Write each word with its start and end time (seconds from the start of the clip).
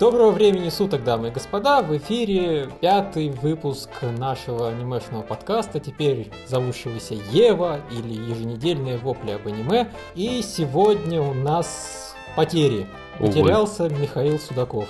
Доброго 0.00 0.30
времени 0.30 0.70
суток, 0.70 1.04
дамы 1.04 1.28
и 1.28 1.30
господа! 1.30 1.82
В 1.82 1.94
эфире 1.98 2.70
пятый 2.80 3.28
выпуск 3.28 3.90
нашего 4.00 4.70
анимешного 4.70 5.20
подкаста, 5.20 5.78
теперь 5.78 6.30
зовущегося 6.46 7.16
Ева 7.30 7.80
или 7.90 8.14
еженедельные 8.14 8.96
вопли 8.96 9.32
об 9.32 9.46
аниме. 9.46 9.88
И 10.14 10.40
сегодня 10.40 11.20
у 11.20 11.34
нас 11.34 12.16
потери. 12.34 12.86
Потерялся 13.18 13.90
Михаил 13.90 14.38
Судаков. 14.38 14.88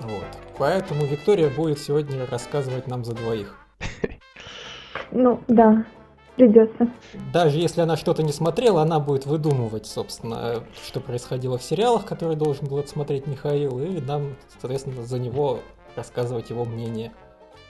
Вот. 0.00 0.26
Поэтому 0.58 1.06
Виктория 1.06 1.48
будет 1.48 1.78
сегодня 1.78 2.26
рассказывать 2.26 2.86
нам 2.88 3.02
за 3.02 3.14
двоих. 3.14 3.56
Ну, 5.10 5.40
да, 5.48 5.86
Придется. 6.36 6.90
Даже 7.32 7.58
если 7.58 7.80
она 7.80 7.96
что-то 7.96 8.22
не 8.22 8.32
смотрела, 8.32 8.82
она 8.82 9.00
будет 9.00 9.24
выдумывать, 9.24 9.86
собственно, 9.86 10.62
что 10.86 11.00
происходило 11.00 11.56
в 11.56 11.62
сериалах, 11.62 12.04
которые 12.04 12.36
должен 12.36 12.68
был 12.68 12.84
смотреть 12.84 13.26
Михаил, 13.26 13.78
и 13.80 14.00
нам, 14.00 14.36
соответственно, 14.60 15.02
за 15.04 15.18
него 15.18 15.60
рассказывать 15.96 16.50
его 16.50 16.66
мнение. 16.66 17.12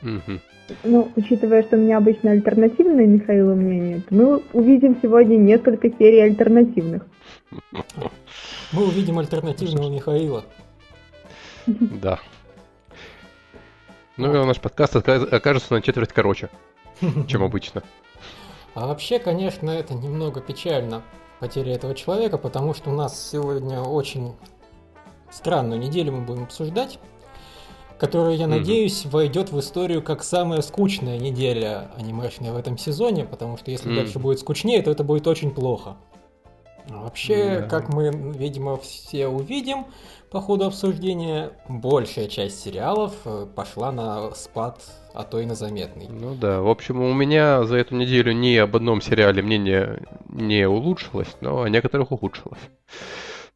Угу. 0.02 0.40
Ну, 0.82 1.12
учитывая, 1.14 1.62
что 1.62 1.76
у 1.76 1.78
меня 1.78 1.98
обычно 1.98 2.32
альтернативное 2.32 3.06
Михаилу 3.06 3.54
мнение, 3.54 4.00
то 4.00 4.14
мы 4.14 4.42
увидим 4.52 4.98
сегодня 5.00 5.36
несколько 5.36 5.88
серий 5.90 6.20
альтернативных. 6.20 7.06
Мы 8.72 8.82
увидим 8.82 9.20
альтернативного 9.20 9.88
Михаила. 9.88 10.44
Да. 11.66 12.18
Ну 14.16 14.42
и 14.42 14.46
наш 14.46 14.60
подкаст 14.60 14.96
окажется 14.96 15.72
на 15.72 15.82
четверть 15.82 16.12
короче, 16.12 16.50
чем 17.28 17.44
обычно. 17.44 17.84
А 18.76 18.86
вообще, 18.86 19.18
конечно, 19.18 19.70
это 19.70 19.94
немного 19.94 20.42
печально, 20.42 21.02
потеря 21.40 21.74
этого 21.74 21.94
человека, 21.94 22.36
потому 22.36 22.74
что 22.74 22.90
у 22.90 22.92
нас 22.92 23.30
сегодня 23.30 23.80
очень 23.80 24.34
странную 25.30 25.80
неделю 25.80 26.12
мы 26.12 26.20
будем 26.20 26.42
обсуждать, 26.42 26.98
которая, 27.98 28.34
я 28.34 28.44
mm-hmm. 28.44 28.48
надеюсь, 28.48 29.06
войдет 29.06 29.50
в 29.50 29.58
историю 29.58 30.02
как 30.02 30.22
самая 30.22 30.60
скучная 30.60 31.18
неделя 31.18 31.90
анимешная 31.96 32.52
в 32.52 32.56
этом 32.58 32.76
сезоне, 32.76 33.24
потому 33.24 33.56
что 33.56 33.70
если 33.70 33.90
mm-hmm. 33.90 33.96
дальше 33.96 34.18
будет 34.18 34.40
скучнее, 34.40 34.82
то 34.82 34.90
это 34.90 35.04
будет 35.04 35.26
очень 35.26 35.52
плохо. 35.52 35.96
А 36.90 37.04
вообще, 37.04 37.34
mm-hmm. 37.34 37.68
как 37.70 37.88
мы, 37.88 38.10
видимо, 38.10 38.76
все 38.76 39.26
увидим 39.26 39.86
по 40.30 40.40
ходу 40.40 40.66
обсуждения, 40.66 41.52
большая 41.68 42.28
часть 42.28 42.62
сериалов 42.62 43.14
э, 43.24 43.46
пошла 43.54 43.92
на 43.92 44.30
спад 44.32 44.82
а 45.16 45.24
то 45.24 45.40
и 45.40 45.46
на 45.46 45.54
заметный. 45.54 46.08
Ну 46.08 46.34
да, 46.34 46.60
в 46.60 46.68
общем, 46.68 47.00
у 47.00 47.14
меня 47.14 47.64
за 47.64 47.76
эту 47.76 47.96
неделю 47.96 48.32
ни 48.32 48.54
об 48.56 48.76
одном 48.76 49.00
сериале 49.00 49.42
мнение 49.42 50.02
не 50.28 50.68
улучшилось, 50.68 51.34
но 51.40 51.62
о 51.62 51.68
некоторых 51.70 52.12
ухудшилось. 52.12 52.60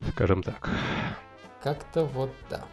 Скажем 0.09 0.43
так. 0.43 0.71
Как-то 1.63 2.05
вот 2.07 2.31
да. 2.49 2.65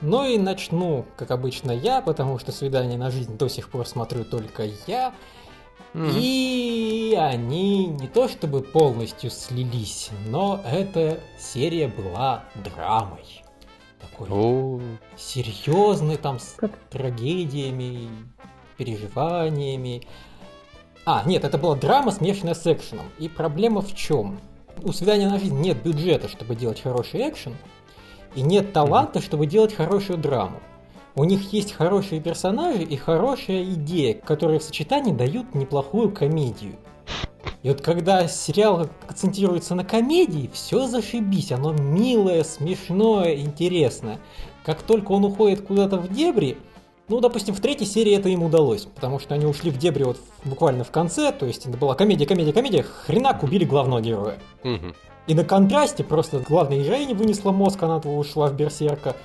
Ну 0.00 0.26
и 0.26 0.38
начну, 0.38 1.06
как 1.16 1.30
обычно, 1.30 1.70
я, 1.70 2.00
потому 2.00 2.38
что 2.40 2.50
«Свидание 2.50 2.98
на 2.98 3.10
жизнь» 3.10 3.36
до 3.36 3.48
сих 3.48 3.70
пор 3.70 3.86
смотрю 3.86 4.24
только 4.24 4.64
я. 4.88 5.14
Mm-hmm. 5.92 6.12
И 6.20 7.16
они 7.18 7.86
не 7.86 8.06
то 8.06 8.28
чтобы 8.28 8.62
полностью 8.62 9.30
слились, 9.30 10.10
но 10.28 10.60
эта 10.64 11.18
серия 11.36 11.88
была 11.88 12.44
драмой 12.54 13.42
такой 14.00 14.28
О. 14.30 14.80
серьезный, 15.16 16.16
там 16.16 16.38
с 16.38 16.54
как? 16.56 16.72
трагедиями, 16.90 18.08
переживаниями. 18.76 20.02
А, 21.06 21.22
нет, 21.24 21.44
это 21.44 21.58
была 21.58 21.76
драма, 21.76 22.12
смешанная 22.12 22.54
с 22.54 22.66
экшеном. 22.66 23.06
И 23.18 23.28
проблема 23.28 23.80
в 23.80 23.94
чем? 23.94 24.40
У 24.82 24.92
свидания 24.92 25.28
на 25.28 25.38
жизнь 25.38 25.58
нет 25.58 25.82
бюджета, 25.82 26.28
чтобы 26.28 26.54
делать 26.54 26.80
хороший 26.80 27.28
экшен, 27.28 27.56
и 28.34 28.42
нет 28.42 28.72
таланта, 28.72 29.20
чтобы 29.20 29.46
делать 29.46 29.74
хорошую 29.74 30.18
драму. 30.18 30.60
У 31.14 31.24
них 31.24 31.52
есть 31.52 31.72
хорошие 31.72 32.20
персонажи 32.20 32.82
и 32.82 32.96
хорошая 32.96 33.64
идея, 33.64 34.14
которые 34.14 34.60
в 34.60 34.62
сочетании 34.62 35.12
дают 35.12 35.54
неплохую 35.54 36.10
комедию. 36.12 36.74
И 37.62 37.68
вот 37.68 37.82
когда 37.82 38.26
сериал 38.26 38.88
акцентируется 39.06 39.74
на 39.74 39.84
комедии, 39.84 40.50
все 40.52 40.86
зашибись, 40.86 41.52
оно 41.52 41.72
милое, 41.72 42.42
смешное, 42.42 43.36
интересное. 43.36 44.18
Как 44.64 44.82
только 44.82 45.12
он 45.12 45.24
уходит 45.24 45.62
куда-то 45.66 45.98
в 45.98 46.08
дебри, 46.08 46.56
ну, 47.08 47.20
допустим, 47.20 47.54
в 47.54 47.60
третьей 47.60 47.86
серии 47.86 48.14
это 48.14 48.28
им 48.28 48.44
удалось, 48.44 48.82
потому 48.82 49.18
что 49.18 49.34
они 49.34 49.44
ушли 49.44 49.70
в 49.72 49.78
дебри 49.78 50.04
вот 50.04 50.18
буквально 50.44 50.84
в 50.84 50.92
конце, 50.92 51.32
то 51.32 51.44
есть 51.44 51.66
это 51.66 51.76
была 51.76 51.94
комедия, 51.96 52.24
комедия, 52.24 52.52
комедия, 52.52 52.82
хренак 52.82 53.42
убили 53.42 53.64
главного 53.64 54.00
героя. 54.00 54.38
Угу. 54.62 54.94
И 55.26 55.34
на 55.34 55.44
контрасте 55.44 56.04
просто 56.04 56.38
главная 56.38 56.82
героиня 56.82 57.14
вынесла 57.14 57.50
мозг, 57.50 57.82
она 57.82 57.96
ушла 57.98 58.46
в 58.46 58.54
берсерка, 58.54 59.16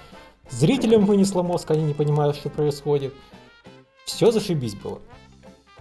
зрителям 0.50 1.06
вынесла 1.06 1.44
мозг, 1.44 1.72
они 1.72 1.84
не 1.84 1.94
понимают, 1.94 2.36
что 2.36 2.50
происходит. 2.50 3.14
Все 4.06 4.32
зашибись 4.32 4.76
было. 4.76 5.02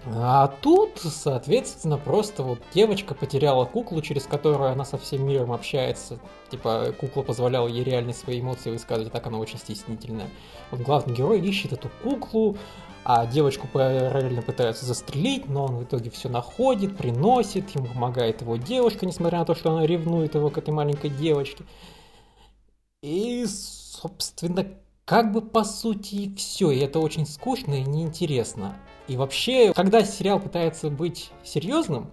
А 0.07 0.49
тут, 0.61 0.99
соответственно, 0.99 1.97
просто 1.97 2.43
вот 2.43 2.61
девочка 2.75 3.15
потеряла 3.15 3.65
куклу, 3.65 4.03
через 4.03 4.25
которую 4.25 4.71
она 4.71 4.85
со 4.85 4.99
всем 4.99 5.27
миром 5.27 5.51
общается. 5.53 6.19
Типа, 6.51 6.95
кукла 7.01 7.23
позволяла 7.23 7.69
ей 7.69 7.85
реально 7.85 8.13
свои 8.13 8.41
эмоции 8.41 8.71
высказывать, 8.71 9.13
так 9.13 9.27
она 9.27 9.39
очень 9.39 9.59
стеснительная. 9.59 10.29
Вот 10.71 10.81
главный 10.81 11.15
герой 11.15 11.41
ищет 11.41 11.73
эту 11.73 11.91
куклу, 12.03 12.59
а 13.05 13.27
девочку 13.27 13.67
параллельно 13.67 14.43
пытаются 14.43 14.85
застрелить, 14.85 15.49
но 15.49 15.67
он 15.67 15.77
в 15.77 15.85
итоге 15.85 16.11
все 16.11 16.29
находит, 16.29 16.97
приносит, 16.99 17.71
ему 17.71 17.87
помогает 17.87 18.43
его 18.43 18.57
девушка, 18.57 19.07
несмотря 19.07 19.39
на 19.39 19.45
то, 19.47 19.55
что 19.55 19.71
она 19.71 19.87
ревнует 19.87 20.35
его 20.35 20.51
к 20.51 20.59
этой 20.59 20.71
маленькой 20.71 21.11
девочке. 21.11 21.65
И, 23.03 23.47
собственно, 24.01 24.67
как 25.05 25.33
бы 25.33 25.43
по 25.43 25.65
сути 25.65 26.35
все, 26.37 26.71
и 26.71 26.79
это 26.81 26.99
очень 26.99 27.27
скучно 27.27 27.75
и 27.75 27.83
неинтересно. 27.83 28.77
И 29.07 29.17
вообще, 29.17 29.73
когда 29.75 30.03
сериал 30.03 30.41
пытается 30.41 30.91
быть 30.91 31.31
серьезным, 31.45 32.11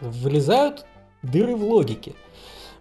вылезают 0.00 0.84
дыры 1.22 1.56
в 1.56 1.64
логике. 1.64 2.14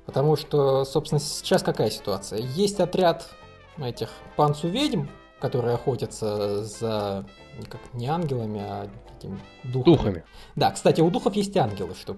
Потому 0.06 0.36
что, 0.36 0.84
собственно, 0.84 1.20
сейчас 1.20 1.64
какая 1.64 1.90
ситуация? 1.90 2.40
Есть 2.40 2.80
отряд 2.82 3.30
этих 3.78 4.10
панцу 4.36 4.68
ведьм, 4.68 5.06
которые 5.40 5.76
охотятся 5.76 6.66
за 6.66 7.26
как 7.70 7.82
не 7.94 8.08
ангелами, 8.08 8.60
а 8.62 8.90
этими 9.18 9.40
духами. 9.64 9.96
Духами. 9.96 10.24
Да, 10.56 10.72
кстати, 10.72 11.00
у 11.00 11.10
духов 11.10 11.36
есть 11.36 11.56
ангелы, 11.56 11.96
что. 11.96 12.18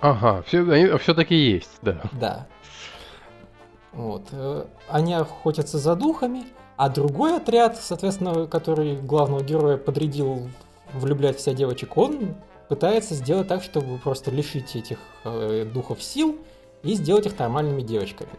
Ага, 0.00 0.42
все, 0.42 0.68
они 0.68 0.98
все-таки 0.98 1.34
есть, 1.34 1.78
да. 1.82 2.02
Да. 2.12 2.48
Вот. 3.92 4.28
Э, 4.32 4.64
они 4.88 5.14
охотятся 5.14 5.78
за 5.78 5.94
духами, 5.96 6.44
а 6.76 6.88
другой 6.88 7.36
отряд, 7.36 7.78
соответственно, 7.80 8.46
который 8.46 8.96
главного 8.96 9.42
героя 9.42 9.76
подрядил 9.76 10.48
влюблять 10.92 11.38
вся 11.38 11.52
девочек, 11.52 11.96
он 11.96 12.34
пытается 12.68 13.14
сделать 13.14 13.48
так, 13.48 13.62
чтобы 13.62 13.98
просто 13.98 14.30
лишить 14.30 14.76
этих 14.76 14.98
э, 15.24 15.64
духов 15.64 16.02
сил 16.02 16.38
и 16.82 16.94
сделать 16.94 17.26
их 17.26 17.38
нормальными 17.38 17.82
девочками. 17.82 18.30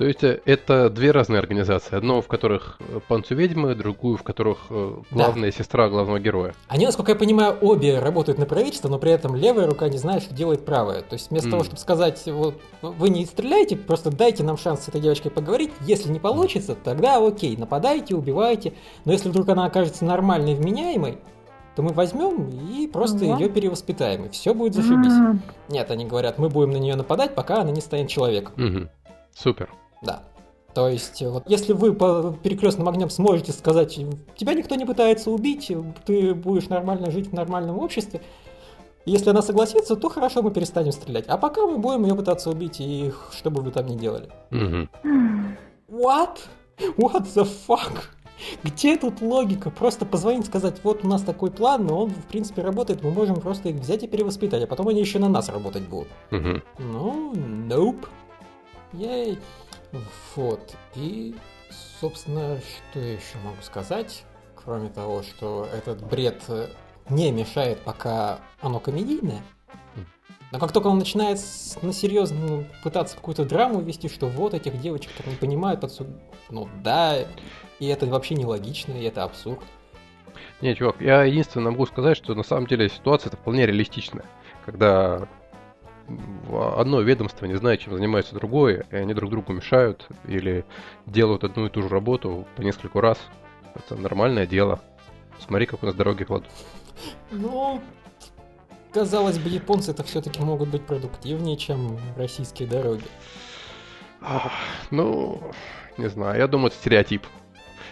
То 0.00 0.06
есть 0.06 0.24
э, 0.24 0.40
это 0.46 0.88
две 0.88 1.10
разные 1.10 1.40
организации. 1.40 1.94
Одно, 1.94 2.22
в 2.22 2.26
которых 2.26 2.78
э, 2.78 3.00
панцу 3.06 3.34
ведьмы, 3.34 3.74
другую, 3.74 4.16
в 4.16 4.22
которых 4.22 4.68
э, 4.70 4.94
главная 5.10 5.50
да. 5.50 5.58
сестра 5.58 5.90
главного 5.90 6.18
героя. 6.18 6.54
Они, 6.68 6.86
насколько 6.86 7.12
я 7.12 7.18
понимаю, 7.18 7.58
обе 7.60 7.98
работают 7.98 8.38
на 8.38 8.46
правительство, 8.46 8.88
но 8.88 8.98
при 8.98 9.12
этом 9.12 9.36
левая 9.36 9.66
рука 9.66 9.90
не 9.90 9.98
знает, 9.98 10.22
что 10.22 10.34
делает 10.34 10.64
правая. 10.64 11.02
То 11.02 11.12
есть 11.12 11.28
вместо 11.28 11.48
mm. 11.48 11.50
того, 11.50 11.64
чтобы 11.64 11.78
сказать, 11.78 12.22
вот 12.24 12.58
вы 12.80 13.10
не 13.10 13.26
стреляйте, 13.26 13.76
просто 13.76 14.10
дайте 14.10 14.42
нам 14.42 14.56
шанс 14.56 14.84
с 14.84 14.88
этой 14.88 15.02
девочкой 15.02 15.32
поговорить. 15.32 15.70
Если 15.82 16.10
не 16.10 16.18
получится, 16.18 16.74
тогда 16.82 17.18
окей, 17.18 17.54
нападайте, 17.58 18.14
убивайте. 18.14 18.72
Но 19.04 19.12
если 19.12 19.28
вдруг 19.28 19.50
она 19.50 19.66
окажется 19.66 20.06
нормальной, 20.06 20.54
вменяемой, 20.54 21.18
то 21.76 21.82
мы 21.82 21.92
возьмем 21.92 22.48
и 22.48 22.86
просто 22.86 23.26
ага. 23.26 23.38
ее 23.38 23.50
перевоспитаем, 23.50 24.24
и 24.24 24.28
все 24.30 24.54
будет 24.54 24.74
зашибись. 24.74 25.12
Ага. 25.12 25.38
Нет, 25.68 25.90
они 25.90 26.06
говорят, 26.06 26.38
мы 26.38 26.48
будем 26.48 26.70
на 26.70 26.78
нее 26.78 26.96
нападать, 26.96 27.34
пока 27.34 27.60
она 27.60 27.70
не 27.70 27.82
станет 27.82 28.08
человеком. 28.08 28.54
Угу. 28.56 28.88
Супер. 29.34 29.68
Да. 30.02 30.22
То 30.74 30.88
есть, 30.88 31.20
вот 31.22 31.44
если 31.48 31.72
вы 31.72 31.92
по 31.92 32.34
перекрестным 32.42 32.88
огням 32.88 33.10
сможете 33.10 33.52
сказать, 33.52 33.98
тебя 34.36 34.54
никто 34.54 34.76
не 34.76 34.84
пытается 34.84 35.30
убить, 35.30 35.72
ты 36.06 36.34
будешь 36.34 36.68
нормально 36.68 37.10
жить 37.10 37.28
в 37.28 37.32
нормальном 37.32 37.78
обществе, 37.78 38.20
если 39.06 39.30
она 39.30 39.42
согласится, 39.42 39.96
то 39.96 40.08
хорошо, 40.08 40.42
мы 40.42 40.52
перестанем 40.52 40.92
стрелять. 40.92 41.26
А 41.26 41.38
пока 41.38 41.66
мы 41.66 41.78
будем 41.78 42.04
ее 42.04 42.14
пытаться 42.14 42.50
убить, 42.50 42.80
и 42.80 43.12
что 43.32 43.50
бы 43.50 43.62
вы 43.62 43.70
там 43.72 43.86
ни 43.86 43.96
делали. 43.96 44.28
What? 45.88 46.38
What 46.96 47.26
the 47.34 47.48
fuck? 47.66 48.04
Где 48.62 48.96
тут 48.96 49.20
логика? 49.20 49.70
Просто 49.70 50.06
позвонить, 50.06 50.46
сказать, 50.46 50.76
вот 50.82 51.04
у 51.04 51.08
нас 51.08 51.22
такой 51.22 51.50
план, 51.50 51.86
но 51.86 52.04
он, 52.04 52.10
в 52.10 52.24
принципе, 52.26 52.62
работает, 52.62 53.02
мы 53.02 53.10
можем 53.10 53.40
просто 53.40 53.70
их 53.70 53.76
взять 53.76 54.02
и 54.02 54.06
перевоспитать, 54.06 54.62
а 54.62 54.66
потом 54.66 54.88
они 54.88 55.00
еще 55.00 55.18
на 55.18 55.28
нас 55.28 55.48
работать 55.48 55.82
будут. 55.82 56.08
Угу. 56.30 56.62
Ну, 56.78 57.32
nope. 57.34 58.06
Ей. 58.92 59.38
Вот. 60.36 60.76
И, 60.94 61.34
собственно, 62.00 62.58
что 62.60 63.00
я 63.00 63.12
еще 63.14 63.38
могу 63.44 63.60
сказать? 63.62 64.24
Кроме 64.54 64.88
того, 64.90 65.22
что 65.22 65.66
этот 65.72 66.02
бред 66.06 66.42
э, 66.48 66.68
не 67.08 67.32
мешает, 67.32 67.80
пока 67.80 68.40
оно 68.60 68.78
комедийное. 68.78 69.42
Но 70.52 70.58
как 70.58 70.72
только 70.72 70.88
он 70.88 70.98
начинает 70.98 71.38
на 71.80 71.92
серьезно 71.92 72.46
ну, 72.46 72.66
пытаться 72.82 73.16
какую-то 73.16 73.44
драму 73.44 73.80
вести, 73.80 74.08
что 74.08 74.26
вот 74.26 74.52
этих 74.52 74.80
девочек 74.80 75.12
так 75.16 75.26
не 75.26 75.36
понимают, 75.36 75.80
под... 75.80 75.92
ну 76.50 76.68
да, 76.82 77.18
и 77.78 77.86
это 77.86 78.06
вообще 78.06 78.34
нелогично, 78.34 78.92
и 78.92 79.04
это 79.04 79.22
абсурд. 79.22 79.60
Не, 80.60 80.74
чувак, 80.74 81.00
я 81.00 81.22
единственное 81.22 81.70
могу 81.70 81.86
сказать, 81.86 82.16
что 82.16 82.34
на 82.34 82.42
самом 82.42 82.66
деле 82.66 82.88
ситуация 82.88 83.28
это 83.28 83.36
вполне 83.36 83.64
реалистичная. 83.64 84.24
Когда 84.66 85.28
одно 86.76 87.00
ведомство 87.00 87.46
не 87.46 87.56
знает, 87.56 87.80
чем 87.80 87.94
занимается 87.94 88.34
другое, 88.34 88.86
и 88.90 88.96
они 88.96 89.14
друг 89.14 89.30
другу 89.30 89.52
мешают 89.52 90.08
или 90.26 90.64
делают 91.06 91.44
одну 91.44 91.66
и 91.66 91.70
ту 91.70 91.82
же 91.82 91.88
работу 91.88 92.46
по 92.56 92.62
нескольку 92.62 93.00
раз. 93.00 93.18
Это 93.74 93.96
нормальное 93.96 94.46
дело. 94.46 94.80
Смотри, 95.38 95.66
как 95.66 95.82
у 95.82 95.86
нас 95.86 95.94
дороги 95.94 96.24
кладут. 96.24 96.50
Ну, 97.30 97.80
казалось 98.92 99.38
бы, 99.38 99.48
японцы 99.48 99.92
это 99.92 100.02
все-таки 100.04 100.42
могут 100.42 100.68
быть 100.68 100.82
продуктивнее, 100.82 101.56
чем 101.56 101.98
российские 102.16 102.68
дороги. 102.68 103.04
Ну, 104.90 105.40
не 105.96 106.08
знаю, 106.08 106.38
я 106.38 106.46
думаю, 106.46 106.68
это 106.68 106.76
стереотип. 106.76 107.26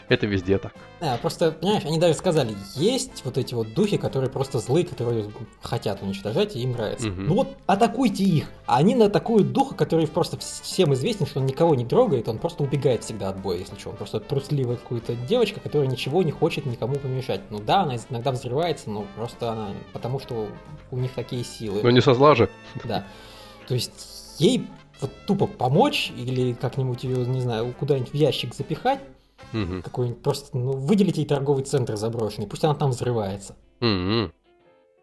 Это 0.09 0.27
везде 0.27 0.59
так. 0.59 0.73
Да, 1.01 1.19
просто, 1.19 1.53
понимаешь, 1.53 1.85
они 1.85 1.99
даже 1.99 2.15
сказали, 2.15 2.55
есть 2.75 3.25
вот 3.25 3.37
эти 3.39 3.55
вот 3.55 3.75
духи, 3.75 3.99
которые 3.99 4.31
просто 4.31 4.59
злые, 4.59 4.87
которые 4.87 5.31
хотят 5.63 6.03
уничтожать, 6.03 6.57
и 6.57 6.61
им 6.61 6.73
нравится. 6.73 7.09
Угу. 7.09 7.21
Ну 7.21 7.35
вот 7.35 7.49
атакуйте 7.67 8.25
их. 8.25 8.51
А 8.67 8.79
они 8.79 8.95
атакуют 8.95 9.53
духа, 9.53 9.75
который 9.75 10.07
просто 10.07 10.39
всем 10.39 10.95
известен, 10.95 11.27
что 11.27 11.41
он 11.41 11.47
никого 11.47 11.75
не 11.75 11.85
трогает, 11.85 12.29
он 12.29 12.39
просто 12.39 12.63
убегает 12.63 13.05
всегда 13.05 13.29
от 13.29 13.41
боя, 13.41 13.59
если 13.59 13.79
что. 13.79 13.91
Он 13.91 13.97
просто 13.97 14.21
трусливая 14.21 14.77
какая-то 14.77 15.15
девочка, 15.29 15.61
которая 15.61 15.89
ничего 15.89 16.23
не 16.23 16.33
хочет 16.33 16.67
никому 16.67 16.97
помешать. 16.97 17.43
Ну 17.51 17.61
да, 17.61 17.83
она 17.83 17.97
иногда 18.09 18.33
взрывается, 18.33 18.91
но 18.91 19.07
просто 19.17 19.53
она, 19.53 19.69
потому 19.93 20.21
что 20.21 20.49
у 20.91 20.97
них 20.97 21.13
такие 21.13 21.45
силы. 21.45 21.81
Но 21.83 21.91
не 21.91 22.01
со 22.01 22.15
зла 22.15 22.35
же. 22.35 22.49
Да. 22.85 23.05
То 23.67 23.75
есть 23.75 24.37
ей 24.39 24.67
вот 25.01 25.11
тупо 25.27 25.47
помочь 25.47 26.13
или 26.17 26.55
как-нибудь 26.55 27.05
ее, 27.05 27.27
не 27.27 27.41
знаю, 27.41 27.75
куда-нибудь 27.79 28.11
в 28.11 28.15
ящик 28.15 28.55
запихать, 28.55 29.01
Угу. 29.53 29.83
Какой-нибудь 29.83 30.23
просто, 30.23 30.57
ну, 30.57 30.73
выделите 30.73 31.23
ей 31.23 31.27
торговый 31.27 31.65
центр 31.65 31.97
заброшенный, 31.97 32.47
пусть 32.47 32.65
она 32.65 32.75
там 32.75 32.91
взрывается. 32.91 33.57
Угу. 33.81 34.33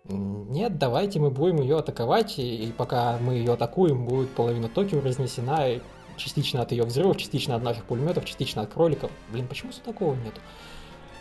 Нет, 0.07 0.77
давайте 0.77 1.19
мы 1.19 1.31
будем 1.31 1.61
ее 1.61 1.79
атаковать, 1.79 2.37
и, 2.37 2.67
и 2.67 2.71
пока 2.71 3.17
мы 3.19 3.35
ее 3.35 3.53
атакуем, 3.53 4.05
будет 4.05 4.29
половина 4.29 4.69
Токио 4.69 5.01
разнесена, 5.01 5.67
и 5.67 5.81
частично 6.15 6.61
от 6.61 6.71
ее 6.71 6.83
взрывов, 6.83 7.17
частично 7.17 7.55
от 7.55 7.63
наших 7.63 7.85
пулеметов, 7.85 8.25
частично 8.25 8.61
от 8.61 8.71
кроликов. 8.71 9.11
Блин, 9.31 9.47
почему 9.47 9.71
такого 9.83 10.13
нету? 10.13 10.41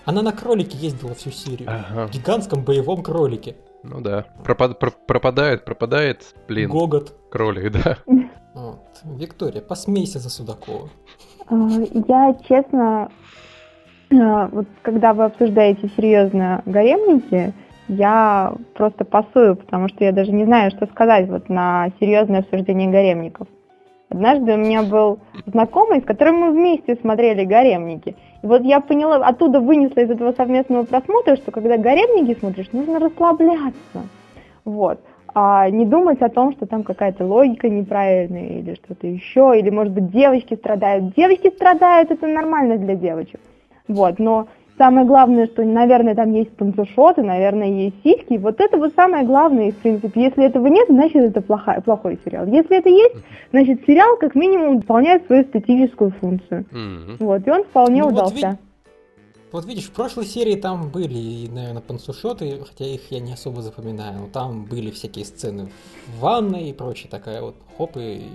Она 0.05 0.21
на 0.21 0.33
кролике 0.33 0.77
ездила 0.77 1.15
всю 1.15 1.31
серию. 1.31 1.69
Ага. 1.71 2.07
В 2.09 2.11
гигантском 2.11 2.63
боевом 2.63 3.03
кролике. 3.03 3.57
Ну 3.83 4.01
да. 4.01 4.27
Пропад, 4.45 4.79
про, 4.79 4.91
пропадает, 4.91 5.65
пропадает, 5.65 6.35
блин. 6.47 6.71
Гогот. 6.71 7.15
Кролик, 7.31 7.73
да. 7.73 7.99
Вот. 8.55 8.85
Виктория, 9.03 9.63
посмейся 9.63 10.19
за 10.19 10.31
Судакова. 10.31 10.91
А, 11.49 11.57
я, 12.09 12.35
честно, 12.49 13.11
а, 14.13 14.49
вот 14.49 14.67
когда 14.83 15.13
вы 15.13 15.25
обсуждаете 15.25 15.89
серьезно 15.97 16.63
гаремники, 16.67 17.53
я 17.89 18.55
просто 18.75 19.05
пасую, 19.05 19.57
потому 19.57 19.89
что 19.89 20.05
я 20.05 20.13
даже 20.13 20.33
не 20.33 20.45
знаю, 20.45 20.71
что 20.71 20.87
сказать 20.87 21.29
вот 21.29 21.49
на 21.49 21.89
серьезное 22.01 22.41
обсуждение 22.41 22.91
гаремников. 22.91 23.47
Однажды 24.09 24.55
у 24.55 24.57
меня 24.57 24.83
был 24.83 25.19
знакомый, 25.47 26.01
с 26.01 26.05
которым 26.05 26.37
мы 26.37 26.53
вместе 26.53 26.95
смотрели 26.97 27.45
гаремники. 27.45 28.17
И 28.43 28.47
вот 28.47 28.63
я 28.63 28.81
поняла, 28.81 29.17
оттуда 29.17 29.61
вынесла 29.61 30.01
из 30.01 30.11
этого 30.11 30.33
совместного 30.33 30.85
просмотра, 30.85 31.37
что 31.37 31.51
когда 31.51 31.77
гаремники 31.77 32.39
смотришь, 32.39 32.71
нужно 32.73 33.01
расслабляться. 33.01 34.09
Вот 34.65 35.01
а 35.35 35.69
не 35.69 35.85
думать 35.85 36.23
о 36.23 36.29
том, 36.29 36.53
что 36.53 36.67
там 36.67 36.85
какая-то 36.85 37.25
логика 37.25 37.69
неправильная 37.69 38.61
или 38.61 38.75
что-то 38.75 39.07
еще, 39.07 39.53
или, 39.59 39.69
может 39.69 39.93
быть, 39.93 40.11
девочки 40.11 40.55
страдают. 40.55 41.15
Девочки 41.17 41.51
страдают, 41.51 42.11
это 42.11 42.27
нормально 42.27 42.79
для 42.79 42.95
девочек. 42.95 43.41
Вот, 43.89 44.21
но 44.21 44.47
самое 44.79 45.07
главное, 45.07 45.47
что, 45.47 45.65
наверное, 45.65 46.15
там 46.15 46.33
есть 46.33 46.57
панцушоты, 46.57 47.23
наверное, 47.23 47.69
есть 47.69 47.97
сиськи. 48.05 48.39
Вот 48.39 48.61
это 48.61 48.79
вот 48.79 48.95
самое 48.95 49.27
главное, 49.27 49.73
в 49.73 49.77
принципе. 49.77 50.23
Если 50.23 50.45
этого 50.45 50.69
нет, 50.69 50.87
значит, 50.89 51.17
это 51.17 51.41
плохой, 51.41 51.83
плохой 51.83 52.19
сериал. 52.25 52.47
Если 52.47 52.79
это 52.79 52.89
есть, 52.89 53.17
значит, 53.51 53.85
сериал 53.87 54.17
как 54.19 54.37
минимум 54.37 54.77
выполняет 54.77 55.27
свою 55.27 55.43
эстетическую 55.43 56.13
функцию. 56.13 56.65
Mm-hmm. 56.71 57.17
Вот, 57.19 57.47
и 57.47 57.51
он 57.51 57.65
вполне 57.65 58.03
ну, 58.03 58.09
удался. 58.09 58.51
Вот 58.51 58.59
вот 59.55 59.67
видишь, 59.67 59.85
в 59.85 59.93
прошлой 59.93 60.27
серии 60.27 60.57
там 60.57 60.89
были, 60.91 61.47
наверное, 61.47 61.81
пансушоты, 61.81 62.65
хотя 62.67 62.87
их 62.87 63.03
я 63.11 63.21
не 63.21 63.33
особо 63.33 63.63
запоминаю, 63.63 64.19
но 64.19 64.27
там 64.27 64.65
были 64.65 64.91
всякие 64.91 65.25
сцены 65.25 65.71
в 66.09 66.19
ванной 66.19 66.71
и 66.71 66.73
прочее, 66.73 67.09
такая 67.09 67.41
вот 67.41 67.55
хоп 67.79 67.97
и, 67.97 68.29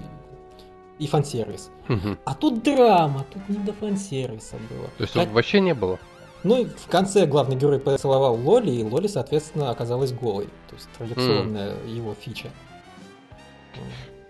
и 0.97 1.07
фан-сервис. 1.07 1.71
Угу. 1.89 2.17
А 2.23 2.33
тут 2.35 2.63
драма, 2.63 3.25
тут 3.33 3.49
не 3.49 3.57
до 3.57 3.73
фан-сервиса 3.73 4.55
было. 4.69 4.87
То 4.97 5.03
есть 5.03 5.13
Хоть... 5.13 5.27
вообще 5.27 5.59
не 5.59 5.73
было? 5.73 5.99
Ну 6.43 6.61
и 6.61 6.65
в 6.65 6.87
конце 6.87 7.25
главный 7.25 7.57
герой 7.57 7.79
поцеловал 7.79 8.35
Лоли, 8.35 8.71
и 8.71 8.83
Лоли, 8.83 9.07
соответственно, 9.07 9.71
оказалась 9.71 10.13
голой. 10.13 10.45
То 10.69 10.75
есть 10.75 10.87
традиционная 10.97 11.73
mm. 11.73 11.95
его 11.97 12.13
фича. 12.13 12.49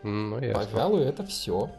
Ну, 0.02 0.40
ясно. 0.40 0.64
Пожалуй, 0.64 1.04
это 1.04 1.24
все. 1.24 1.70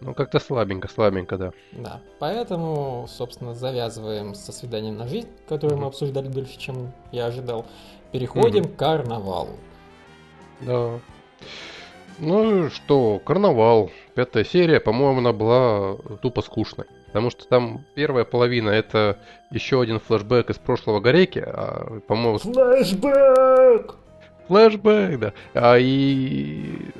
Ну, 0.00 0.14
как-то 0.14 0.38
слабенько, 0.38 0.88
слабенько, 0.88 1.38
да. 1.38 1.52
Да, 1.72 2.00
поэтому, 2.18 3.06
собственно, 3.08 3.54
завязываем 3.54 4.34
со 4.34 4.52
свиданием 4.52 4.96
на 4.96 5.08
жизнь, 5.08 5.28
которое 5.48 5.74
mm-hmm. 5.74 5.80
мы 5.80 5.86
обсуждали 5.86 6.28
дольше, 6.28 6.58
чем 6.58 6.92
я 7.12 7.26
ожидал. 7.26 7.66
Переходим 8.12 8.64
mm-hmm. 8.64 8.74
к 8.74 8.78
карнавалу. 8.78 9.56
Да. 10.60 11.00
Ну 12.18 12.70
что, 12.70 13.20
карнавал. 13.24 13.90
Пятая 14.14 14.44
серия, 14.44 14.80
по-моему, 14.80 15.18
она 15.18 15.32
была 15.32 15.96
тупо 16.22 16.42
скучной. 16.42 16.86
Потому 17.06 17.30
что 17.30 17.46
там 17.46 17.84
первая 17.94 18.24
половина 18.24 18.70
это 18.70 19.18
еще 19.50 19.80
один 19.80 20.00
флешбэк 20.00 20.50
из 20.50 20.58
прошлого 20.58 21.00
Горейки, 21.00 21.42
а, 21.46 22.00
по-моему... 22.06 22.38
Флэшбэк! 22.38 23.94
Флэшбэк, 24.48 25.18
да. 25.18 25.32
А 25.54 25.78
и 25.78 26.90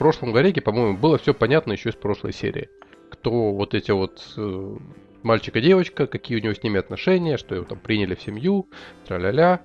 прошлом 0.00 0.32
Гореке, 0.32 0.62
по-моему, 0.62 0.96
было 0.96 1.18
все 1.18 1.34
понятно 1.34 1.72
еще 1.72 1.90
из 1.90 1.94
прошлой 1.94 2.32
серии. 2.32 2.70
Кто 3.10 3.52
вот 3.52 3.74
эти 3.74 3.90
вот 3.90 4.32
э, 4.38 4.76
мальчик 5.22 5.56
и 5.56 5.60
девочка, 5.60 6.06
какие 6.06 6.38
у 6.38 6.42
него 6.42 6.54
с 6.54 6.62
ними 6.62 6.80
отношения, 6.80 7.36
что 7.36 7.54
его 7.54 7.66
там 7.66 7.78
приняли 7.78 8.14
в 8.14 8.22
семью, 8.22 8.66
тра-ля-ля. 9.06 9.60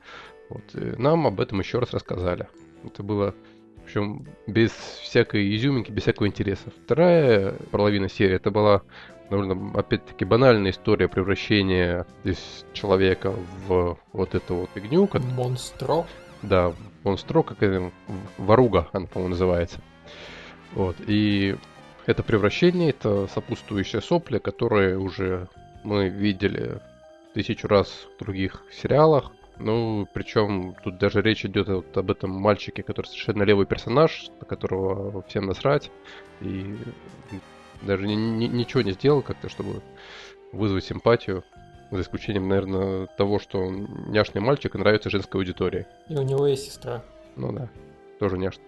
Вот, 0.49 0.63
нам 0.73 1.25
об 1.25 1.39
этом 1.39 1.61
еще 1.61 1.79
раз 1.79 1.93
рассказали. 1.93 2.49
Это 2.83 3.01
было, 3.01 3.33
в 3.77 3.85
общем, 3.85 4.27
без 4.45 4.71
всякой 4.71 5.55
изюминки, 5.55 5.89
без 5.89 6.01
всякого 6.01 6.27
интереса. 6.27 6.69
Вторая 6.83 7.53
половина 7.71 8.09
серии, 8.09 8.35
это 8.35 8.51
была 8.51 8.81
довольно, 9.29 9.71
опять-таки, 9.79 10.25
банальная 10.25 10.71
история 10.71 11.07
превращения 11.07 12.05
из 12.25 12.65
человека 12.73 13.33
в 13.67 13.97
вот 14.11 14.35
эту 14.35 14.55
вот 14.55 14.69
фигню. 14.75 15.07
Как... 15.07 15.23
Монстро? 15.23 16.05
Да, 16.41 16.73
монстро, 17.03 17.43
как 17.43 17.61
это, 17.63 17.91
воруга, 18.37 18.89
она, 18.93 19.07
по-моему, 19.07 19.31
называется. 19.31 19.79
Вот, 20.73 20.95
и 21.07 21.55
это 22.05 22.23
превращение, 22.23 22.89
это 22.89 23.27
сопутствующие 23.27 24.01
сопли, 24.01 24.37
которые 24.37 24.97
уже 24.97 25.47
мы 25.83 26.09
видели 26.09 26.79
тысячу 27.33 27.67
раз 27.67 28.07
в 28.15 28.19
других 28.23 28.63
сериалах. 28.71 29.31
Ну, 29.57 30.07
причем 30.13 30.75
тут 30.83 30.97
даже 30.97 31.21
речь 31.21 31.45
идет 31.45 31.69
вот 31.69 31.95
об 31.95 32.11
этом 32.11 32.31
мальчике, 32.31 32.83
который 32.83 33.07
совершенно 33.07 33.43
левый 33.43 33.65
персонаж, 33.65 34.29
на 34.39 34.45
которого 34.45 35.21
всем 35.23 35.45
насрать. 35.45 35.91
И 36.41 36.75
даже 37.81 38.07
ни, 38.07 38.15
ни, 38.15 38.47
ничего 38.47 38.81
не 38.81 38.91
сделал 38.91 39.21
как-то, 39.21 39.49
чтобы 39.49 39.81
вызвать 40.51 40.83
симпатию. 40.83 41.43
За 41.91 42.01
исключением, 42.01 42.47
наверное, 42.47 43.07
того, 43.17 43.39
что 43.39 43.59
он 43.59 43.87
няшный 44.07 44.41
мальчик 44.41 44.75
и 44.75 44.77
нравится 44.77 45.09
женской 45.09 45.39
аудитории. 45.39 45.85
И 46.09 46.15
у 46.15 46.23
него 46.23 46.47
есть 46.47 46.65
сестра. 46.65 47.03
Ну 47.35 47.51
да, 47.51 47.69
тоже 48.19 48.37
няшный. 48.37 48.65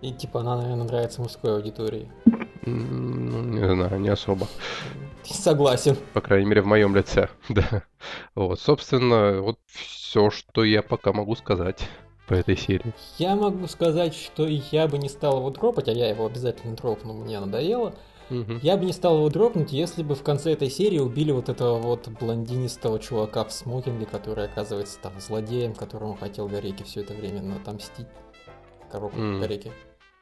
И 0.00 0.12
типа 0.12 0.40
она, 0.40 0.56
наверное, 0.56 0.84
нравится 0.84 1.20
мужской 1.20 1.54
аудитории. 1.56 2.08
Ну, 2.64 3.42
не 3.42 3.68
знаю, 3.74 4.00
не 4.00 4.08
особо. 4.08 4.46
Согласен. 5.24 5.96
По 6.12 6.20
крайней 6.20 6.46
мере, 6.46 6.62
в 6.62 6.66
моем 6.66 6.94
лице, 6.94 7.28
да. 7.48 7.82
Вот, 8.34 8.60
собственно, 8.60 9.40
вот 9.40 9.58
все, 9.66 10.30
что 10.30 10.64
я 10.64 10.82
пока 10.82 11.12
могу 11.12 11.34
сказать 11.34 11.88
по 12.28 12.34
этой 12.34 12.56
серии. 12.56 12.92
Я 13.18 13.34
могу 13.34 13.66
сказать, 13.66 14.14
что 14.14 14.46
я 14.46 14.86
бы 14.86 14.98
не 14.98 15.08
стал 15.08 15.38
его 15.38 15.50
дропать, 15.50 15.88
а 15.88 15.92
я 15.92 16.08
его 16.08 16.26
обязательно 16.26 16.76
дропну, 16.76 17.14
мне 17.14 17.40
надоело. 17.40 17.94
Угу. 18.30 18.58
Я 18.62 18.76
бы 18.76 18.84
не 18.84 18.92
стал 18.92 19.16
его 19.16 19.28
дропнуть, 19.30 19.72
если 19.72 20.02
бы 20.02 20.14
в 20.14 20.22
конце 20.22 20.52
этой 20.52 20.70
серии 20.70 20.98
убили 20.98 21.32
вот 21.32 21.48
этого 21.48 21.78
вот 21.78 22.08
блондинистого 22.08 22.98
чувака 22.98 23.44
в 23.44 23.52
смокинге, 23.52 24.06
который 24.06 24.44
оказывается 24.44 24.98
там 25.00 25.12
злодеем, 25.18 25.74
которому 25.74 26.14
хотел 26.14 26.48
Гореки 26.48 26.82
все 26.82 27.00
это 27.00 27.14
время 27.14 27.56
отомстить. 27.56 28.06
Коробку 28.90 29.18
mm. 29.18 29.40
Гореки. 29.40 29.72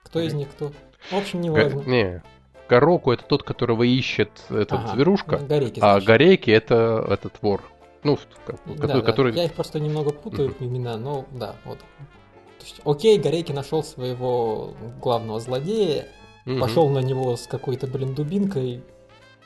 Кто 0.04 0.20
из 0.20 0.34
них 0.34 0.48
кто? 0.50 0.72
В 1.10 1.14
общем, 1.14 1.40
не 1.40 1.50
важно. 1.50 1.80
Не, 1.82 2.22
Короку 2.68 3.12
это 3.12 3.24
тот, 3.24 3.42
которого 3.42 3.82
ищет 3.82 4.30
этот 4.50 4.72
ага, 4.72 4.94
зверушка, 4.94 5.38
Гореки, 5.38 5.80
а 5.82 6.00
Гореки 6.00 6.50
это 6.50 7.04
этот 7.08 7.34
вор. 7.42 7.62
Ну, 8.02 8.18
да, 8.44 8.54
который, 8.76 9.00
да. 9.00 9.02
который... 9.02 9.34
Я 9.34 9.44
их 9.44 9.54
просто 9.54 9.80
немного 9.80 10.12
путаю 10.12 10.50
mm-hmm. 10.50 10.64
имена, 10.64 10.96
но 10.96 11.24
да, 11.32 11.56
вот. 11.64 11.78
То 11.78 12.64
есть, 12.64 12.80
окей, 12.84 13.18
Горейки 13.18 13.52
нашел 13.52 13.82
своего 13.82 14.74
главного 15.00 15.40
злодея, 15.40 16.06
угу. 16.46 16.58
пошел 16.58 16.88
на 16.88 17.00
него 17.00 17.36
с 17.36 17.46
какой-то, 17.46 17.86
блин, 17.86 18.14
дубинкой. 18.14 18.82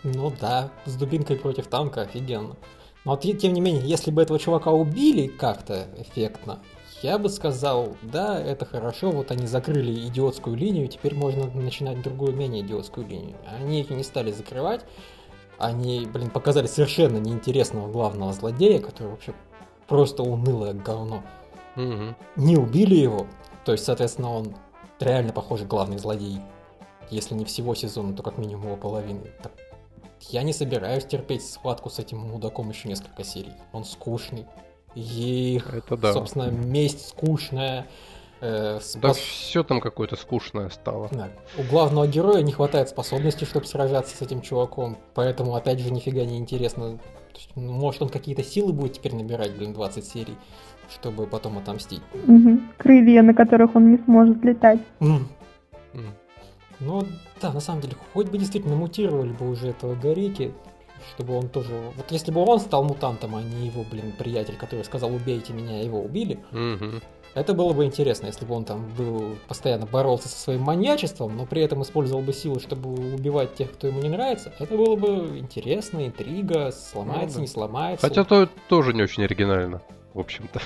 Ну 0.02 0.32
да, 0.40 0.70
с 0.86 0.94
дубинкой 0.94 1.36
против 1.36 1.66
танка 1.66 2.02
офигенно. 2.02 2.56
Но 3.04 3.12
вот, 3.12 3.20
тем 3.22 3.54
не 3.54 3.60
менее, 3.60 3.82
если 3.84 4.10
бы 4.10 4.22
этого 4.22 4.38
чувака 4.38 4.70
убили 4.70 5.26
как-то 5.26 5.86
эффектно, 5.96 6.60
я 7.02 7.18
бы 7.18 7.30
сказал, 7.30 7.96
да, 8.02 8.38
это 8.38 8.66
хорошо, 8.66 9.10
вот 9.10 9.30
они 9.30 9.46
закрыли 9.46 10.06
идиотскую 10.06 10.54
линию, 10.54 10.86
теперь 10.86 11.14
можно 11.14 11.46
начинать 11.46 12.02
другую, 12.02 12.34
менее 12.34 12.62
идиотскую 12.62 13.06
линию. 13.06 13.36
Они 13.58 13.80
их 13.80 13.88
не 13.88 14.02
стали 14.02 14.32
закрывать, 14.32 14.84
они, 15.58 16.06
блин, 16.06 16.28
показали 16.28 16.66
совершенно 16.66 17.16
неинтересного 17.16 17.90
главного 17.90 18.34
злодея, 18.34 18.80
который 18.80 19.08
вообще 19.08 19.32
просто 19.88 20.22
унылое 20.22 20.74
говно. 20.74 21.22
Угу. 21.76 22.14
Не 22.36 22.56
убили 22.56 22.96
его, 22.96 23.26
то 23.64 23.72
есть, 23.72 23.84
соответственно, 23.84 24.32
он 24.32 24.54
реально 24.98 25.32
похожий 25.32 25.66
главный 25.66 25.98
злодей. 25.98 26.38
Если 27.10 27.34
не 27.34 27.44
всего 27.44 27.74
сезона, 27.74 28.14
то 28.14 28.22
как 28.22 28.38
минимум 28.38 28.66
его 28.66 28.76
половины. 28.76 29.20
Так, 29.42 29.52
я 30.28 30.42
не 30.42 30.52
собираюсь 30.52 31.04
терпеть 31.04 31.44
схватку 31.44 31.90
с 31.90 31.98
этим 31.98 32.18
мудаком 32.18 32.70
еще 32.70 32.88
несколько 32.88 33.24
серий. 33.24 33.52
Он 33.72 33.84
скучный. 33.84 34.46
И, 34.94 35.60
Это 35.72 35.96
да. 35.96 36.12
собственно, 36.12 36.50
месть 36.50 37.08
скучная. 37.08 37.86
Э, 38.40 38.78
спас... 38.80 39.00
Да 39.02 39.12
все 39.12 39.62
там 39.62 39.80
какое-то 39.80 40.16
скучное 40.16 40.68
стало. 40.70 41.08
Да. 41.12 41.28
У 41.58 41.62
главного 41.62 42.06
героя 42.06 42.42
не 42.42 42.52
хватает 42.52 42.88
способности, 42.88 43.44
чтобы 43.44 43.66
сражаться 43.66 44.16
с 44.16 44.22
этим 44.22 44.40
чуваком, 44.40 44.96
поэтому, 45.14 45.54
опять 45.54 45.80
же, 45.80 45.90
нифига 45.90 46.24
не 46.24 46.38
интересно. 46.38 46.98
Ну, 47.54 47.72
может, 47.72 48.02
он 48.02 48.08
какие-то 48.08 48.42
силы 48.42 48.72
будет 48.72 48.94
теперь 48.94 49.14
набирать, 49.14 49.56
блин, 49.56 49.72
20 49.72 50.04
серий, 50.04 50.36
чтобы 50.90 51.26
потом 51.26 51.58
отомстить. 51.58 52.02
Угу. 52.26 52.60
Крылья, 52.78 53.22
на 53.22 53.34
которых 53.34 53.74
он 53.76 53.92
не 53.92 53.98
сможет 53.98 54.42
летать. 54.44 54.80
Mm. 55.00 55.24
Ну, 56.80 57.06
да, 57.40 57.52
на 57.52 57.60
самом 57.60 57.82
деле, 57.82 57.94
хоть 58.14 58.28
бы 58.28 58.38
действительно 58.38 58.74
мутировали 58.74 59.30
бы 59.30 59.48
уже 59.50 59.68
этого 59.68 59.94
Горейки, 59.94 60.52
чтобы 61.14 61.36
он 61.36 61.48
тоже... 61.48 61.72
Вот 61.96 62.10
если 62.10 62.32
бы 62.32 62.40
он 62.40 62.58
стал 62.60 62.84
мутантом, 62.84 63.36
а 63.36 63.42
не 63.42 63.66
его, 63.66 63.84
блин, 63.90 64.12
приятель, 64.18 64.56
который 64.56 64.84
сказал 64.84 65.14
«убейте 65.14 65.52
меня», 65.52 65.82
его 65.82 66.00
убили, 66.00 66.38
угу. 66.52 67.00
это 67.34 67.54
было 67.54 67.72
бы 67.72 67.84
интересно, 67.84 68.26
если 68.26 68.44
бы 68.44 68.54
он 68.54 68.64
там 68.64 68.88
был, 68.96 69.36
постоянно 69.48 69.86
боролся 69.86 70.28
со 70.28 70.38
своим 70.38 70.62
маньячеством, 70.62 71.36
но 71.36 71.46
при 71.46 71.62
этом 71.62 71.82
использовал 71.82 72.22
бы 72.22 72.32
силу, 72.32 72.60
чтобы 72.60 72.90
убивать 72.90 73.54
тех, 73.54 73.72
кто 73.72 73.86
ему 73.86 74.00
не 74.00 74.08
нравится. 74.08 74.52
Это 74.58 74.76
было 74.76 74.96
бы 74.96 75.38
интересно, 75.38 76.06
интрига, 76.06 76.72
сломается, 76.72 77.28
ну, 77.28 77.34
да. 77.34 77.40
не 77.40 77.46
сломается. 77.46 78.06
Хотя 78.06 78.24
то 78.24 78.48
тоже 78.68 78.94
не 78.94 79.02
очень 79.02 79.24
оригинально, 79.24 79.82
в 80.14 80.20
общем-то. 80.20 80.60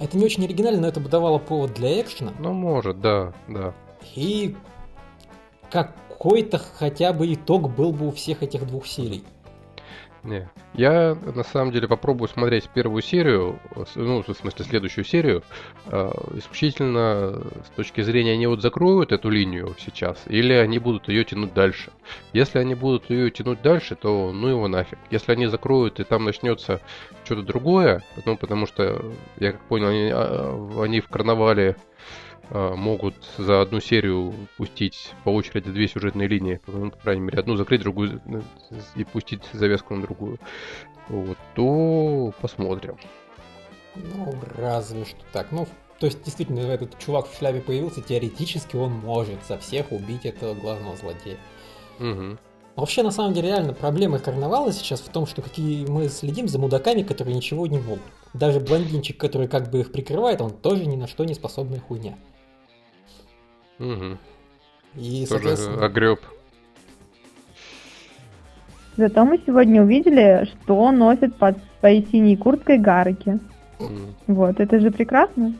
Это 0.00 0.18
не 0.18 0.24
очень 0.24 0.44
оригинально, 0.44 0.82
но 0.82 0.88
это 0.88 1.00
бы 1.00 1.08
давало 1.08 1.38
повод 1.38 1.74
для 1.74 2.00
экшена. 2.00 2.32
Ну, 2.38 2.52
может, 2.52 3.00
да, 3.00 3.32
да. 3.48 3.72
И 4.14 4.56
какой-то 5.70 6.58
хотя 6.58 7.12
бы 7.12 7.32
итог 7.32 7.74
был 7.74 7.92
бы 7.92 8.08
у 8.08 8.10
всех 8.10 8.42
этих 8.42 8.66
двух 8.66 8.86
серий. 8.86 9.24
Не. 10.24 10.48
Я 10.72 11.16
на 11.34 11.44
самом 11.44 11.70
деле 11.70 11.86
попробую 11.86 12.28
смотреть 12.28 12.70
первую 12.70 13.02
серию, 13.02 13.58
ну, 13.94 14.22
в 14.22 14.34
смысле, 14.34 14.64
следующую 14.64 15.04
серию, 15.04 15.42
э, 15.86 16.10
исключительно 16.36 17.42
с 17.62 17.68
точки 17.76 18.00
зрения, 18.00 18.32
они 18.32 18.46
вот 18.46 18.62
закроют 18.62 19.12
эту 19.12 19.28
линию 19.28 19.76
сейчас, 19.78 20.22
или 20.26 20.54
они 20.54 20.78
будут 20.78 21.08
ее 21.08 21.24
тянуть 21.24 21.52
дальше. 21.52 21.92
Если 22.32 22.58
они 22.58 22.74
будут 22.74 23.10
ее 23.10 23.30
тянуть 23.30 23.60
дальше, 23.60 23.96
то 23.96 24.32
ну 24.32 24.48
его 24.48 24.66
нафиг. 24.66 24.98
Если 25.10 25.30
они 25.30 25.46
закроют 25.46 26.00
и 26.00 26.04
там 26.04 26.24
начнется 26.24 26.80
что-то 27.24 27.42
другое, 27.42 28.02
ну, 28.24 28.38
потому 28.38 28.66
что, 28.66 29.04
я 29.38 29.52
как 29.52 29.60
понял, 29.62 29.88
они, 29.88 30.10
а, 30.10 30.82
они 30.82 31.00
в 31.00 31.08
карнавале 31.08 31.76
а, 31.76 31.94
могут 32.50 33.14
за 33.38 33.62
одну 33.62 33.80
серию 33.80 34.34
пустить 34.56 35.12
по 35.24 35.30
очереди 35.30 35.70
две 35.70 35.88
сюжетные 35.88 36.28
линии, 36.28 36.60
ну, 36.66 36.90
по 36.90 36.98
крайней 36.98 37.22
мере, 37.22 37.38
одну 37.38 37.56
закрыть, 37.56 37.80
другую 37.80 38.20
э, 38.26 38.40
и 38.96 39.04
пустить 39.04 39.42
завязку 39.52 39.94
на 39.94 40.02
другую, 40.02 40.38
вот, 41.08 41.38
то 41.54 42.32
посмотрим. 42.40 42.96
Ну, 43.94 44.34
разве 44.56 45.04
что 45.04 45.20
так. 45.32 45.52
Ну, 45.52 45.66
то 45.98 46.06
есть, 46.06 46.22
действительно, 46.24 46.60
этот 46.60 46.98
чувак 46.98 47.28
в 47.28 47.36
шляпе 47.36 47.60
появился, 47.60 48.02
теоретически 48.02 48.76
он 48.76 48.92
может 48.92 49.44
за 49.46 49.58
всех 49.58 49.92
убить 49.92 50.26
этого 50.26 50.54
главного 50.54 50.96
злодея. 50.96 51.38
Угу. 52.00 52.38
Вообще, 52.76 53.04
на 53.04 53.12
самом 53.12 53.34
деле, 53.34 53.48
реально 53.48 53.72
проблема 53.72 54.18
карнавала 54.18 54.72
сейчас 54.72 55.00
в 55.00 55.08
том, 55.08 55.26
что 55.26 55.42
какие 55.42 55.86
мы 55.86 56.08
следим 56.08 56.48
за 56.48 56.58
мудаками, 56.58 57.02
которые 57.04 57.36
ничего 57.36 57.68
не 57.68 57.78
могут. 57.78 58.02
Даже 58.32 58.58
блондинчик, 58.58 59.16
который 59.16 59.46
как 59.46 59.70
бы 59.70 59.80
их 59.80 59.92
прикрывает, 59.92 60.40
он 60.40 60.50
тоже 60.50 60.86
ни 60.86 60.96
на 60.96 61.06
что 61.06 61.24
не 61.24 61.34
способная 61.34 61.78
хуйня. 61.78 62.18
Угу. 63.78 64.18
И, 64.96 65.26
Тоже 65.26 65.26
соответственно... 65.26 65.84
огреб. 65.84 66.20
Зато 68.96 69.24
мы 69.24 69.40
сегодня 69.44 69.82
увидели, 69.82 70.46
что 70.46 70.92
носит 70.92 71.34
под 71.34 71.56
своей 71.80 72.06
синей 72.06 72.36
курткой 72.36 72.78
Гарки. 72.78 73.40
Mm. 73.80 74.12
Вот, 74.28 74.60
это 74.60 74.78
же 74.78 74.92
прекрасно. 74.92 75.46
Mm. 75.46 75.54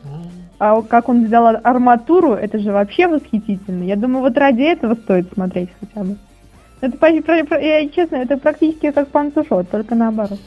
А 0.57 0.81
как 0.81 1.09
он 1.09 1.25
взял 1.25 1.45
арматуру, 1.45 2.33
это 2.33 2.59
же 2.59 2.71
вообще 2.71 3.07
восхитительно. 3.07 3.83
Я 3.83 3.97
думаю, 3.97 4.21
вот 4.21 4.37
ради 4.37 4.61
этого 4.61 4.95
стоит 4.95 5.33
смотреть 5.33 5.69
хотя 5.81 6.05
бы. 6.05 6.17
Это, 6.79 7.59
я, 7.59 7.89
честно, 7.89 8.17
это 8.17 8.37
практически 8.37 8.91
как 8.91 9.09
панцушот, 9.09 9.69
только 9.69 9.95
наоборот. 9.95 10.39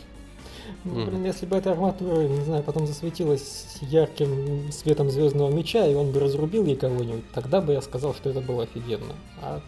Ну, 0.94 1.06
блин, 1.06 1.24
если 1.24 1.46
бы 1.46 1.56
эта 1.56 1.72
арматура, 1.72 2.22
не 2.26 2.44
знаю, 2.44 2.62
потом 2.62 2.86
засветилась 2.86 3.78
ярким 3.80 4.70
светом 4.72 5.10
звездного 5.10 5.50
меча, 5.50 5.86
и 5.86 5.94
он 5.94 6.10
бы 6.10 6.20
разрубил 6.20 6.64
ей 6.64 6.76
кого-нибудь, 6.76 7.30
тогда 7.32 7.60
бы 7.60 7.72
я 7.72 7.82
сказал, 7.82 8.14
что 8.14 8.30
это 8.30 8.40
было 8.40 8.64
офигенно. 8.64 9.14
А 9.42 9.60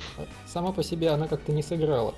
сама 0.46 0.72
по 0.72 0.82
себе 0.82 1.10
она 1.10 1.28
как-то 1.28 1.52
не 1.52 1.62
сыграла. 1.62 2.14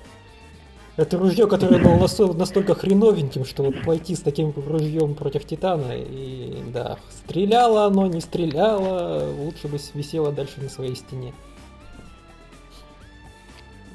Это 0.97 1.16
ружье, 1.16 1.47
которое 1.47 1.82
было 1.82 1.97
настолько 2.35 2.75
хреновеньким, 2.75 3.47
что 3.47 3.62
вот 3.62 3.82
пойти 3.82 4.14
с 4.14 4.21
таким 4.21 4.52
ружьем 4.54 5.14
против 5.14 5.47
Титана, 5.47 5.92
и 5.97 6.62
да, 6.73 6.99
стреляло 7.11 7.87
оно, 7.87 8.06
не 8.06 8.21
стреляло, 8.21 9.25
лучше 9.38 9.68
бы 9.68 9.78
висело 9.94 10.32
дальше 10.32 10.61
на 10.61 10.68
своей 10.68 10.94
стене. 10.94 11.32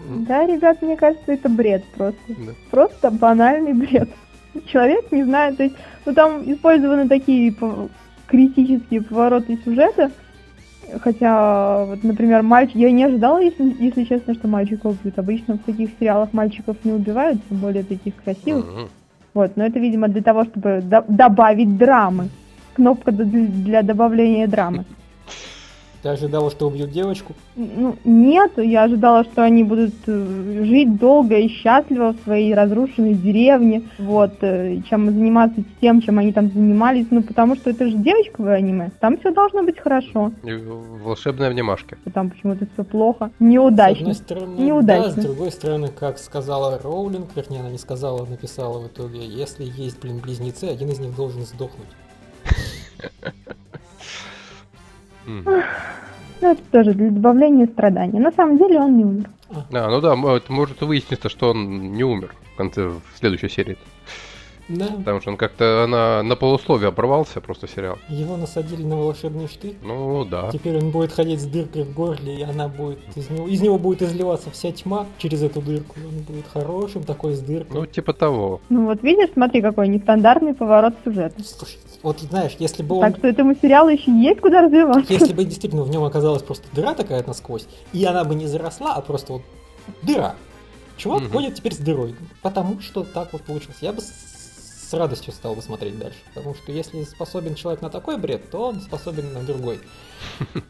Да, 0.10 0.46
ребят, 0.46 0.82
мне 0.82 0.98
кажется, 0.98 1.32
это 1.32 1.50
бред 1.50 1.84
просто. 1.96 2.20
Да. 2.28 2.54
Просто 2.72 3.12
банальный 3.12 3.74
бред 3.74 4.10
человек 4.66 5.12
не 5.12 5.24
знает, 5.24 5.58
то 5.58 5.64
есть, 5.64 5.76
ну 6.06 6.14
там 6.14 6.44
использованы 6.52 7.08
такие 7.08 7.54
критические 8.28 9.02
повороты 9.02 9.58
сюжета, 9.64 10.12
хотя, 11.02 11.86
вот, 11.86 12.04
например, 12.04 12.44
мальчик, 12.44 12.76
я 12.76 12.92
не 12.92 13.04
ожидала, 13.04 13.40
если, 13.40 13.76
если 13.80 14.04
честно, 14.04 14.34
что 14.34 14.48
мальчика 14.48 14.88
убьют. 14.88 15.18
Обычно 15.20 15.56
в 15.56 15.64
таких 15.64 15.92
сериалах 16.00 16.34
мальчиков 16.34 16.78
не 16.84 16.94
убивают, 16.94 17.40
тем 17.50 17.58
более 17.58 17.84
таких 17.84 18.16
красивых. 18.16 18.66
Mm-hmm. 18.66 18.90
Вот, 19.34 19.58
но 19.58 19.66
это, 19.66 19.80
видимо, 19.80 20.08
для 20.08 20.22
того, 20.22 20.46
чтобы 20.46 20.82
до- 20.82 21.06
добавить 21.08 21.78
драмы. 21.78 22.30
Кнопка 22.74 23.12
для, 23.12 23.26
для 23.26 23.82
добавления 23.82 24.48
драмы. 24.48 24.86
Ты 26.04 26.10
ожидала, 26.10 26.52
что 26.52 26.68
убьют 26.68 26.92
девочку? 26.92 27.34
Ну, 27.56 27.96
нет, 28.04 28.52
я 28.58 28.84
ожидала, 28.84 29.24
что 29.24 29.44
они 29.44 29.64
будут 29.64 29.96
э, 30.06 30.64
жить 30.64 30.98
долго 30.98 31.38
и 31.38 31.48
счастливо 31.48 32.14
в 32.14 32.24
своей 32.24 32.54
разрушенной 32.54 33.16
деревне, 33.16 33.84
вот, 33.98 34.34
э, 34.42 34.82
чем 34.90 35.08
заниматься 35.08 35.64
тем, 35.82 36.02
чем 36.02 36.20
они 36.20 36.32
там 36.34 36.52
занимались, 36.52 37.08
ну, 37.10 37.24
потому 37.24 37.56
что 37.56 37.72
это 37.72 37.88
же 37.88 37.98
девочковое 37.98 38.56
аниме, 38.56 38.92
там 39.00 39.18
все 39.18 39.32
должно 39.32 39.64
быть 39.64 39.80
хорошо. 39.80 40.32
И 40.44 40.54
волшебная 40.54 41.50
внимашка. 41.50 41.98
Там 42.14 42.30
почему-то 42.30 42.68
все 42.74 42.84
плохо, 42.84 43.32
неудачно. 43.40 44.14
С 44.14 44.20
одной 44.20 44.38
стороны, 44.38 44.60
Неудачно. 44.60 45.16
да, 45.16 45.22
с 45.22 45.26
другой 45.26 45.52
стороны, 45.52 45.88
как 45.88 46.20
сказала 46.20 46.80
Роулинг, 46.82 47.36
вернее, 47.36 47.62
она 47.62 47.70
не 47.70 47.80
сказала, 47.80 48.24
а 48.24 48.30
написала 48.30 48.80
в 48.80 48.88
итоге, 48.88 49.26
если 49.26 49.66
есть, 49.66 50.00
блин, 50.00 50.20
близнецы, 50.20 50.66
один 50.66 50.90
из 50.90 51.00
них 51.00 51.16
должен 51.16 51.44
сдохнуть. 51.44 51.88
Ну, 55.28 56.52
это 56.52 56.62
тоже 56.72 56.94
для 56.94 57.10
добавления 57.10 57.68
страданий. 57.68 58.20
На 58.20 58.32
самом 58.32 58.58
деле 58.58 58.80
он 58.80 58.98
не 58.98 59.04
умер. 59.04 59.30
А, 59.50 59.90
ну 59.90 60.02
да, 60.02 60.16
может 60.16 60.82
выясниться, 60.82 61.30
что 61.30 61.52
он 61.52 61.94
не 61.94 62.04
умер 62.04 62.34
в 62.54 62.58
конце 62.58 62.88
в 62.88 63.02
следующей 63.20 63.50
серии. 63.50 63.78
Да. 64.70 64.88
Потому 64.98 65.22
что 65.22 65.32
он 65.32 65.38
как-то 65.38 65.86
на, 65.88 66.24
на 66.24 66.36
полусловие 66.36 66.90
оборвался 66.90 67.40
просто 67.40 67.68
сериал. 67.68 67.98
Его 68.10 68.36
насадили 68.36 68.84
на 68.84 68.98
волшебный 68.98 69.48
штык. 69.48 69.76
Ну 69.82 70.26
да. 70.26 70.50
Теперь 70.52 70.78
он 70.78 70.92
будет 70.92 71.14
ходить 71.14 71.40
с 71.40 71.46
дыркой 71.46 71.84
в 71.84 71.94
горле, 71.94 72.36
и 72.36 72.42
она 72.44 72.68
будет 72.68 73.00
из 73.16 73.30
него, 73.30 73.48
из 73.48 73.62
него 73.62 73.78
будет 73.78 74.02
изливаться 74.02 74.52
вся 74.52 74.72
тьма 74.74 75.06
через 75.20 75.42
эту 75.42 75.62
дырку. 75.62 75.96
Он 75.98 76.22
будет 76.24 76.48
хорошим 76.48 77.04
такой 77.04 77.34
с 77.34 77.40
дыркой. 77.40 77.80
Ну 77.80 77.86
типа 77.86 78.12
того. 78.12 78.60
Ну 78.68 78.86
вот 78.86 79.02
видишь, 79.04 79.30
смотри, 79.34 79.62
какой 79.62 79.88
нестандартный 79.88 80.54
поворот 80.54 80.96
сюжета. 81.06 81.42
Слушай, 81.44 81.78
вот 82.04 82.20
знаешь, 82.20 82.56
если 82.60 82.84
бы 82.84 82.96
он... 82.96 83.02
Так 83.02 83.18
что 83.18 83.28
этому 83.28 83.56
сериалу 83.56 83.90
еще 83.90 84.12
есть 84.12 84.42
куда 84.42 84.62
развиваться. 84.62 85.12
Если 85.12 85.34
бы 85.34 85.44
действительно 85.44 85.84
в 85.84 85.90
нем 85.90 86.04
оказалась 86.04 86.44
просто 86.44 86.68
дыра 86.74 86.94
такая 86.94 87.24
насквозь, 87.26 87.68
и 87.94 88.04
она 88.06 88.24
бы 88.24 88.36
не 88.36 88.48
заросла, 88.48 88.94
а 88.96 89.02
просто 89.02 89.34
вот 89.34 89.42
дыра. 90.02 90.36
Чувак 90.98 91.24
угу. 91.24 91.34
ходит 91.34 91.56
теперь 91.56 91.74
с 91.74 91.78
дырой, 91.78 92.16
потому 92.42 92.80
что 92.82 93.04
так 93.04 93.32
вот 93.34 93.44
получилось. 93.44 93.78
Я 93.82 93.94
бы 93.94 94.02
с 94.02 94.94
радостью 94.94 95.34
стал 95.34 95.54
бы 95.56 95.62
смотреть 95.62 96.00
дальше. 96.00 96.18
Потому 96.34 96.56
что 96.56 96.72
если 96.72 97.04
способен 97.04 97.56
человек 97.56 97.82
на 97.82 97.90
такой 97.90 98.18
бред, 98.18 98.50
то 98.50 98.70
он 98.70 98.82
способен 98.82 99.34
на 99.34 99.42
другой. 99.42 99.80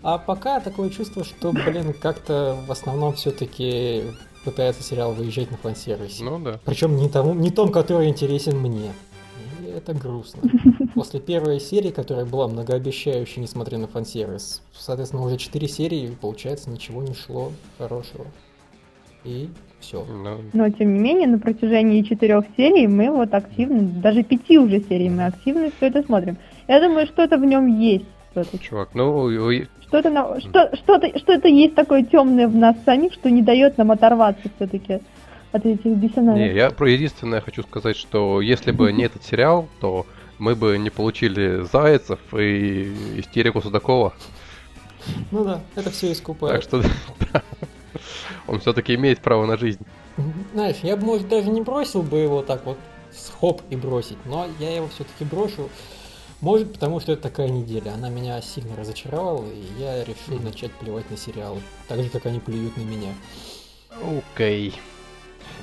А 0.02 0.18
пока 0.18 0.60
такое 0.60 0.90
чувство, 0.90 1.24
что, 1.24 1.52
блин, 1.52 1.94
как-то 1.94 2.58
в 2.68 2.72
основном 2.72 3.14
все-таки 3.14 4.06
пытается 4.44 4.82
сериал 4.82 5.14
выезжать 5.14 5.52
на 5.52 5.58
фан-сервисе. 5.58 6.24
Ну 6.24 6.40
да. 6.40 6.60
Причем 6.66 6.96
не, 6.96 7.10
тому, 7.10 7.34
не 7.34 7.52
том, 7.52 7.72
который 7.72 8.08
интересен 8.08 8.58
мне. 8.58 8.94
Это 9.78 9.94
грустно. 9.94 10.42
После 10.96 11.20
первой 11.20 11.60
серии, 11.60 11.92
которая 11.92 12.26
была 12.26 12.48
многообещающей, 12.48 13.40
несмотря 13.40 13.78
на 13.78 13.88
фан-сервис, 13.88 14.64
соответственно, 14.74 15.24
уже 15.24 15.38
четыре 15.38 15.68
серии, 15.68 16.18
получается, 16.20 16.72
ничего 16.72 17.04
не 17.04 17.14
шло 17.14 17.52
хорошего. 17.78 18.26
И 19.24 19.50
все. 19.80 20.04
Но... 20.04 20.40
Но, 20.54 20.70
тем 20.70 20.96
не 20.96 21.00
менее, 21.00 21.28
на 21.28 21.38
протяжении 21.38 22.02
четырех 22.02 22.46
серий 22.56 22.88
мы 22.88 23.12
вот 23.12 23.36
активно, 23.36 23.84
даже 24.02 24.24
пяти 24.24 24.58
уже 24.58 24.82
серий 24.82 25.10
мы 25.10 25.28
активно 25.28 25.70
все 25.78 25.88
это 25.88 26.02
смотрим. 26.02 26.38
Я 26.68 26.82
думаю, 26.82 27.06
что 27.06 27.22
это 27.22 27.38
в 27.38 27.46
нем 27.46 27.80
есть. 27.80 28.06
Что-то. 28.32 28.58
Чувак, 28.58 28.90
ну... 28.96 29.30
Что-то, 29.88 30.10
на... 30.10 30.40
что, 30.40 30.76
что-то, 30.76 31.20
что-то 31.20 31.48
есть 31.48 31.76
такое 31.76 32.04
темное 32.04 32.48
в 32.48 32.56
нас 32.56 32.76
самих, 32.84 33.14
что 33.14 33.30
не 33.30 33.44
дает 33.44 33.78
нам 33.78 33.92
оторваться 33.92 34.50
все-таки 34.56 35.02
от 35.52 35.66
этих 35.66 35.86
бесенарий. 35.98 36.50
Не, 36.50 36.56
я 36.56 36.70
про 36.72 36.90
единственное 36.90 37.42
хочу 37.42 37.64
сказать, 37.64 37.96
что 37.96 38.42
если 38.42 38.72
бы 38.72 38.92
не 38.92 39.04
этот 39.04 39.24
сериал, 39.24 39.68
то 39.80 40.06
мы 40.38 40.56
бы 40.56 40.78
не 40.78 40.90
получили 40.90 41.66
Зайцев 41.72 42.20
и 42.34 43.20
истерику 43.20 43.62
Судакова. 43.62 44.14
Ну 45.32 45.44
да, 45.44 45.62
это 45.76 45.90
все 45.90 46.12
искупает. 46.12 46.56
Так 46.56 46.64
что 46.64 46.84
он 48.48 48.60
все-таки 48.60 48.96
имеет 48.96 49.20
право 49.20 49.46
на 49.46 49.58
жизнь. 49.58 49.86
Знаешь, 50.54 50.78
я 50.84 50.98
бы, 50.98 51.06
может, 51.06 51.28
даже 51.28 51.50
не 51.50 51.62
бросил 51.62 52.02
бы 52.02 52.18
его 52.18 52.42
так 52.42 52.66
вот 52.66 52.78
с 53.12 53.32
хоп 53.40 53.62
и 53.70 53.76
бросить, 53.76 54.18
но 54.26 54.48
я 54.60 54.76
его 54.76 54.88
все-таки 54.90 55.24
брошу. 55.24 55.70
Может, 56.42 56.74
потому 56.74 57.00
что 57.00 57.14
это 57.14 57.24
такая 57.24 57.50
неделя. 57.50 57.94
Она 57.94 58.10
меня 58.10 58.42
сильно 58.42 58.76
разочаровала, 58.76 59.46
и 59.46 59.82
я 59.82 60.04
решил 60.04 60.40
начать 60.40 60.72
плевать 60.74 61.10
на 61.10 61.18
сериал. 61.18 61.58
Так 61.88 62.04
же, 62.04 62.10
как 62.10 62.28
они 62.28 62.40
плюют 62.40 62.78
на 62.78 62.82
меня. 62.82 63.14
Окей. 64.36 64.70
Okay. 64.70 64.74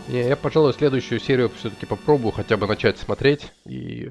Я, 0.08 0.28
я, 0.28 0.37
пожалуй, 0.37 0.73
следующую 0.75 1.18
серию 1.18 1.49
все-таки 1.49 1.87
попробую 1.87 2.32
хотя 2.32 2.56
бы 2.56 2.66
начать 2.66 2.99
смотреть. 2.99 3.52
И 3.66 4.11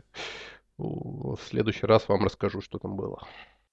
в 0.77 1.38
следующий 1.50 1.85
раз 1.85 2.07
вам 2.09 2.23
расскажу, 2.23 2.62
что 2.62 2.79
там 2.79 2.95
было. 2.95 3.19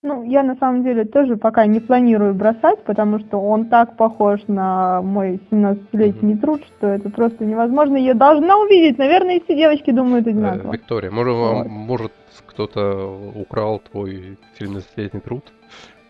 Ну, 0.03 0.23
я 0.25 0.43
на 0.43 0.57
самом 0.57 0.83
деле 0.83 1.05
тоже 1.05 1.37
пока 1.37 1.67
не 1.67 1.79
планирую 1.79 2.35
бросать, 2.35 2.83
потому 2.85 3.19
что 3.19 3.39
он 3.39 3.69
так 3.69 3.99
похож 3.99 4.41
на 4.49 5.03
мой 5.03 5.41
17-летний 5.51 6.35
mm-hmm. 6.35 6.41
труд, 6.41 6.65
что 6.65 6.87
это 6.87 7.11
просто 7.11 7.45
невозможно. 7.45 7.97
Я 7.97 8.15
должна 8.15 8.57
увидеть. 8.57 8.97
Наверное, 8.97 9.41
все 9.41 9.55
девочки 9.55 9.91
думают 9.91 10.27
одинаково. 10.27 10.71
Э, 10.71 10.73
Виктория, 10.73 11.11
может, 11.11 11.35
вот. 11.35 11.67
может 11.67 12.13
кто-то 12.47 13.33
украл 13.35 13.79
твой 13.79 14.39
17-летний 14.59 15.21
труд? 15.21 15.45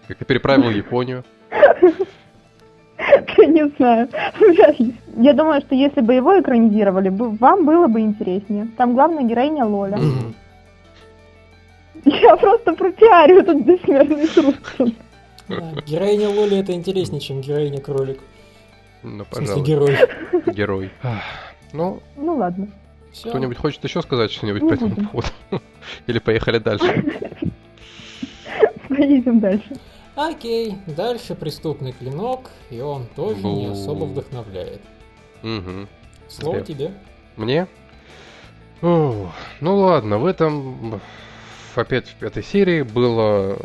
Как 0.06 0.18
ты 0.18 0.24
переправил 0.24 0.70
Японию? 0.70 1.24
Я 3.38 3.46
не 3.46 3.68
знаю. 3.76 4.08
Я 5.16 5.32
думаю, 5.32 5.60
что 5.62 5.74
если 5.74 6.00
бы 6.00 6.14
его 6.14 6.38
экранизировали, 6.40 7.08
вам 7.08 7.64
было 7.64 7.86
бы 7.86 8.00
интереснее. 8.00 8.68
Там 8.76 8.94
главная 8.94 9.24
героиня 9.24 9.64
Лоля. 9.64 9.98
Я 12.04 12.36
просто 12.36 12.72
пропиарю 12.72 13.40
этот 13.40 13.62
бессмертный 13.62 14.26
труд. 14.28 14.94
героиня 15.86 16.28
Лоли 16.28 16.58
это 16.58 16.72
интереснее, 16.72 17.20
чем 17.20 17.40
героиня 17.40 17.80
кролик. 17.80 18.20
Ну, 19.02 19.24
пожалуй. 19.24 19.64
герой. 19.64 19.96
Герой. 20.46 20.90
Ну, 21.72 22.02
ну 22.16 22.36
ладно. 22.36 22.68
Кто-нибудь 23.12 23.56
хочет 23.56 23.82
еще 23.82 24.02
сказать 24.02 24.30
что-нибудь 24.30 24.68
по 24.68 24.74
этому 24.74 24.94
поводу? 24.94 25.28
Или 26.06 26.18
поехали 26.18 26.58
дальше? 26.58 27.04
Поедем 28.88 29.40
дальше. 29.40 29.70
Окей, 30.28 30.76
дальше 30.86 31.34
преступный 31.34 31.92
клинок, 31.92 32.50
и 32.68 32.78
он 32.80 33.06
тоже 33.16 33.40
Бу... 33.40 33.56
не 33.56 33.66
особо 33.68 34.04
вдохновляет. 34.04 34.82
Угу. 35.42 35.88
Слово 36.28 36.60
тебе. 36.60 36.92
Мне? 37.36 37.66
О, 38.82 39.30
ну 39.62 39.76
ладно, 39.76 40.18
в 40.18 40.26
этом 40.26 41.00
опять 41.74 42.08
в 42.08 42.14
пятой 42.16 42.42
серии 42.42 42.82
была 42.82 43.56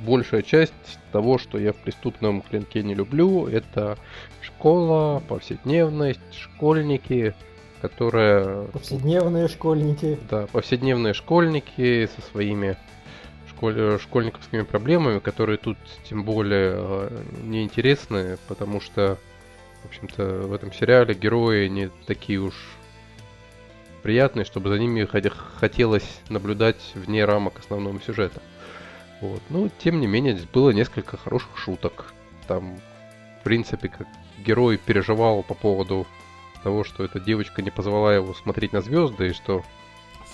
большая 0.00 0.42
часть 0.42 0.74
того, 1.12 1.38
что 1.38 1.58
я 1.58 1.72
в 1.72 1.76
преступном 1.76 2.42
клинке 2.42 2.82
не 2.82 2.94
люблю. 2.94 3.46
Это 3.46 3.96
школа, 4.42 5.22
повседневность, 5.28 6.20
школьники, 6.34 7.34
которые... 7.80 8.66
Повседневные 8.66 9.48
школьники. 9.48 10.18
Да, 10.28 10.46
повседневные 10.52 11.14
школьники 11.14 12.06
со 12.14 12.20
своими. 12.30 12.76
Школьниковскими 13.98 14.62
проблемами, 14.62 15.18
которые 15.18 15.58
тут 15.58 15.78
тем 16.08 16.24
более 16.24 16.74
э, 16.76 17.22
неинтересны, 17.42 18.38
потому 18.48 18.80
что, 18.80 19.18
в 19.82 19.86
общем-то, 19.86 20.24
в 20.46 20.52
этом 20.52 20.72
сериале 20.72 21.14
герои 21.14 21.68
не 21.68 21.90
такие 22.06 22.40
уж 22.40 22.54
приятные, 24.02 24.44
чтобы 24.44 24.70
за 24.70 24.78
ними 24.78 25.06
хотелось 25.58 26.20
наблюдать 26.28 26.80
вне 26.94 27.24
рамок 27.24 27.58
основного 27.58 28.00
сюжета. 28.00 28.40
Вот. 29.20 29.42
Ну, 29.50 29.70
тем 29.78 30.00
не 30.00 30.06
менее, 30.06 30.32
здесь 30.34 30.48
было 30.48 30.70
несколько 30.70 31.16
хороших 31.16 31.56
шуток. 31.58 32.12
Там, 32.48 32.80
в 33.40 33.44
принципе, 33.44 33.88
как 33.88 34.06
герой 34.38 34.78
переживал 34.78 35.42
по 35.42 35.54
поводу 35.54 36.06
того, 36.62 36.84
что 36.84 37.04
эта 37.04 37.20
девочка 37.20 37.62
не 37.62 37.70
позвала 37.70 38.14
его 38.14 38.34
смотреть 38.34 38.72
на 38.72 38.80
звезды, 38.80 39.28
и 39.28 39.32
что... 39.32 39.62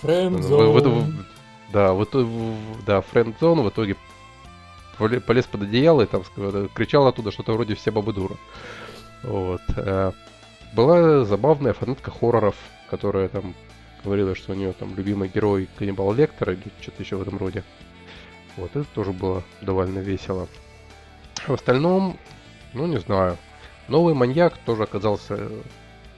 Френдзон. 0.01 1.25
Да, 1.71 1.93
вот, 1.93 2.15
да, 2.85 3.01
френдзон 3.01 3.61
в 3.61 3.69
итоге 3.69 3.97
полез 4.97 5.45
под 5.45 5.63
одеяло 5.63 6.01
и 6.01 6.05
там 6.05 6.23
кричал 6.73 7.07
оттуда 7.07 7.31
что-то 7.31 7.53
вроде 7.53 7.75
«все 7.75 7.91
бабы 7.91 8.13
дура». 8.13 8.35
Вот. 9.23 9.61
Э, 9.75 10.11
была 10.73 11.25
забавная 11.25 11.73
фанатка 11.73 12.11
хорроров, 12.11 12.55
которая 12.89 13.27
там 13.29 13.53
говорила, 14.03 14.35
что 14.35 14.53
у 14.53 14.55
нее 14.55 14.73
там 14.73 14.95
любимый 14.95 15.29
герой 15.29 15.67
каннибал 15.77 16.13
Лектор 16.13 16.51
или 16.51 16.63
что-то 16.81 17.03
еще 17.03 17.17
в 17.17 17.21
этом 17.21 17.37
роде. 17.37 17.63
Вот, 18.55 18.71
это 18.75 18.85
тоже 18.95 19.11
было 19.11 19.43
довольно 19.61 19.99
весело. 19.99 20.47
В 21.45 21.53
остальном, 21.53 22.17
ну 22.73 22.87
не 22.87 22.99
знаю. 22.99 23.37
Новый 23.87 24.13
маньяк 24.13 24.57
тоже 24.65 24.83
оказался... 24.83 25.49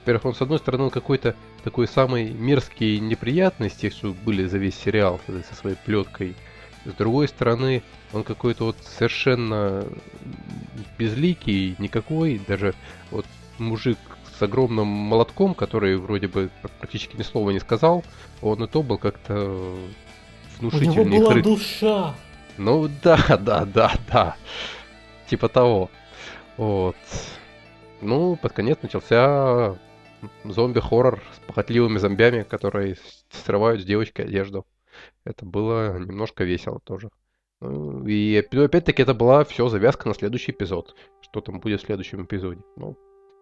Во-первых, 0.00 0.24
он 0.24 0.34
с 0.34 0.40
одной 0.40 0.58
стороны 0.58 0.90
какой-то 0.90 1.36
такой 1.60 1.86
самый 1.86 2.30
мерзкий 2.30 2.96
и 2.96 3.00
неприятный 3.00 3.68
из 3.68 3.74
тех, 3.74 3.92
что 3.92 4.12
были 4.12 4.46
за 4.46 4.58
весь 4.58 4.76
сериал 4.76 5.20
со 5.26 5.54
своей 5.54 5.76
плеткой. 5.76 6.34
С 6.84 6.92
другой 6.92 7.28
стороны, 7.28 7.82
он 8.12 8.24
какой-то 8.24 8.64
вот 8.64 8.76
совершенно 8.82 9.84
безликий, 10.98 11.76
никакой. 11.78 12.40
Даже 12.46 12.74
вот 13.10 13.26
мужик 13.58 13.98
с 14.38 14.42
огромным 14.42 14.86
молотком, 14.86 15.54
который 15.54 15.96
вроде 15.96 16.28
бы 16.28 16.50
практически 16.78 17.16
ни 17.16 17.22
слова 17.22 17.50
не 17.50 17.60
сказал, 17.60 18.02
он 18.40 18.64
и 18.64 18.66
то 18.66 18.82
был 18.82 18.96
как-то 18.96 19.76
внушительный. 20.58 21.02
У 21.02 21.04
него 21.04 21.20
была 21.20 21.32
хры... 21.32 21.42
душа! 21.42 22.14
Ну 22.56 22.88
да, 23.02 23.18
да, 23.38 23.64
да, 23.64 23.92
да. 24.10 24.36
Типа 25.28 25.48
того. 25.48 25.90
Вот. 26.56 26.96
Ну, 28.00 28.36
под 28.36 28.52
конец 28.52 28.78
начался 28.82 29.76
зомби-хоррор 30.44 31.22
с 31.34 31.38
похотливыми 31.46 31.98
зомбями, 31.98 32.42
которые 32.42 32.96
срывают 33.30 33.82
с 33.82 33.84
девочкой 33.84 34.26
одежду. 34.26 34.66
Это 35.24 35.44
было 35.44 35.98
немножко 35.98 36.44
весело 36.44 36.80
тоже. 36.80 37.10
Ну, 37.60 38.06
и 38.06 38.36
опять-таки 38.36 39.02
это 39.02 39.14
была 39.14 39.44
все 39.44 39.68
завязка 39.68 40.08
на 40.08 40.14
следующий 40.14 40.52
эпизод. 40.52 40.94
Что 41.20 41.40
там 41.40 41.60
будет 41.60 41.80
в 41.80 41.86
следующем 41.86 42.24
эпизоде. 42.24 42.60
Ну, 42.76 42.96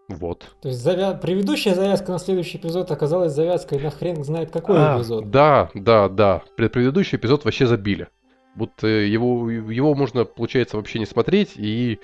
вот. 0.08 0.56
То 0.62 0.68
есть 0.68 0.80
завя... 0.80 1.12
предыдущая 1.12 1.74
завязка 1.74 2.12
на 2.12 2.18
следующий 2.18 2.58
эпизод 2.58 2.90
оказалась 2.90 3.32
завязкой 3.32 3.78
на 3.78 3.90
хрен 3.90 4.24
знает 4.24 4.50
какой 4.50 4.76
а, 4.78 4.96
эпизод. 4.96 5.30
Да, 5.30 5.70
да, 5.74 6.08
да. 6.08 6.42
Предыдущий 6.56 7.16
эпизод 7.16 7.44
вообще 7.44 7.66
забили. 7.66 8.08
Будто 8.56 8.88
его, 8.88 9.50
его 9.50 9.94
можно, 9.94 10.24
получается, 10.24 10.76
вообще 10.76 10.98
не 10.98 11.06
смотреть 11.06 11.52
и 11.56 12.00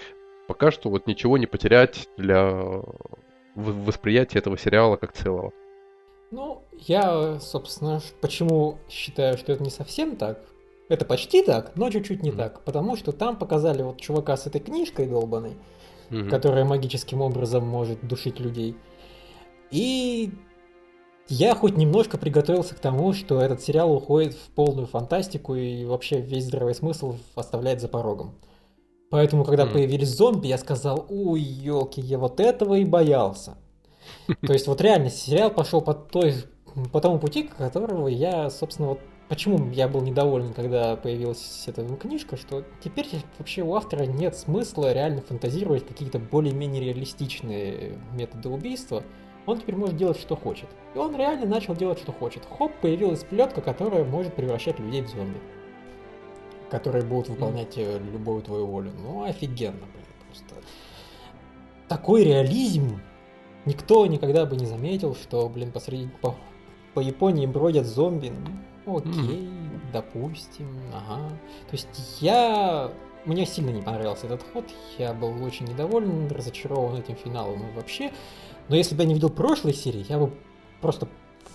пока 0.46 0.70
что 0.70 0.90
вот 0.90 1.06
ничего 1.06 1.38
не 1.38 1.46
потерять 1.46 2.08
для 2.16 2.62
восприятия 3.54 4.38
этого 4.38 4.58
сериала 4.58 4.96
как 4.96 5.12
целого. 5.12 5.52
Ну, 6.30 6.62
я, 6.72 7.38
собственно, 7.40 8.00
почему 8.20 8.78
считаю, 8.88 9.38
что 9.38 9.52
это 9.52 9.62
не 9.62 9.70
совсем 9.70 10.16
так. 10.16 10.40
Это 10.88 11.04
почти 11.04 11.42
так, 11.42 11.76
но 11.76 11.90
чуть-чуть 11.90 12.22
не 12.22 12.30
mm. 12.30 12.36
так. 12.36 12.60
Потому 12.64 12.96
что 12.96 13.12
там 13.12 13.36
показали 13.36 13.82
вот 13.82 14.00
чувака 14.00 14.36
с 14.36 14.46
этой 14.46 14.60
книжкой 14.60 15.06
долбанной, 15.06 15.56
угу. 16.10 16.28
которая 16.28 16.64
магическим 16.64 17.20
образом 17.20 17.66
может 17.66 18.06
душить 18.06 18.40
людей. 18.40 18.76
И 19.70 20.30
я 21.28 21.54
хоть 21.54 21.76
немножко 21.76 22.18
приготовился 22.18 22.74
к 22.74 22.80
тому, 22.80 23.14
что 23.14 23.40
этот 23.40 23.62
сериал 23.62 23.92
уходит 23.94 24.34
в 24.34 24.50
полную 24.50 24.86
фантастику 24.86 25.54
и 25.54 25.84
вообще 25.86 26.20
весь 26.20 26.44
здравый 26.44 26.74
смысл 26.74 27.16
оставляет 27.34 27.80
за 27.80 27.88
порогом. 27.88 28.34
Поэтому, 29.14 29.44
когда 29.44 29.62
mm. 29.62 29.72
появились 29.72 30.08
зомби, 30.08 30.48
я 30.48 30.58
сказал, 30.58 31.06
ой, 31.08 31.40
елки, 31.40 32.00
я 32.00 32.18
вот 32.18 32.40
этого 32.40 32.74
и 32.74 32.84
боялся. 32.84 33.56
То 34.44 34.52
есть 34.52 34.66
вот 34.66 34.80
реально 34.80 35.08
сериал 35.08 35.52
пошел 35.52 35.80
по 35.82 35.94
той 35.94 36.34
по 36.92 37.00
тому 37.00 37.20
пути, 37.20 37.44
которого 37.44 38.08
я, 38.08 38.50
собственно, 38.50 38.88
вот 38.88 38.98
почему 39.28 39.70
я 39.70 39.86
был 39.86 40.00
недоволен, 40.00 40.52
когда 40.52 40.96
появилась 40.96 41.62
эта 41.68 41.84
книжка, 41.94 42.36
что 42.36 42.64
теперь 42.82 43.06
вообще 43.38 43.62
у 43.62 43.76
автора 43.76 44.02
нет 44.02 44.36
смысла 44.36 44.92
реально 44.92 45.20
фантазировать 45.20 45.86
какие-то 45.86 46.18
более-менее 46.18 46.82
реалистичные 46.82 47.96
методы 48.14 48.48
убийства. 48.48 49.04
Он 49.46 49.60
теперь 49.60 49.76
может 49.76 49.96
делать, 49.96 50.18
что 50.18 50.34
хочет. 50.34 50.66
И 50.96 50.98
он 50.98 51.14
реально 51.14 51.46
начал 51.46 51.76
делать, 51.76 52.00
что 52.00 52.10
хочет. 52.10 52.42
Хоп, 52.50 52.72
появилась 52.82 53.22
плетка, 53.22 53.60
которая 53.60 54.02
может 54.02 54.34
превращать 54.34 54.80
людей 54.80 55.02
в 55.02 55.08
зомби. 55.08 55.38
Которые 56.74 57.04
будут 57.04 57.28
выполнять 57.28 57.78
mm. 57.78 58.10
любую 58.10 58.42
твою 58.42 58.66
волю. 58.66 58.90
Ну, 58.98 59.22
офигенно, 59.22 59.86
блин, 59.92 60.06
просто. 60.26 60.56
Такой 61.86 62.24
реализм 62.24 63.00
никто 63.64 64.04
никогда 64.06 64.44
бы 64.44 64.56
не 64.56 64.66
заметил, 64.66 65.14
что, 65.14 65.48
блин, 65.48 65.70
посреди 65.70 66.08
по, 66.20 66.34
по 66.94 66.98
Японии 66.98 67.46
бродят 67.46 67.86
зомби. 67.86 68.32
Ну, 68.86 68.98
окей, 68.98 69.12
mm. 69.12 69.92
допустим, 69.92 70.66
ага. 70.92 71.28
То 71.70 71.76
есть 71.76 72.18
я... 72.20 72.90
Мне 73.24 73.46
сильно 73.46 73.70
не 73.70 73.80
понравился 73.80 74.26
этот 74.26 74.42
ход, 74.52 74.64
я 74.98 75.14
был 75.14 75.44
очень 75.44 75.66
недоволен, 75.66 76.26
разочарован 76.26 76.96
этим 76.96 77.14
финалом 77.14 77.70
и 77.70 77.76
вообще. 77.76 78.10
Но 78.68 78.74
если 78.74 78.96
бы 78.96 79.02
я 79.02 79.08
не 79.08 79.14
видел 79.14 79.30
прошлой 79.30 79.74
серии, 79.74 80.04
я 80.08 80.18
бы 80.18 80.34
просто 80.80 81.06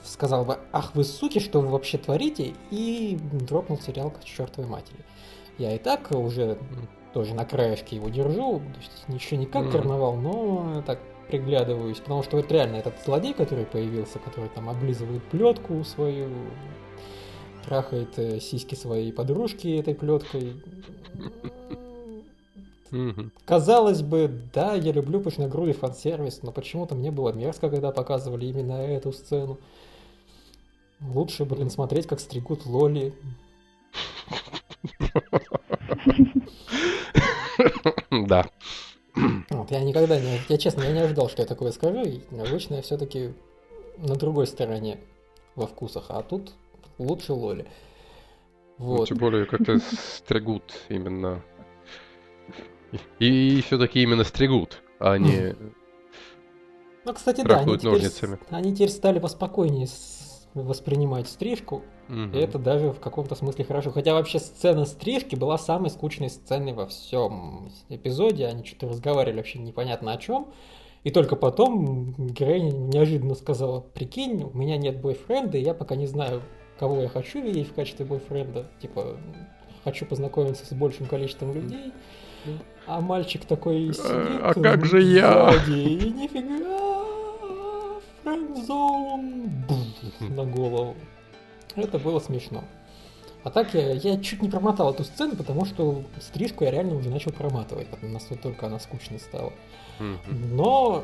сказал 0.09 0.45
бы, 0.45 0.59
ах 0.71 0.95
вы 0.95 1.03
суки, 1.03 1.39
что 1.39 1.61
вы 1.61 1.67
вообще 1.67 1.97
творите, 1.97 2.53
и 2.71 3.17
дропнул 3.31 3.79
сериал 3.79 4.11
к 4.11 4.23
чертовой 4.23 4.69
матери. 4.69 4.99
Я 5.57 5.75
и 5.75 5.77
так 5.77 6.11
уже 6.11 6.57
тоже 7.13 7.33
на 7.33 7.45
краешке 7.45 7.95
его 7.95 8.09
держу, 8.09 8.59
то 8.59 8.79
есть 8.79 9.07
ничего 9.07 9.39
не 9.39 9.45
как 9.45 9.65
mm. 9.65 9.71
карнавал, 9.71 10.15
но 10.15 10.83
так 10.85 10.99
приглядываюсь, 11.27 11.99
потому 11.99 12.23
что 12.23 12.37
вот 12.37 12.51
реально 12.51 12.77
этот 12.77 12.95
злодей, 13.05 13.33
который 13.33 13.65
появился, 13.65 14.19
который 14.19 14.49
там 14.49 14.69
облизывает 14.69 15.23
плетку 15.25 15.83
свою, 15.83 16.29
трахает 17.65 18.17
э, 18.17 18.39
сиськи 18.39 18.75
своей 18.75 19.13
подружки 19.13 19.67
этой 19.77 19.95
плеткой. 19.95 20.55
Казалось 23.45 24.01
бы, 24.01 24.31
да, 24.53 24.73
я 24.73 24.91
люблю 24.91 25.19
пышногрудый 25.21 25.73
фан-сервис, 25.73 26.41
но 26.41 26.51
почему-то 26.51 26.95
мне 26.95 27.11
было 27.11 27.31
мерзко, 27.31 27.69
когда 27.69 27.91
показывали 27.91 28.47
именно 28.47 28.73
эту 28.73 29.13
сцену. 29.13 29.59
Лучше, 31.01 31.45
блин, 31.45 31.69
смотреть, 31.69 32.07
как 32.07 32.19
стригут 32.19 32.65
Лоли. 32.65 33.13
Да. 38.11 38.45
Вот, 39.49 39.71
я 39.71 39.81
никогда 39.81 40.19
не... 40.19 40.39
Я 40.47 40.57
честно, 40.57 40.83
я 40.83 40.91
не 40.91 40.99
ожидал, 40.99 41.29
что 41.29 41.41
я 41.41 41.47
такое 41.47 41.71
скажу. 41.71 42.03
И 42.03 42.21
обычно 42.37 42.75
я 42.75 42.81
все-таки 42.81 43.33
на 43.97 44.15
другой 44.15 44.47
стороне 44.47 44.99
во 45.55 45.67
вкусах, 45.67 46.05
а 46.09 46.21
тут 46.21 46.53
лучше 46.97 47.33
Лоли. 47.33 47.67
Ну, 48.77 48.85
вот. 48.85 48.99
Ну, 48.99 49.05
тем 49.05 49.17
более, 49.17 49.45
как-то 49.45 49.79
стригут 49.79 50.63
именно. 50.89 51.43
И, 53.19 53.57
и 53.57 53.61
все-таки 53.61 54.01
именно 54.01 54.23
стригут, 54.23 54.81
а 54.99 55.17
не. 55.17 55.55
Ну, 57.05 57.13
кстати, 57.13 57.41
да, 57.41 57.59
они 57.59 57.77
теперь, 57.77 58.37
они 58.49 58.73
теперь 58.73 58.89
стали 58.89 59.19
поспокойнее 59.19 59.87
воспринимать 60.53 61.27
стрижку. 61.27 61.83
Угу. 62.09 62.35
И 62.35 62.37
это 62.37 62.57
даже 62.57 62.91
в 62.91 62.99
каком-то 62.99 63.35
смысле 63.35 63.65
хорошо. 63.65 63.91
Хотя 63.91 64.13
вообще 64.13 64.39
сцена 64.39 64.85
стрижки 64.85 65.35
была 65.35 65.57
самой 65.57 65.89
скучной 65.89 66.29
сценой 66.29 66.73
во 66.73 66.87
всем 66.87 67.71
эпизоде. 67.89 68.47
Они 68.47 68.65
что-то 68.65 68.89
разговаривали 68.89 69.37
вообще 69.37 69.59
непонятно 69.59 70.11
о 70.11 70.17
чем. 70.17 70.47
И 71.03 71.11
только 71.11 71.35
потом 71.35 72.13
героиня 72.17 72.71
неожиданно 72.71 73.35
сказала, 73.35 73.79
прикинь, 73.79 74.43
у 74.43 74.57
меня 74.57 74.75
нет 74.77 74.99
бойфренда, 75.01 75.57
и 75.57 75.61
я 75.61 75.73
пока 75.73 75.95
не 75.95 76.07
знаю, 76.07 76.41
кого 76.77 77.01
я 77.01 77.07
хочу 77.07 77.41
видеть 77.41 77.69
в 77.69 77.73
качестве 77.73 78.05
бойфренда. 78.05 78.67
Типа, 78.81 79.15
хочу 79.83 80.05
познакомиться 80.05 80.65
с 80.65 80.73
большим 80.73 81.05
количеством 81.05 81.53
людей. 81.53 81.93
А 82.87 83.01
мальчик 83.01 83.45
такой 83.45 83.93
сидит 83.93 84.41
А 84.41 84.53
как 84.53 84.85
же 84.85 85.01
я? 85.01 85.53
И 85.67 86.09
нифига, 86.09 87.05
френдзон 88.23 89.65
на 90.19 90.45
голову. 90.45 90.95
Это 91.75 91.99
было 91.99 92.19
смешно. 92.19 92.63
А 93.43 93.49
так 93.51 93.73
я, 93.73 93.93
я 93.93 94.19
чуть 94.19 94.41
не 94.41 94.49
промотал 94.49 94.93
эту 94.93 95.03
сцену, 95.03 95.35
потому 95.35 95.65
что 95.65 96.03
стрижку 96.19 96.65
я 96.65 96.71
реально 96.71 96.95
уже 96.95 97.09
начал 97.09 97.31
проматывать, 97.31 97.87
настолько 98.01 98.67
она 98.67 98.79
скучной 98.79 99.19
стала. 99.19 99.53
Но 100.27 101.03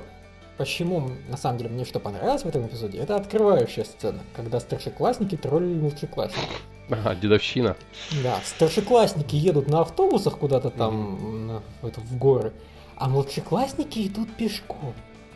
почему, 0.57 1.11
на 1.29 1.37
самом 1.37 1.57
деле, 1.57 1.69
мне 1.69 1.85
что 1.85 1.99
понравилось 1.99 2.43
в 2.43 2.47
этом 2.47 2.67
эпизоде, 2.67 2.99
это 2.99 3.15
открывающая 3.15 3.83
сцена, 3.83 4.21
когда 4.35 4.59
старшеклассники 4.59 5.35
троллили 5.35 5.79
младшеклассников. 5.79 6.61
Ага, 6.89 7.15
дедовщина. 7.15 7.75
Да, 8.23 8.39
старшеклассники 8.43 9.35
едут 9.35 9.67
на 9.67 9.81
автобусах 9.81 10.37
куда-то 10.37 10.69
там 10.69 11.15
mm 11.15 11.45
на, 11.45 11.63
в, 11.81 11.87
это, 11.87 11.99
в 12.01 12.17
горы, 12.17 12.53
а 12.95 13.09
младшеклассники 13.09 14.07
идут 14.07 14.35
пешком. 14.35 14.93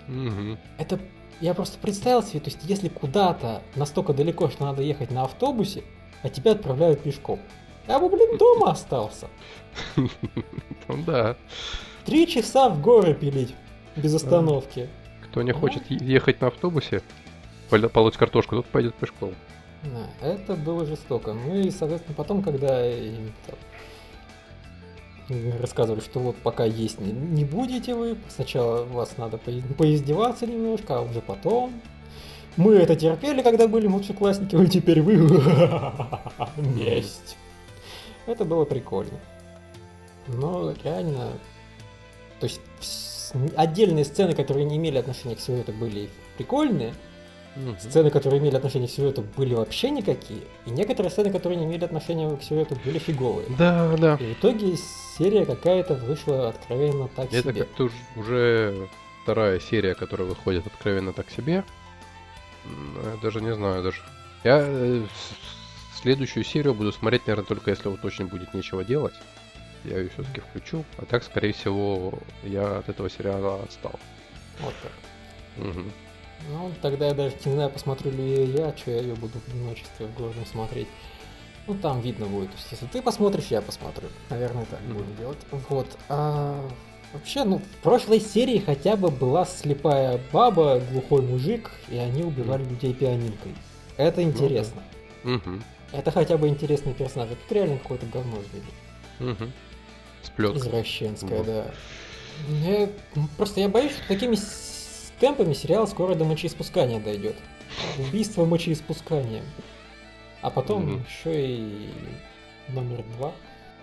mm 0.08 0.58
Это 0.78 1.00
я 1.42 1.54
просто 1.54 1.78
представил 1.78 2.24
себе, 2.24 2.40
то 2.40 2.50
есть 2.50 2.60
если 2.64 2.90
куда-то 2.90 3.62
настолько 3.76 4.14
далеко, 4.14 4.50
что 4.50 4.66
надо 4.66 4.82
ехать 4.82 5.12
на 5.12 5.24
автобусе, 5.24 5.84
а 6.24 6.30
тебя 6.30 6.52
отправляют 6.52 7.02
пешком. 7.02 7.40
Я 7.88 8.00
бы, 8.00 8.10
блин, 8.10 8.38
дома 8.38 8.72
остался. 8.72 9.28
Ну 10.88 11.04
да. 11.06 11.36
Три 12.04 12.26
часа 12.28 12.70
в 12.70 12.82
горы 12.82 13.14
пилить 13.14 13.54
без 13.96 14.16
остановки. 14.16 14.90
Кто 15.26 15.44
не 15.44 15.52
хочет 15.52 15.84
ехать 15.92 16.42
на 16.42 16.48
автобусе, 16.48 17.04
полоть 17.94 18.18
картошку, 18.18 18.56
тот 18.56 18.66
пойдет 18.66 18.96
пешком. 18.96 19.36
Это 20.20 20.56
было 20.56 20.86
жестоко. 20.88 21.34
Ну 21.34 21.56
и, 21.56 21.70
соответственно, 21.70 22.16
потом, 22.16 22.42
когда 22.42 22.84
рассказывали, 25.60 26.02
что 26.02 26.20
вот 26.20 26.36
пока 26.38 26.66
есть 26.66 27.00
не, 27.00 27.12
не 27.12 27.46
будете 27.46 27.94
вы, 27.94 28.18
сначала 28.30 28.84
вас 28.86 29.18
надо 29.18 29.38
по, 29.38 29.52
поиздеваться 29.78 30.46
немножко, 30.48 30.98
а 30.98 31.02
уже 31.02 31.22
потом. 31.22 31.82
Мы 32.58 32.76
это 32.76 32.96
терпели, 32.96 33.42
когда 33.42 33.68
были 33.68 33.88
младшеклассники, 33.88 34.56
а 34.56 34.66
теперь 34.66 35.02
вы... 35.02 35.16
Месть. 36.58 37.38
Это 38.26 38.44
было 38.44 38.66
прикольно. 38.66 39.20
Но 40.28 40.74
реально... 40.84 41.34
То 42.40 42.46
есть 42.46 42.62
отдельные 43.56 44.06
сцены, 44.06 44.34
которые 44.34 44.66
не 44.66 44.78
имели 44.78 44.98
отношения 44.98 45.36
к 45.36 45.40
сюжету, 45.40 45.72
были 45.74 46.10
прикольные, 46.38 46.94
Угу. 47.56 47.76
Сцены, 47.80 48.10
которые 48.12 48.40
имели 48.40 48.56
отношение 48.56 48.88
к 48.88 48.92
сюжету, 48.92 49.26
были 49.36 49.54
вообще 49.54 49.90
никакие. 49.90 50.42
И 50.66 50.70
некоторые 50.70 51.12
сцены, 51.12 51.32
которые 51.32 51.58
не 51.58 51.66
имели 51.66 51.84
отношения 51.84 52.30
к 52.36 52.44
сюжету, 52.44 52.78
были 52.86 53.00
фиговые. 53.00 53.48
Да, 53.58 53.96
да. 53.98 54.16
И 54.16 54.34
в 54.34 54.34
итоге 54.34 54.76
серия 55.20 55.46
какая-то 55.46 55.94
вышла 55.94 56.50
откровенно 56.50 57.08
так 57.10 57.26
Это 57.32 57.42
себе. 57.42 57.50
Это 57.52 57.60
как-то 57.60 57.90
уже 58.16 58.90
вторая 59.24 59.60
серия, 59.60 59.94
которая 59.94 60.28
выходит 60.28 60.66
откровенно 60.66 61.14
так 61.14 61.30
себе. 61.30 61.64
Я 62.66 63.18
даже 63.22 63.42
не 63.42 63.54
знаю, 63.54 63.84
даже. 63.84 64.02
Я 64.44 64.60
э, 64.62 65.04
следующую 66.02 66.44
серию 66.44 66.74
буду 66.74 66.92
смотреть, 66.92 67.28
наверное, 67.28 67.46
только 67.46 67.70
если 67.70 67.90
вот 67.90 68.04
очень 68.04 68.28
будет 68.28 68.54
нечего 68.54 68.84
делать. 68.84 69.14
Я 69.84 69.98
ее 69.98 70.10
все-таки 70.10 70.42
включу. 70.42 70.84
А 70.98 71.06
так, 71.06 71.24
скорее 71.24 71.54
всего, 71.54 72.14
я 72.44 72.80
от 72.80 72.90
этого 72.90 73.10
сериала 73.10 73.62
отстал. 73.64 74.00
Вот 74.60 74.74
так. 74.82 75.66
Угу. 75.66 75.84
Ну, 76.50 76.72
тогда 76.82 77.08
я 77.08 77.14
даже 77.14 77.36
не 77.46 77.52
знаю, 77.52 77.70
посмотрю 77.70 78.12
ли 78.12 78.46
я, 78.46 78.76
что 78.78 78.92
я 78.92 79.02
ее 79.02 79.16
буду 79.16 79.40
в 79.40 79.48
одиночестве 79.50 80.08
в 80.08 80.18
городе 80.18 80.46
смотреть. 80.52 80.88
Ну, 81.68 81.76
там 81.76 82.02
видно 82.02 82.26
будет. 82.26 82.50
То 82.52 82.58
есть, 82.58 82.72
если 82.72 82.86
ты 82.88 83.02
посмотришь, 83.02 83.48
я 83.48 83.62
посмотрю. 83.62 84.08
Наверное, 84.30 84.66
так 84.66 84.80
mm-hmm. 84.82 84.94
будем 84.94 85.16
делать. 85.18 85.38
Вот. 85.70 85.88
А, 86.10 86.68
вообще, 87.14 87.44
ну, 87.44 87.60
в 87.60 87.84
прошлой 87.84 88.20
серии 88.20 88.60
хотя 88.60 88.96
бы 88.96 89.12
была 89.12 89.46
слепая 89.46 90.20
баба, 90.32 90.82
глухой 90.92 91.22
мужик, 91.22 91.70
и 91.90 91.98
они 91.98 92.24
убивали 92.24 92.64
mm-hmm. 92.64 92.70
людей 92.70 92.94
пианинкой. 92.94 93.56
Это 93.98 94.24
интересно. 94.24 94.82
Mm-hmm. 95.24 95.62
Это 95.92 96.12
хотя 96.12 96.38
бы 96.38 96.48
интересный 96.48 96.94
персонаж. 96.94 97.30
Тут 97.30 97.52
реально 97.52 97.78
какое-то 97.78 98.06
говно. 98.08 98.38
Сплетка. 100.24 100.58
Извращенская, 100.58 101.44
да. 101.44 101.66
Я, 102.64 102.90
просто 103.38 103.60
я 103.60 103.70
боюсь, 103.70 103.92
что 103.92 104.08
такими 104.08 104.38
темпами 105.20 105.54
сериал 105.54 105.88
скоро 105.88 106.16
до 106.16 106.26
мочеиспускания 106.26 107.00
дойдет. 107.00 107.36
Убийство 107.98 108.46
мочеиспусканием. 108.46 109.44
А 110.42 110.50
потом 110.50 110.88
mm 110.88 111.00
еще 111.08 111.48
и 111.48 111.90
номер 112.74 113.04
два. 113.18 113.32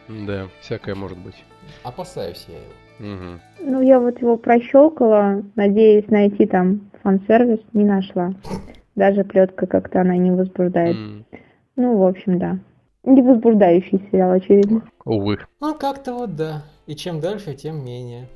Да, 0.09 0.49
всякое 0.61 0.95
может 0.95 1.19
быть. 1.19 1.45
Опасаюсь 1.83 2.47
я 2.49 2.55
его. 2.55 3.14
Угу. 3.14 3.40
Ну, 3.71 3.83
я 3.83 4.01
вот 4.01 4.21
его 4.21 4.37
прощелкала, 4.37 5.42
надеясь 5.55 6.09
найти 6.09 6.47
там 6.47 6.90
фан-сервис, 7.03 7.61
не 7.73 7.85
нашла. 7.85 8.33
Даже 8.95 9.25
плетка 9.25 9.66
как-то 9.66 10.01
она 10.01 10.16
не 10.16 10.31
возбуждает. 10.31 10.97
Mm. 10.97 11.25
Ну, 11.77 11.99
в 11.99 12.07
общем, 12.07 12.38
да. 12.38 12.59
Не 13.05 13.21
возбуждающий 13.21 14.01
сериал, 14.11 14.33
очевидно. 14.33 14.83
Увы. 15.05 15.38
Ну, 15.61 15.75
как-то 15.75 16.14
вот 16.14 16.35
да. 16.35 16.62
И 16.87 16.97
чем 16.97 17.21
дальше, 17.21 17.55
тем 17.55 17.85
менее. 17.85 18.29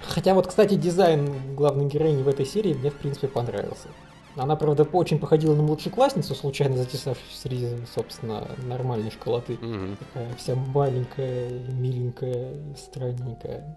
Хотя 0.00 0.34
вот, 0.34 0.48
кстати, 0.48 0.74
дизайн 0.74 1.28
главной 1.54 1.86
героини 1.86 2.22
в 2.22 2.28
этой 2.28 2.46
серии 2.46 2.74
мне, 2.74 2.90
в 2.90 2.94
принципе, 2.94 3.28
понравился. 3.28 3.88
Она, 4.38 4.54
правда, 4.54 4.84
очень 4.84 5.18
походила 5.18 5.54
на 5.56 5.62
младшеклассницу, 5.62 6.32
случайно 6.34 6.76
затесавшуюся 6.76 7.36
среди, 7.36 7.68
собственно, 7.92 8.46
нормальной 8.66 9.10
школоты. 9.10 9.58
Мгм. 9.60 9.96
Такая 9.96 10.34
вся 10.36 10.54
маленькая, 10.54 11.50
миленькая, 11.72 12.54
странненькая. 12.76 13.76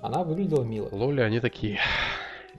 Она 0.00 0.24
выглядела 0.24 0.64
мило. 0.64 0.88
Лоли, 0.90 1.20
они 1.20 1.40
такие. 1.40 1.78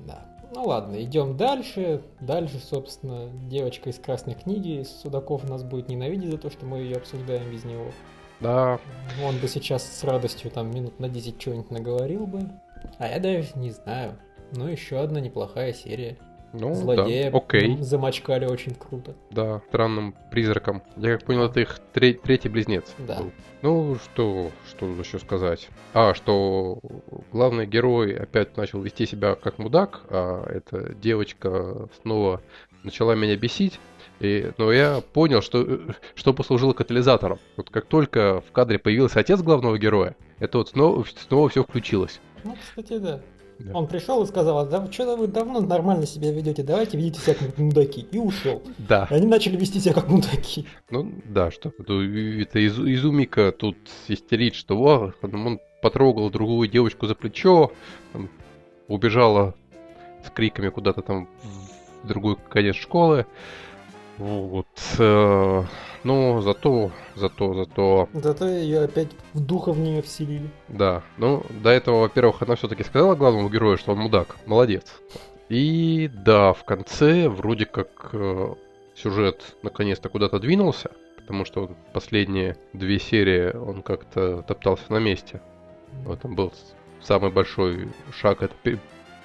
Да. 0.05 0.25
Ну 0.53 0.65
ладно, 0.65 1.01
идем 1.03 1.35
дальше. 1.35 2.03
Дальше, 2.21 2.59
собственно, 2.59 3.29
девочка 3.49 3.89
из 3.89 3.97
красной 3.97 4.35
книги. 4.35 4.83
Судаков 4.83 5.43
нас 5.49 5.63
будет 5.63 5.89
ненавидеть 5.89 6.29
за 6.29 6.37
то, 6.37 6.51
что 6.51 6.67
мы 6.67 6.79
ее 6.79 6.97
обсуждаем 6.97 7.51
без 7.51 7.63
него. 7.63 7.87
Да, 8.39 8.79
Он 9.25 9.37
бы 9.39 9.47
сейчас 9.47 9.83
с 9.83 10.03
радостью 10.03 10.51
там 10.51 10.69
минут 10.69 10.99
на 10.99 11.09
10 11.09 11.39
чего-нибудь 11.39 11.71
наговорил 11.71 12.27
бы. 12.27 12.41
А 12.99 13.07
я 13.07 13.19
даже 13.19 13.49
не 13.55 13.71
знаю. 13.71 14.19
Ну, 14.51 14.67
еще 14.67 14.99
одна 14.99 15.19
неплохая 15.19 15.73
серия. 15.73 16.17
Ну 16.53 16.73
Злодея 16.75 17.31
да, 17.31 17.37
окей, 17.37 17.77
замочкали 17.81 18.45
очень 18.45 18.75
круто. 18.75 19.15
да, 19.31 19.61
странным 19.69 20.15
призраком. 20.31 20.83
Я 20.97 21.17
как 21.17 21.25
понял, 21.25 21.45
это 21.45 21.59
их 21.61 21.79
тре- 21.93 22.13
третий 22.13 22.49
близнец. 22.49 22.93
Да. 22.99 23.17
был. 23.19 23.31
Ну, 23.61 23.95
что, 23.95 24.51
что 24.69 24.85
еще 24.87 25.19
сказать? 25.19 25.69
А, 25.93 26.13
что 26.13 26.79
главный 27.31 27.65
герой 27.65 28.15
опять 28.15 28.55
начал 28.57 28.81
вести 28.81 29.05
себя 29.05 29.35
как 29.35 29.57
мудак, 29.57 30.01
а 30.09 30.45
эта 30.49 30.93
девочка 30.93 31.87
снова 32.01 32.41
начала 32.83 33.15
меня 33.15 33.35
бесить. 33.37 33.79
И, 34.19 34.51
но 34.57 34.71
я 34.71 35.01
понял, 35.13 35.41
что, 35.41 35.61
э, 35.61 35.79
что 36.13 36.33
послужило 36.33 36.73
катализатором. 36.73 37.39
Вот 37.57 37.69
как 37.69 37.85
только 37.85 38.41
в 38.41 38.51
кадре 38.51 38.77
появился 38.79 39.19
отец 39.19 39.41
главного 39.41 39.77
героя, 39.77 40.15
это 40.39 40.59
вот 40.59 40.69
снова, 40.69 41.03
снова 41.27 41.49
все 41.49 41.63
включилось. 41.63 42.19
Ну, 42.43 42.55
кстати, 42.61 42.97
да. 42.99 43.21
Да. 43.63 43.77
Он 43.77 43.87
пришел 43.87 44.21
и 44.23 44.27
сказал, 44.27 44.67
да 44.67 44.91
что 44.91 45.15
вы 45.15 45.27
давно 45.27 45.61
нормально 45.61 46.05
себя 46.05 46.31
ведете, 46.31 46.63
давайте 46.63 46.97
ведите 46.97 47.21
себя 47.21 47.35
как 47.35 47.57
мудаки. 47.57 48.05
И 48.11 48.17
ушел. 48.17 48.61
Да. 48.77 49.07
И 49.09 49.13
они 49.13 49.25
начали 49.25 49.55
вести 49.55 49.79
себя 49.79 49.93
как 49.93 50.09
мудаки. 50.09 50.65
Ну 50.89 51.13
да, 51.23 51.49
что 51.49 51.69
это, 51.69 51.93
Изу- 51.93 52.93
Изумика 52.93 53.53
тут 53.53 53.77
истерит, 54.09 54.55
что 54.55 54.77
«Во, 54.77 55.13
он 55.21 55.59
потрогал 55.81 56.29
другую 56.29 56.67
девочку 56.67 57.07
за 57.07 57.15
плечо, 57.15 57.71
там, 58.11 58.29
убежала 58.89 59.55
с 60.25 60.29
криками 60.29 60.67
куда-то 60.69 61.01
там 61.01 61.29
в 62.03 62.07
другой 62.07 62.35
конец 62.49 62.75
школы. 62.75 63.25
Вот. 64.17 64.67
э, 64.99 65.63
Ну, 66.03 66.41
зато, 66.41 66.91
зато, 67.15 67.53
зато, 67.53 68.07
Зато 68.13 68.47
ее 68.47 68.83
опять 68.83 69.07
в 69.33 69.39
духа 69.39 69.71
в 69.71 69.79
нее 69.79 70.01
вселили. 70.01 70.49
да. 70.67 71.01
Ну, 71.17 71.43
до 71.63 71.69
этого, 71.69 72.01
во-первых, 72.01 72.41
она 72.41 72.55
все-таки 72.55 72.83
сказала 72.83 73.15
главному 73.15 73.49
герою, 73.49 73.77
что 73.77 73.93
он 73.93 73.99
мудак. 73.99 74.35
Молодец. 74.45 74.83
И 75.49 76.09
да, 76.13 76.53
в 76.53 76.63
конце 76.65 77.29
вроде 77.29 77.65
как 77.65 78.09
э, 78.13 78.53
сюжет 78.95 79.55
наконец-то 79.63 80.09
куда-то 80.09 80.39
двинулся, 80.39 80.91
потому 81.17 81.45
что 81.45 81.69
последние 81.93 82.57
две 82.73 82.99
серии 82.99 83.55
он 83.55 83.81
как-то 83.81 84.41
топтался 84.41 84.91
на 84.91 84.97
месте. 84.99 85.41
Вот 86.05 86.21
там 86.21 86.35
был 86.35 86.51
самый 87.01 87.31
большой 87.31 87.89
шаг, 88.11 88.41
это 88.41 88.53
пе- 88.63 88.79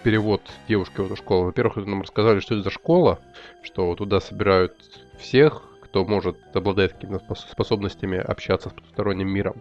перевод 0.04 0.42
девушки 0.68 1.00
в 1.00 1.06
эту 1.06 1.16
школу. 1.16 1.46
Во-первых, 1.46 1.76
нам 1.86 2.02
рассказали, 2.02 2.40
что 2.40 2.54
это 2.54 2.64
за 2.64 2.70
школа, 2.70 3.18
что 3.62 3.94
туда 3.94 4.20
собирают 4.20 4.74
всех, 5.18 5.62
кто 5.88 6.04
может, 6.04 6.36
обладает 6.54 6.92
какими-то 6.92 7.24
спос- 7.24 7.50
способностями 7.50 8.18
общаться 8.18 8.68
с 8.68 8.72
потусторонним 8.72 9.28
миром. 9.28 9.56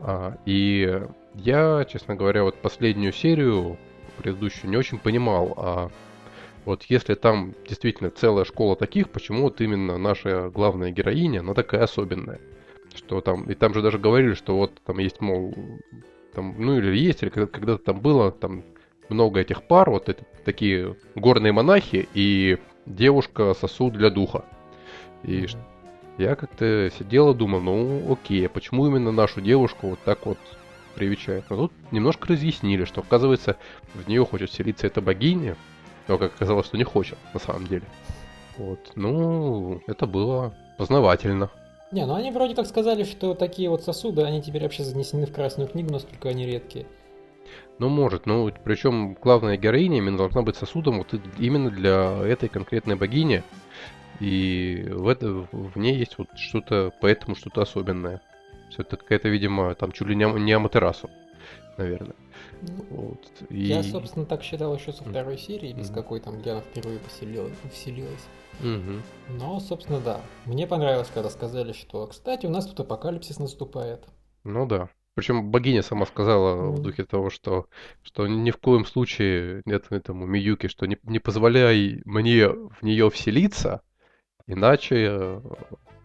А, 0.00 0.36
и 0.46 1.02
я, 1.34 1.84
честно 1.84 2.14
говоря, 2.14 2.44
вот 2.44 2.56
последнюю 2.56 3.12
серию, 3.12 3.76
предыдущую, 4.16 4.70
не 4.70 4.76
очень 4.76 4.98
понимал, 4.98 5.54
а 5.56 5.90
вот 6.64 6.84
если 6.84 7.14
там 7.14 7.54
действительно 7.66 8.10
целая 8.10 8.44
школа 8.44 8.76
таких, 8.76 9.10
почему 9.10 9.42
вот 9.42 9.60
именно 9.60 9.98
наша 9.98 10.50
главная 10.50 10.90
героиня, 10.90 11.40
она 11.40 11.54
такая 11.54 11.84
особенная? 11.84 12.40
Что 12.94 13.20
там, 13.20 13.44
и 13.44 13.54
там 13.54 13.74
же 13.74 13.82
даже 13.82 13.98
говорили, 13.98 14.34
что 14.34 14.56
вот 14.56 14.80
там 14.84 14.98
есть, 14.98 15.20
мол, 15.20 15.54
там, 16.34 16.54
ну 16.58 16.78
или 16.78 16.96
есть, 16.96 17.22
или 17.22 17.30
когда- 17.30 17.46
когда-то 17.46 17.84
там 17.84 18.00
было, 18.00 18.32
там 18.32 18.64
много 19.08 19.40
этих 19.40 19.62
пар, 19.62 19.90
вот 19.90 20.08
это 20.08 20.24
такие 20.44 20.96
горные 21.14 21.52
монахи 21.52 22.08
и 22.14 22.58
девушка 22.86 23.54
сосуд 23.54 23.92
для 23.92 24.10
духа. 24.10 24.44
И 25.22 25.46
я 26.18 26.34
как-то 26.34 26.90
сидел 26.98 27.32
и 27.32 27.34
думал, 27.34 27.60
ну 27.60 28.12
окей, 28.12 28.46
а 28.46 28.48
почему 28.48 28.86
именно 28.86 29.12
нашу 29.12 29.40
девушку 29.40 29.90
вот 29.90 30.00
так 30.04 30.26
вот 30.26 30.38
привечают? 30.94 31.44
Но 31.50 31.56
тут 31.56 31.72
немножко 31.90 32.28
разъяснили, 32.28 32.84
что 32.84 33.00
оказывается 33.00 33.56
в 33.94 34.08
нее 34.08 34.24
хочет 34.24 34.52
селиться 34.52 34.86
эта 34.86 35.00
богиня, 35.00 35.56
но 36.08 36.18
как 36.18 36.34
оказалось, 36.34 36.66
что 36.66 36.76
не 36.76 36.84
хочет 36.84 37.18
на 37.34 37.40
самом 37.40 37.66
деле. 37.66 37.84
Вот, 38.56 38.92
ну, 38.96 39.80
это 39.86 40.06
было 40.06 40.54
познавательно. 40.76 41.50
Не, 41.90 42.04
ну 42.04 42.14
они 42.14 42.30
вроде 42.30 42.54
как 42.54 42.66
сказали, 42.66 43.04
что 43.04 43.34
такие 43.34 43.70
вот 43.70 43.82
сосуды, 43.82 44.22
они 44.22 44.42
теперь 44.42 44.62
вообще 44.62 44.82
занесены 44.82 45.26
в 45.26 45.32
Красную 45.32 45.68
книгу, 45.68 45.90
настолько 45.92 46.28
они 46.28 46.44
редкие. 46.44 46.86
Ну, 47.78 47.88
может, 47.88 48.26
ну, 48.26 48.50
причем 48.64 49.14
главная 49.14 49.56
героиня 49.56 49.98
именно 49.98 50.18
должна 50.18 50.42
быть 50.42 50.56
сосудом 50.56 50.98
вот 50.98 51.14
именно 51.38 51.70
для 51.70 52.18
этой 52.24 52.48
конкретной 52.48 52.96
богини. 52.96 53.44
И 54.20 54.86
в, 54.90 55.08
это, 55.08 55.46
в 55.52 55.76
ней 55.76 55.96
есть 55.96 56.18
вот 56.18 56.28
что-то, 56.36 56.92
поэтому 57.00 57.36
что-то 57.36 57.62
особенное. 57.62 58.20
Все 58.70 58.82
это 58.82 58.96
какая-то, 58.96 59.28
видимо, 59.28 59.74
там 59.74 59.92
чуть 59.92 60.08
ли 60.08 60.16
не, 60.16 60.24
не 60.40 60.52
Аматерасу, 60.52 61.08
наверное. 61.76 62.16
Ну, 62.62 62.84
Вот. 62.90 63.20
И... 63.48 63.64
Я, 63.66 63.82
собственно, 63.82 64.26
так 64.26 64.42
считал 64.42 64.74
еще 64.74 64.92
со 64.92 65.04
второй 65.04 65.38
серии, 65.38 65.72
без 65.72 65.90
Мгм. 65.90 65.94
какой 65.94 66.20
там 66.20 66.42
Диана 66.42 66.60
впервые 66.60 66.98
поселила- 66.98 67.50
вселилась. 67.72 68.26
Мгм. 68.60 69.02
Но, 69.28 69.60
собственно, 69.60 70.00
да. 70.00 70.20
Мне 70.44 70.66
понравилось, 70.66 71.10
когда 71.14 71.30
сказали, 71.30 71.72
что, 71.72 72.06
кстати, 72.08 72.46
у 72.46 72.50
нас 72.50 72.66
тут 72.66 72.80
апокалипсис 72.80 73.38
наступает. 73.38 74.04
Ну 74.44 74.66
да. 74.66 74.88
Причем 75.14 75.50
богиня 75.50 75.82
сама 75.82 76.06
сказала 76.06 76.70
в 76.70 76.72
Мгм. 76.74 76.82
духе 76.82 77.04
того, 77.04 77.30
что, 77.30 77.66
что 78.02 78.26
ни 78.26 78.50
в 78.50 78.56
коем 78.58 78.84
случае 78.84 79.62
нет 79.64 79.86
этому 79.90 80.26
Миюке, 80.26 80.68
что 80.68 80.86
не, 80.86 80.98
не 81.04 81.18
позволяй 81.18 82.02
мне 82.04 82.48
в 82.48 82.82
нее 82.82 83.10
вселиться, 83.10 83.82
иначе 84.48 85.06
э, 85.10 85.40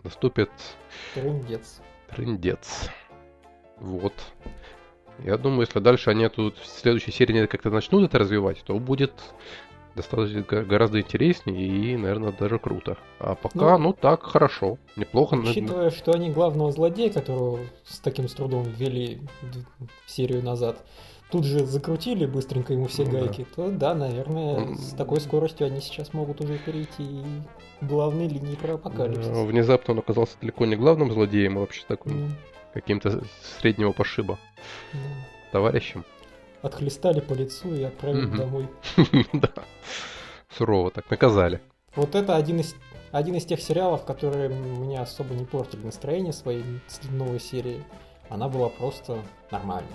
наступит 0.03 0.51
Трындец. 1.15 1.81
трындец. 2.15 2.89
Вот. 3.79 4.13
Я 5.19 5.37
думаю, 5.37 5.61
если 5.61 5.79
дальше 5.79 6.09
они 6.11 6.27
тут 6.29 6.57
в 6.57 6.65
следующей 6.67 7.11
серии 7.11 7.45
как-то 7.47 7.69
начнут 7.69 8.03
это 8.03 8.19
развивать, 8.19 8.63
то 8.65 8.77
будет 8.79 9.13
достаточно 9.95 10.41
го- 10.41 10.65
гораздо 10.65 10.99
интереснее 11.01 11.67
и, 11.67 11.95
наверное, 11.97 12.31
даже 12.31 12.57
круто. 12.59 12.97
А 13.19 13.35
пока, 13.35 13.77
Ну, 13.77 13.89
ну, 13.89 13.93
так, 13.93 14.23
хорошо. 14.23 14.77
Неплохо. 14.95 15.35
Учитывая, 15.35 15.91
что 15.91 16.13
они 16.13 16.31
главного 16.31 16.71
злодея, 16.71 17.11
которого 17.11 17.59
с 17.83 17.99
таким 17.99 18.27
с 18.27 18.33
трудом 18.33 18.63
ввели 18.63 19.21
серию 20.07 20.41
назад, 20.43 20.83
тут 21.33 21.45
же 21.45 21.65
закрутили 21.65 22.27
быстренько 22.27 22.73
ему 22.73 22.85
все 22.87 23.03
Ну 23.05 23.11
да. 23.11 23.19
гайки, 23.21 23.45
то 23.55 23.69
да, 23.71 23.95
наверное, 23.95 24.55
Он- 24.57 24.77
с 24.77 24.91
такой 24.93 25.19
скоростью 25.19 25.65
они 25.65 25.81
сейчас 25.81 26.13
могут 26.13 26.39
уже 26.41 26.59
перейти 26.59 27.03
и 27.03 27.23
к 27.81 27.87
главной 27.87 28.27
линии 28.27 28.53
про 28.55 28.75
апокалипсис. 28.75 29.27
Э, 29.27 29.43
Внезапно 29.45 29.93
он 29.95 29.99
оказался 29.99 30.37
далеко 30.39 30.65
не 30.67 30.75
главным 30.75 31.11
злодеем, 31.11 31.57
а 31.57 31.61
вообще 31.61 31.83
таким 31.87 32.27
Ну, 32.27 32.29
каким-то 32.73 33.23
среднего 33.59 33.91
пошиба 33.93 34.37
да. 34.93 34.99
товарищем. 35.51 36.05
Отхлестали 36.61 37.19
по 37.19 37.33
лицу 37.33 37.73
и 37.73 37.81
отправили 37.83 38.27
Мгм. 38.27 38.37
домой. 38.37 38.67
Да. 39.33 39.49
Сурово 40.55 40.91
так 40.91 41.09
наказали. 41.09 41.61
Вот 41.95 42.13
это 42.13 42.35
один 42.35 42.59
из, 42.59 42.75
один 43.11 43.35
из 43.35 43.45
тех 43.45 43.59
сериалов, 43.59 44.05
которые 44.05 44.49
мне 44.49 44.99
особо 45.01 45.33
не 45.33 45.45
портили 45.45 45.83
настроение 45.83 46.31
своей 46.31 46.63
новой 47.11 47.39
серии. 47.39 47.83
Она 48.29 48.47
была 48.49 48.69
просто 48.69 49.17
нормальной. 49.51 49.89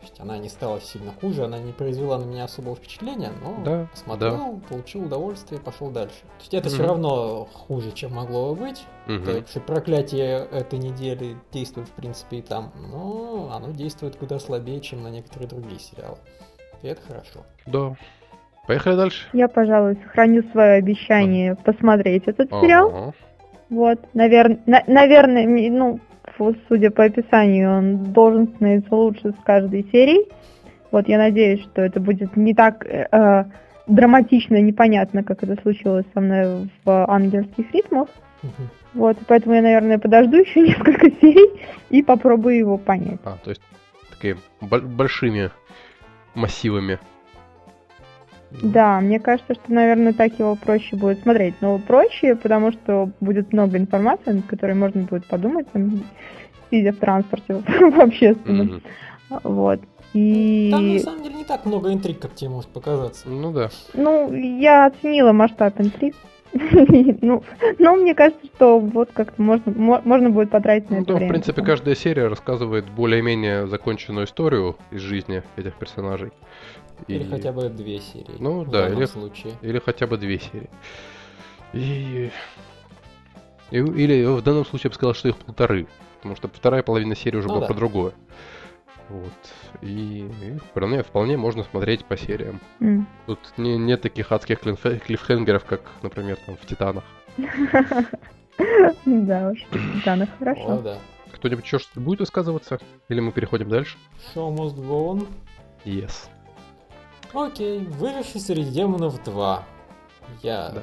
То 0.00 0.06
есть 0.06 0.18
она 0.20 0.38
не 0.38 0.48
стала 0.48 0.80
сильно 0.80 1.12
хуже, 1.20 1.44
она 1.44 1.58
не 1.58 1.72
произвела 1.72 2.18
на 2.18 2.24
меня 2.24 2.44
особого 2.44 2.74
впечатления, 2.74 3.30
но 3.42 3.62
Да, 3.64 3.86
посмотрел, 3.92 4.60
получил 4.68 5.04
удовольствие, 5.04 5.60
пошел 5.60 5.90
дальше. 5.90 6.14
То 6.22 6.40
есть 6.40 6.54
это 6.54 6.68
все 6.70 6.78
Мгм. 6.78 6.86
равно 6.88 7.44
хуже, 7.52 7.92
чем 7.92 8.14
могло 8.14 8.54
бы 8.54 8.62
быть. 8.62 8.82
Мгм. 9.06 9.24
То 9.24 9.30
есть 9.32 9.62
проклятие 9.66 10.46
этой 10.52 10.78
недели 10.78 11.36
действует 11.52 11.88
в 11.88 11.92
принципе 11.92 12.38
и 12.38 12.42
там, 12.42 12.72
но 12.90 13.50
оно 13.54 13.72
действует 13.72 14.16
куда 14.16 14.38
слабее, 14.38 14.80
чем 14.80 15.02
на 15.02 15.08
некоторые 15.08 15.48
другие 15.48 15.78
сериалы. 15.78 16.16
И 16.82 16.88
это 16.88 17.02
хорошо. 17.06 17.40
Да. 17.66 17.94
Поехали 18.66 18.96
дальше. 18.96 19.28
Я, 19.34 19.48
пожалуй, 19.48 19.96
сохраню 20.02 20.42
свое 20.52 20.78
обещание 20.78 21.56
посмотреть 21.56 22.22
этот 22.26 22.48
сериал. 22.48 22.88
Ага. 22.88 23.14
Вот, 23.68 23.98
навер... 24.14 24.58
на- 24.66 24.82
наверное, 24.86 25.46
ну, 25.70 26.00
судя 26.68 26.90
по 26.90 27.04
описанию, 27.04 27.70
он 27.70 28.12
должен 28.12 28.48
становиться 28.48 28.94
лучше 28.94 29.32
с 29.32 29.44
каждой 29.44 29.86
серией. 29.92 30.28
Вот, 30.90 31.08
я 31.08 31.18
надеюсь, 31.18 31.62
что 31.62 31.82
это 31.82 32.00
будет 32.00 32.36
не 32.36 32.54
так 32.54 32.84
э, 32.84 33.06
э, 33.10 33.44
драматично 33.86 34.60
непонятно, 34.60 35.22
как 35.22 35.42
это 35.42 35.60
случилось 35.62 36.06
со 36.14 36.20
мной 36.20 36.68
в 36.84 37.06
ангельских 37.06 37.72
ритмах. 37.72 38.08
Мгм. 38.42 38.70
Вот, 38.94 39.18
поэтому 39.28 39.54
я, 39.54 39.62
наверное, 39.62 39.98
подожду 39.98 40.36
еще 40.36 40.60
несколько 40.66 41.10
серий 41.20 41.60
и 41.90 42.02
попробую 42.02 42.56
его 42.56 42.78
понять. 42.78 43.20
А, 43.24 43.36
то 43.44 43.50
есть 43.50 43.62
такие 44.10 44.36
бо- 44.60 44.80
большими 44.80 45.50
массивами. 46.34 46.98
Да, 48.62 49.00
мне 49.00 49.20
кажется, 49.20 49.54
что, 49.54 49.72
наверное, 49.72 50.12
так 50.12 50.38
его 50.38 50.56
проще 50.56 50.96
будет 50.96 51.20
смотреть. 51.20 51.54
Но 51.60 51.78
проще, 51.78 52.34
потому 52.34 52.72
что 52.72 53.10
будет 53.20 53.52
много 53.52 53.78
информации, 53.78 54.32
над 54.32 54.46
которой 54.46 54.74
можно 54.74 55.02
будет 55.02 55.26
подумать, 55.26 55.70
там, 55.72 56.02
сидя 56.70 56.92
в 56.92 56.96
транспорте 56.96 57.54
в 57.64 58.00
общественном. 58.00 58.82
Mm-hmm. 59.30 59.40
Вот. 59.44 59.80
И... 60.12 60.70
Там 60.72 60.94
на 60.94 60.98
самом 60.98 61.22
деле 61.22 61.34
не 61.36 61.44
так 61.44 61.64
много 61.64 61.92
интриг, 61.92 62.18
как 62.18 62.34
тебе 62.34 62.50
может 62.50 62.70
показаться. 62.70 63.28
Ну 63.28 63.52
да. 63.52 63.70
Ну, 63.94 64.32
я 64.32 64.86
оценила 64.86 65.32
масштаб 65.32 65.80
интриг. 65.80 66.16
ну, 66.52 67.44
но 67.78 67.94
мне 67.94 68.12
кажется, 68.12 68.44
что 68.46 68.80
вот 68.80 69.10
как-то 69.12 69.40
можно, 69.40 69.72
можно 69.72 70.30
будет 70.30 70.50
потратить 70.50 70.90
на 70.90 70.96
ну, 70.96 71.02
это 71.02 71.14
время. 71.14 71.28
В 71.28 71.32
принципе, 71.34 71.62
каждая 71.62 71.94
серия 71.94 72.26
рассказывает 72.26 72.90
более-менее 72.90 73.68
законченную 73.68 74.26
историю 74.26 74.76
из 74.90 75.00
жизни 75.00 75.44
этих 75.56 75.74
персонажей. 75.74 76.32
Или 77.08 77.24
и... 77.24 77.28
хотя 77.28 77.52
бы 77.52 77.68
две 77.68 78.00
серии. 78.00 78.36
Ну 78.38 78.64
да, 78.64 78.88
или, 78.88 79.04
случае. 79.06 79.54
или 79.62 79.78
хотя 79.78 80.06
бы 80.06 80.16
две 80.16 80.38
серии. 80.38 80.70
И... 81.72 82.30
и... 83.70 83.76
Или 83.76 84.24
в 84.24 84.42
данном 84.42 84.64
случае 84.66 84.88
я 84.88 84.90
бы 84.90 84.94
сказал, 84.94 85.14
что 85.14 85.28
их 85.28 85.36
полторы. 85.36 85.86
Потому 86.16 86.36
что 86.36 86.48
вторая 86.48 86.82
половина 86.82 87.14
серии 87.14 87.38
уже 87.38 87.48
ну, 87.48 87.54
была 87.54 87.60
да. 87.62 87.66
про 87.68 87.74
другое. 87.74 88.12
Вот. 89.08 89.32
И, 89.80 90.30
и 90.42 90.58
вполне, 90.70 91.02
вполне 91.02 91.36
можно 91.36 91.64
смотреть 91.64 92.04
по 92.04 92.16
сериям. 92.16 92.60
Mm. 92.80 93.04
Тут 93.26 93.38
не, 93.56 93.76
нет 93.76 94.02
таких 94.02 94.30
адских 94.30 94.60
клиффхенгеров, 94.60 95.64
как, 95.64 95.80
например, 96.02 96.38
там 96.46 96.56
в 96.56 96.66
Титанах. 96.66 97.04
Да 99.06 99.52
уж, 99.52 99.64
в 99.70 99.98
Титанах 99.98 100.28
хорошо. 100.38 100.82
да. 100.82 100.98
Кто-нибудь 101.32 101.64
еще 101.64 101.78
что-то 101.78 102.00
будет 102.00 102.20
высказываться? 102.20 102.78
Или 103.08 103.20
мы 103.20 103.32
переходим 103.32 103.70
дальше? 103.70 103.96
Show 104.34 104.54
must 104.54 104.76
go 104.76 105.10
on. 105.10 105.26
Yes. 105.86 106.28
Окей, 107.32 107.80
выживший 107.80 108.40
среди 108.40 108.70
демонов 108.70 109.22
2. 109.22 109.64
Я 110.42 110.70
да. 110.70 110.82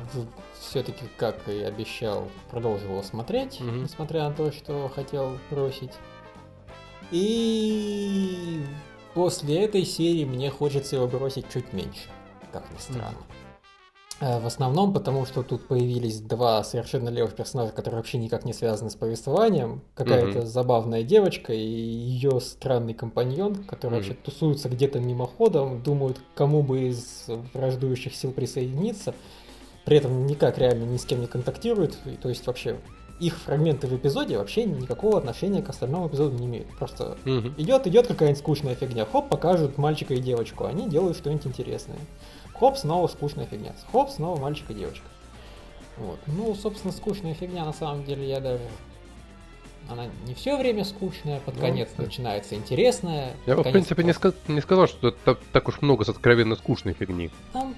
все-таки, 0.59 1.05
как 1.17 1.47
и 1.47 1.61
обещал, 1.61 2.27
продолжил 2.49 2.91
его 2.91 3.03
смотреть, 3.03 3.61
угу. 3.61 3.71
несмотря 3.71 4.29
на 4.29 4.33
то, 4.33 4.51
что 4.51 4.89
хотел 4.93 5.37
бросить. 5.49 5.93
И 7.11 8.61
после 9.13 9.63
этой 9.63 9.85
серии 9.85 10.25
мне 10.25 10.49
хочется 10.49 10.97
его 10.97 11.07
бросить 11.07 11.45
чуть 11.51 11.71
меньше, 11.73 12.09
как 12.51 12.69
ни 12.71 12.77
странно. 12.77 13.17
Mm. 13.17 13.36
В 14.19 14.47
основном 14.47 14.93
потому, 14.93 15.27
что 15.27 15.43
тут 15.43 15.67
появились 15.67 16.19
два 16.19 16.63
совершенно 16.63 17.09
левых 17.09 17.35
персонажа, 17.35 17.71
которые 17.71 17.99
вообще 17.99 18.17
никак 18.17 18.45
не 18.45 18.53
связаны 18.53 18.89
с 18.89 18.95
повествованием. 18.95 19.81
Какая-то 19.93 20.39
mm-hmm. 20.39 20.45
забавная 20.45 21.03
девочка 21.03 21.53
и 21.53 21.59
ее 21.59 22.41
странный 22.41 22.95
компаньон, 22.95 23.63
которые 23.65 23.99
mm-hmm. 23.99 24.07
вообще 24.07 24.17
тусуются 24.23 24.69
где-то 24.69 24.99
мимоходом, 24.99 25.83
думают, 25.83 26.19
кому 26.33 26.63
бы 26.63 26.89
из 26.89 27.27
враждующих 27.53 28.15
сил 28.15 28.31
присоединиться. 28.31 29.13
При 29.85 29.97
этом 29.97 30.25
никак 30.25 30.57
реально 30.57 30.85
ни 30.85 30.97
с 30.97 31.05
кем 31.05 31.21
не 31.21 31.27
контактируют. 31.27 31.95
То 32.21 32.29
есть 32.29 32.47
вообще 32.47 32.77
их 33.19 33.35
фрагменты 33.37 33.87
в 33.87 33.95
эпизоде 33.95 34.37
вообще 34.37 34.63
никакого 34.65 35.17
отношения 35.17 35.61
к 35.61 35.69
остальному 35.69 36.07
эпизоду 36.07 36.35
не 36.37 36.45
имеют. 36.45 36.67
Просто 36.77 37.17
угу. 37.25 37.53
идет, 37.57 37.87
идет 37.87 38.07
какая-нибудь 38.07 38.39
скучная 38.39 38.75
фигня. 38.75 39.05
Хоп, 39.05 39.29
покажут 39.29 39.77
мальчика 39.77 40.13
и 40.13 40.19
девочку. 40.19 40.65
Они 40.65 40.87
делают 40.87 41.17
что-нибудь 41.17 41.47
интересное. 41.47 41.99
Хоп, 42.59 42.77
снова 42.77 43.07
скучная 43.07 43.45
фигня. 43.45 43.73
Хоп, 43.91 44.09
снова 44.09 44.39
мальчик 44.39 44.69
и 44.71 44.73
девочка. 44.73 45.05
Вот. 45.97 46.19
Ну, 46.27 46.53
собственно, 46.55 46.93
скучная 46.93 47.33
фигня 47.33 47.65
на 47.65 47.73
самом 47.73 48.03
деле 48.03 48.27
я 48.27 48.39
даже 48.39 48.61
она 49.89 50.07
не 50.25 50.33
все 50.33 50.57
время 50.57 50.83
скучная, 50.83 51.39
под 51.39 51.55
ну, 51.55 51.61
конец 51.61 51.89
да. 51.95 52.03
начинается 52.03 52.55
интересная. 52.55 53.33
Я 53.45 53.55
бы, 53.55 53.63
в 53.63 53.71
принципе, 53.71 54.03
не, 54.03 54.11
ска- 54.11 54.35
не 54.47 54.59
сказал, 54.59 54.87
что 54.87 55.09
это 55.09 55.17
так, 55.23 55.39
так 55.53 55.67
уж 55.69 55.81
много 55.81 56.03
с 56.03 56.09
откровенно 56.09 56.55
скучной 56.55 56.93
фигни. 56.93 57.29
Там, 57.53 57.73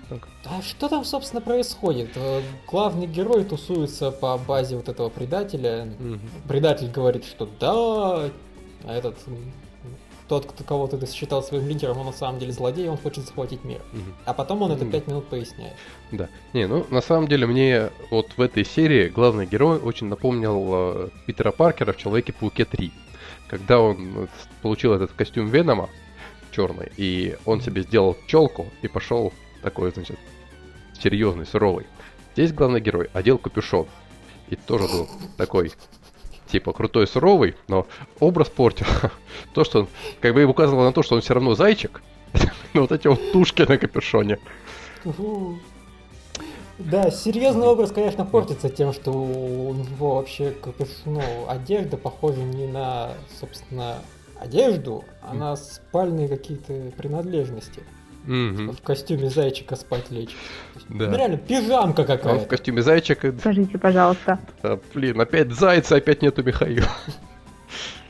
а 0.45 0.61
что 0.61 0.89
там, 0.89 1.05
собственно, 1.05 1.41
происходит? 1.41 2.09
Э, 2.15 2.41
главный 2.67 3.05
герой 3.05 3.43
тусуется 3.43 4.11
по 4.11 4.37
базе 4.37 4.75
вот 4.75 4.89
этого 4.89 5.09
предателя. 5.09 5.87
Угу. 5.99 6.19
Предатель 6.47 6.89
говорит, 6.89 7.25
что 7.25 7.47
да, 7.59 7.73
а 7.73 8.31
этот 8.87 9.17
тот, 10.29 10.47
кого 10.67 10.87
ты 10.87 11.05
считал 11.07 11.43
своим 11.43 11.67
лидером, 11.67 11.97
он 11.97 12.05
на 12.05 12.13
самом 12.13 12.39
деле 12.39 12.53
злодей, 12.53 12.87
он 12.87 12.97
хочет 12.97 13.25
захватить 13.25 13.63
мир. 13.63 13.81
Угу. 13.91 14.01
А 14.25 14.33
потом 14.33 14.61
он 14.61 14.71
это 14.71 14.85
пять 14.85 15.07
минут 15.07 15.27
поясняет. 15.27 15.73
Да. 16.11 16.29
Не, 16.53 16.67
ну 16.67 16.85
на 16.89 17.01
самом 17.01 17.27
деле 17.27 17.47
мне 17.47 17.89
вот 18.11 18.27
в 18.37 18.41
этой 18.41 18.63
серии 18.63 19.09
главный 19.09 19.47
герой 19.47 19.79
очень 19.79 20.07
напомнил 20.07 20.69
э, 20.71 21.09
Питера 21.25 21.51
Паркера 21.51 21.93
в 21.93 21.97
Человеке-пауке 21.97 22.65
3. 22.65 22.91
Когда 23.47 23.79
он 23.79 24.29
получил 24.61 24.93
этот 24.93 25.11
костюм 25.13 25.47
Венома 25.47 25.89
черный, 26.51 26.91
и 26.95 27.35
он 27.45 27.61
себе 27.61 27.81
сделал 27.81 28.15
челку 28.27 28.67
и 28.83 28.87
пошел 28.87 29.33
такой, 29.63 29.91
значит, 29.91 30.19
серьезный, 31.01 31.45
суровый. 31.45 31.87
Здесь 32.33 32.53
главный 32.53 32.81
герой 32.81 33.09
одел 33.13 33.39
капюшон. 33.39 33.87
И 34.49 34.55
тоже 34.55 34.87
был 34.87 35.07
такой 35.37 35.71
типа 36.51 36.73
крутой, 36.73 37.07
суровый, 37.07 37.55
но 37.67 37.87
образ 38.19 38.49
портил. 38.49 38.87
то, 39.53 39.63
что 39.63 39.81
он, 39.81 39.87
как 40.19 40.33
бы 40.33 40.43
указывало 40.43 40.85
на 40.85 40.93
то, 40.93 41.03
что 41.03 41.15
он 41.15 41.21
все 41.21 41.33
равно 41.33 41.55
зайчик. 41.55 42.01
ну 42.73 42.81
вот 42.81 42.91
эти 42.91 43.07
вот 43.07 43.31
тушки 43.31 43.63
на 43.63 43.77
капюшоне. 43.77 44.39
Да, 46.77 47.11
серьезный 47.11 47.67
образ, 47.67 47.91
конечно, 47.91 48.25
портится 48.25 48.69
тем, 48.69 48.93
что 48.93 49.11
у 49.11 49.73
него 49.73 50.15
вообще 50.15 50.55
ну, 51.05 51.21
одежда 51.49 51.97
похожа 51.97 52.41
не 52.41 52.67
на, 52.67 53.11
собственно, 53.37 53.97
одежду, 54.39 55.03
а 55.21 55.33
на 55.33 55.57
спальные 55.57 56.29
какие-то 56.29 56.91
принадлежности. 56.95 57.83
Угу. 58.25 58.73
В 58.73 58.81
костюме 58.81 59.29
зайчика 59.29 59.75
спать 59.75 60.11
лечь. 60.11 60.35
Да. 60.89 61.07
Ну, 61.07 61.17
реально, 61.17 61.37
пижамка 61.37 62.03
какая-то. 62.03 62.29
Он 62.29 62.39
в 62.39 62.47
костюме 62.47 62.81
зайчика. 62.81 63.33
Скажите, 63.39 63.77
пожалуйста. 63.77 64.39
А, 64.61 64.79
блин, 64.93 65.19
опять 65.19 65.51
зайца, 65.51 65.95
опять 65.95 66.21
нету 66.21 66.43
Михаила. 66.43 66.87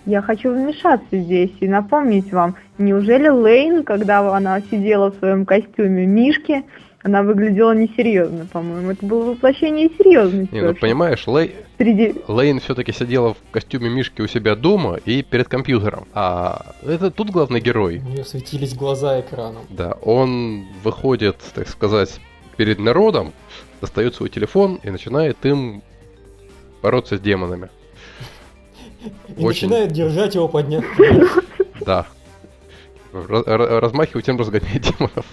Я 0.06 0.22
хочу 0.22 0.52
вмешаться 0.52 1.18
здесь 1.18 1.52
и 1.60 1.68
напомнить 1.68 2.32
вам, 2.32 2.56
неужели 2.78 3.28
Лейн, 3.28 3.84
когда 3.84 4.36
она 4.36 4.60
сидела 4.62 5.12
в 5.12 5.16
своем 5.20 5.46
костюме 5.46 6.06
Мишки, 6.06 6.64
она 7.02 7.24
выглядела 7.24 7.74
несерьезно, 7.74 8.46
по-моему. 8.46 8.92
Это 8.92 9.06
было 9.06 9.32
воплощение 9.32 9.90
серьезности. 9.98 10.54
Не, 10.54 10.62
ну 10.62 10.76
понимаешь, 10.76 11.26
Лей... 11.28 11.56
Среди... 11.78 12.16
Лейн 12.28 12.60
все-таки 12.60 12.92
сидела 12.92 13.34
в 13.36 13.38
костюме 13.52 13.90
Мишки 13.90 14.22
у 14.22 14.28
себя 14.28 14.56
дома 14.56 15.00
и 15.06 15.24
перед 15.24 15.48
компьютером. 15.48 16.08
А 16.14 16.74
это 16.86 17.10
тут 17.10 17.30
главный 17.30 17.62
герой. 17.62 18.02
У 18.06 18.10
нее 18.10 18.26
светились 18.26 18.74
глаза 18.74 19.22
экраном. 19.22 19.64
Да, 19.70 19.94
он 20.02 20.66
выходит, 20.84 21.38
так 21.56 21.70
сказать, 21.70 22.20
перед 22.58 22.80
народом, 22.80 23.32
достает 23.80 24.16
свой 24.16 24.30
телефон 24.30 24.80
и 24.84 24.90
начинает 24.90 25.38
им 25.46 25.82
бороться 26.82 27.16
с 27.18 27.22
демонами. 27.22 27.70
И 29.38 29.46
Очень... 29.46 29.70
начинает 29.70 29.92
держать 29.94 30.36
его 30.36 30.50
поднять. 30.50 30.84
Да. 31.86 32.08
Размахивать 33.14 34.28
им 34.28 34.38
разгонять 34.38 34.82
демонов. 34.82 35.26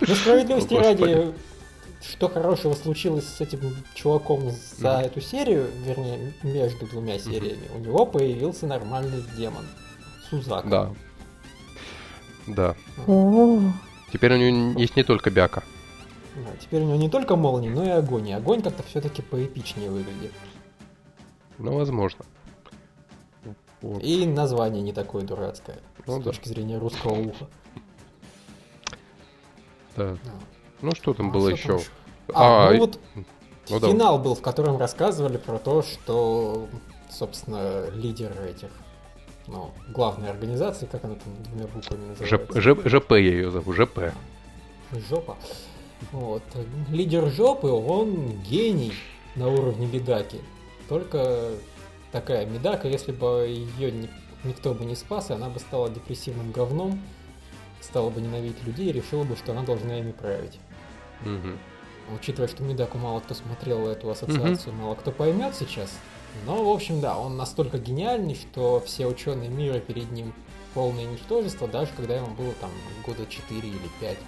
Ну, 0.00 0.14
справедливости 0.14 0.74
ради, 0.74 1.32
что 2.00 2.28
хорошего 2.28 2.74
случилось 2.74 3.26
с 3.26 3.40
этим 3.40 3.60
чуваком 3.94 4.50
за 4.78 5.00
эту 5.00 5.20
серию, 5.20 5.68
вернее, 5.84 6.32
между 6.42 6.86
двумя 6.86 7.18
сериями, 7.18 7.68
у 7.74 7.78
него 7.78 8.06
появился 8.06 8.66
нормальный 8.66 9.22
демон. 9.36 9.66
Сузак. 10.28 10.68
Да. 10.68 10.90
Да. 12.46 12.74
Теперь 14.12 14.34
у 14.34 14.36
него 14.36 14.80
есть 14.80 14.96
не 14.96 15.04
только 15.04 15.30
бяка. 15.30 15.62
Да, 16.36 16.50
теперь 16.60 16.82
у 16.82 16.86
него 16.86 16.96
не 16.96 17.10
только 17.10 17.36
молния, 17.36 17.70
но 17.70 17.84
и 17.84 17.88
огонь. 17.88 18.28
И 18.28 18.32
огонь 18.32 18.62
как-то 18.62 18.82
все-таки 18.84 19.20
поэпичнее 19.20 19.90
выглядит. 19.90 20.32
Ну, 21.58 21.74
возможно. 21.76 22.24
Вот. 23.82 24.02
И 24.02 24.26
название 24.26 24.82
не 24.82 24.92
такое 24.92 25.22
дурацкое 25.22 25.78
ну, 26.06 26.20
с 26.20 26.24
да. 26.24 26.30
точки 26.30 26.48
зрения 26.48 26.78
русского 26.78 27.14
уха. 27.14 27.48
Да. 30.06 30.30
Ну 30.82 30.94
что 30.94 31.14
там 31.14 31.28
а, 31.28 31.32
было 31.32 31.48
еще? 31.48 31.78
Там... 31.78 32.34
А, 32.34 32.68
а, 32.68 32.72
ну 32.72 32.78
вот 32.80 32.98
ну, 33.68 33.80
финал 33.80 34.18
да. 34.18 34.24
был, 34.24 34.34
в 34.34 34.42
котором 34.42 34.78
рассказывали 34.78 35.36
про 35.36 35.58
то, 35.58 35.82
что, 35.82 36.68
собственно, 37.10 37.88
лидер 37.90 38.32
этих, 38.42 38.70
ну, 39.46 39.70
главной 39.88 40.30
организации, 40.30 40.86
как 40.90 41.04
она 41.04 41.14
там 41.14 41.42
двумя 41.44 41.66
буквами 41.66 42.08
называется? 42.08 42.60
Ж, 42.60 42.80
Ж, 42.82 42.88
ЖП 42.88 43.12
я 43.12 43.18
ее 43.18 43.50
зову, 43.50 43.72
ЖП. 43.72 44.12
Жопа. 45.08 45.36
Вот. 46.12 46.42
Лидер 46.88 47.30
жопы, 47.30 47.68
он 47.68 48.40
гений 48.42 48.92
на 49.36 49.48
уровне 49.48 49.86
Медаки. 49.86 50.40
Только 50.88 51.50
такая 52.10 52.46
Медака, 52.46 52.88
если 52.88 53.12
бы 53.12 53.46
ее 53.48 54.08
никто 54.42 54.74
бы 54.74 54.84
не 54.84 54.96
спас, 54.96 55.30
и 55.30 55.34
она 55.34 55.48
бы 55.48 55.60
стала 55.60 55.90
депрессивным 55.90 56.50
говном, 56.50 57.00
стала 57.80 58.10
бы 58.10 58.20
ненавидеть 58.20 58.62
людей 58.64 58.90
и 58.90 58.92
решила 58.92 59.24
бы, 59.24 59.36
что 59.36 59.52
она 59.52 59.62
должна 59.62 59.98
ими 59.98 60.12
править. 60.12 60.58
Угу. 61.22 62.16
Учитывая, 62.16 62.48
что 62.48 62.62
Мидаку 62.62 62.98
мало 62.98 63.20
кто 63.20 63.34
смотрел 63.34 63.86
эту 63.86 64.10
ассоциацию, 64.10 64.72
угу. 64.72 64.82
мало 64.82 64.94
кто 64.94 65.12
поймет 65.12 65.54
сейчас. 65.54 65.90
Но, 66.46 66.64
в 66.64 66.68
общем, 66.68 67.00
да, 67.00 67.18
он 67.18 67.36
настолько 67.36 67.78
гениальный, 67.78 68.34
что 68.34 68.80
все 68.80 69.06
ученые 69.06 69.48
мира 69.48 69.80
перед 69.80 70.10
ним 70.12 70.32
полное 70.74 71.04
ничтожество, 71.04 71.66
даже 71.66 71.90
когда 71.96 72.16
ему 72.16 72.28
было 72.28 72.52
там 72.60 72.70
года 73.04 73.26
4 73.26 73.68
или 73.68 73.78
5. 74.00 74.18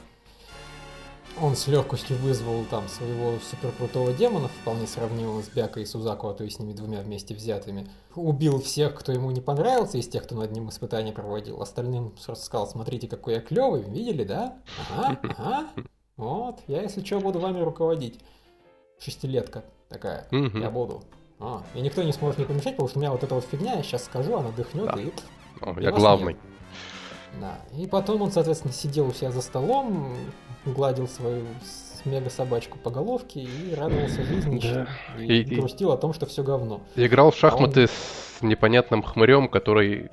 Он 1.41 1.57
с 1.57 1.67
легкостью 1.67 2.17
вызвал 2.19 2.65
там 2.71 2.87
своего 2.89 3.39
суперкрутого 3.39 4.13
демона, 4.13 4.49
вполне 4.49 4.87
сравнимого 4.87 5.43
с 5.43 5.49
Бяка 5.49 5.81
и 5.81 5.85
Сузаку, 5.85 6.29
а 6.29 6.35
то 6.35 6.45
и 6.45 6.51
с 6.51 6.59
ними 6.59 6.73
двумя 6.73 7.01
вместе 7.01 7.35
взятыми. 7.35 7.89
Убил 8.15 8.61
всех, 8.61 8.95
кто 8.95 9.13
ему 9.13 9.31
не 9.31 9.41
понравился, 9.41 9.99
из 9.99 10.09
тех, 10.09 10.25
кто 10.25 10.35
над 10.35 10.53
ним 10.53 10.69
испытания 10.69 11.13
проводил. 11.13 11.63
Остальным 11.63 12.11
просто 12.11 12.45
сказал, 12.45 12.69
смотрите, 12.69 13.09
какой 13.09 13.35
я 13.35 13.41
клевый, 13.41 13.83
видели, 13.83 14.25
да? 14.25 14.59
Ага, 14.91 15.19
ага. 15.23 15.67
Вот, 16.17 16.61
я, 16.67 16.83
если 16.83 17.03
что, 17.03 17.19
буду 17.19 17.39
вами 17.41 17.61
руководить. 17.61 18.21
Шестилетка 18.99 19.65
такая, 19.89 20.29
я 20.31 20.71
буду. 20.71 21.03
А, 21.41 21.65
и 21.75 21.81
никто 21.81 22.03
не 22.03 22.13
сможет 22.13 22.39
мне 22.39 22.47
помешать, 22.47 22.77
потому 22.77 22.89
что 22.89 22.99
у 22.99 23.01
меня 23.03 23.11
вот 23.11 23.25
эта 23.25 23.35
вот 23.35 23.45
фигня, 23.45 23.75
я 23.75 23.83
сейчас 23.83 24.05
скажу, 24.05 24.37
она 24.37 24.51
дыхнет 24.51 24.87
да. 24.87 25.01
и... 25.01 25.11
О, 25.61 25.81
я 25.81 25.91
главный. 25.91 26.35
Нет. 26.35 26.43
Да. 27.41 27.59
И 27.77 27.87
потом 27.87 28.23
он, 28.23 28.31
соответственно, 28.31 28.73
сидел 28.73 29.09
у 29.09 29.13
себя 29.13 29.31
за 29.31 29.41
столом, 29.41 30.17
гладил 30.65 31.09
свою 31.09 31.45
мега 32.05 32.31
собачку 32.31 32.79
по 32.79 32.91
головке 32.91 33.41
и 33.41 33.75
радовался 33.75 34.25
жизни 34.25 34.61
да. 34.61 34.89
и, 35.19 35.43
и 35.43 35.55
грустил 35.57 35.93
о 35.93 35.97
том, 35.97 36.13
что 36.13 36.27
все 36.27 36.43
говно. 36.43 36.81
Играл 36.97 37.31
в 37.31 37.37
шахматы 37.37 37.81
а 37.81 37.83
он... 37.85 37.89
с 37.89 38.43
непонятным 38.43 39.03
хмырем, 39.03 39.49
который 39.49 40.11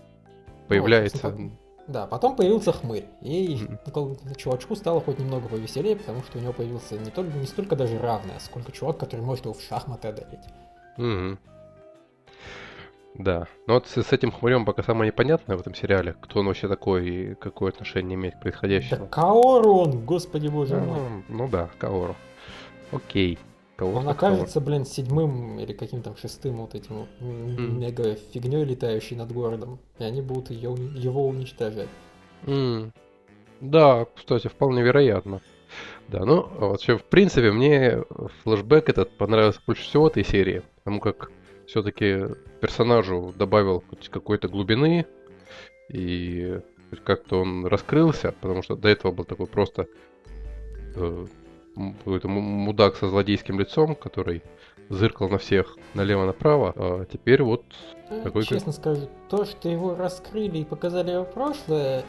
появляется. 0.68 1.32
Ну, 1.32 1.52
да, 1.88 2.06
потом 2.06 2.36
появился 2.36 2.72
хмырь. 2.72 3.06
И 3.22 3.56
mm-hmm. 3.56 4.36
чувачку 4.36 4.76
стало 4.76 5.02
хоть 5.02 5.18
немного 5.18 5.50
повеселее, 5.50 5.96
потому 5.96 6.22
что 6.22 6.38
у 6.38 6.42
него 6.42 6.54
появился 6.54 6.98
не, 7.00 7.10
только, 7.10 7.36
не 7.36 7.48
столько 7.48 7.76
даже 7.76 7.98
равный, 7.98 8.36
а 8.38 8.40
сколько 8.40 8.72
чувак, 8.72 9.00
который 9.00 9.22
может 9.22 9.46
его 9.46 9.56
в 9.56 9.62
шахматы 9.62 10.10
одолеть. 10.10 10.46
Mm-hmm. 10.98 11.38
Да. 13.16 13.48
Но 13.68 13.76
вот 13.76 13.88
с, 13.88 14.02
с 14.02 14.14
этим 14.14 14.32
хмырем 14.32 14.66
пока 14.66 14.84
самое 14.84 15.12
непонятное 15.12 15.58
в 15.58 15.62
этом 15.62 15.76
сериале, 15.76 16.16
кто 16.22 16.40
он 16.40 16.48
вообще 16.48 16.68
такой 16.68 17.10
и 17.10 17.36
какое 17.36 17.72
отношение 17.72 18.16
имеет 18.16 18.36
к 18.36 18.42
происходящему. 18.42 19.02
Да 19.02 19.08
Каору 19.08 19.74
он, 19.76 20.06
господи 20.06 20.48
боже 20.48 20.76
а, 20.76 20.80
мой. 20.80 21.24
Ну 21.28 21.48
да, 21.48 21.70
Каору. 21.78 22.16
Окей. 22.92 23.38
Кого 23.76 24.00
он 24.00 24.10
окажется, 24.10 24.60
блин, 24.60 24.86
седьмым 24.86 25.58
или 25.58 25.72
каким-то 25.72 26.14
шестым 26.18 26.58
вот 26.58 26.76
этим 26.76 26.96
вот 26.96 27.08
mm. 27.22 27.80
мега 27.80 28.16
фигней, 28.34 28.66
летающей 28.66 29.16
над 29.16 29.32
городом. 29.32 29.80
И 30.00 30.04
они 30.04 30.22
будут 30.22 30.50
ее, 30.50 30.76
его 30.96 31.26
уничтожать. 31.28 31.88
Mm. 32.44 32.92
Да, 33.62 34.06
кстати, 34.16 34.48
вполне 34.48 34.82
вероятно. 34.82 35.40
Да, 36.10 36.26
ну, 36.26 36.48
вообще, 36.58 36.98
в 36.98 37.04
принципе, 37.04 37.52
мне 37.52 38.04
флешбэк 38.44 38.90
этот 38.90 39.16
понравился 39.18 39.62
больше 39.66 39.84
всего 39.84 40.08
этой 40.08 40.26
серии, 40.26 40.64
потому 40.78 41.00
как 41.00 41.32
все-таки 41.70 42.26
персонажу 42.62 43.34
добавил 43.38 43.84
хоть 43.90 44.10
какой-то 44.10 44.48
глубины, 44.48 45.06
и 45.90 46.60
как-то 47.04 47.42
он 47.42 47.68
раскрылся, 47.68 48.34
потому 48.42 48.64
что 48.64 48.76
до 48.76 48.90
этого 48.90 49.12
был 49.12 49.24
такой 49.24 49.46
просто 49.46 49.88
э, 50.96 51.26
какой-то 52.00 52.28
мудак 52.28 52.96
со 52.96 53.08
злодейским 53.08 53.60
лицом, 53.60 53.96
который 53.96 54.42
зыркал 54.90 55.30
на 55.30 55.38
всех 55.38 55.78
налево-направо, 55.94 56.74
а 56.76 57.06
теперь 57.06 57.44
вот 57.44 57.64
ну, 58.10 58.24
такой... 58.24 58.44
Честно 58.44 58.72
скажу, 58.72 59.08
то, 59.30 59.46
что 59.46 59.70
его 59.70 59.96
раскрыли 59.96 60.58
и 60.60 60.66
показали 60.66 61.12
его 61.12 61.26
прошлое, 61.26 62.04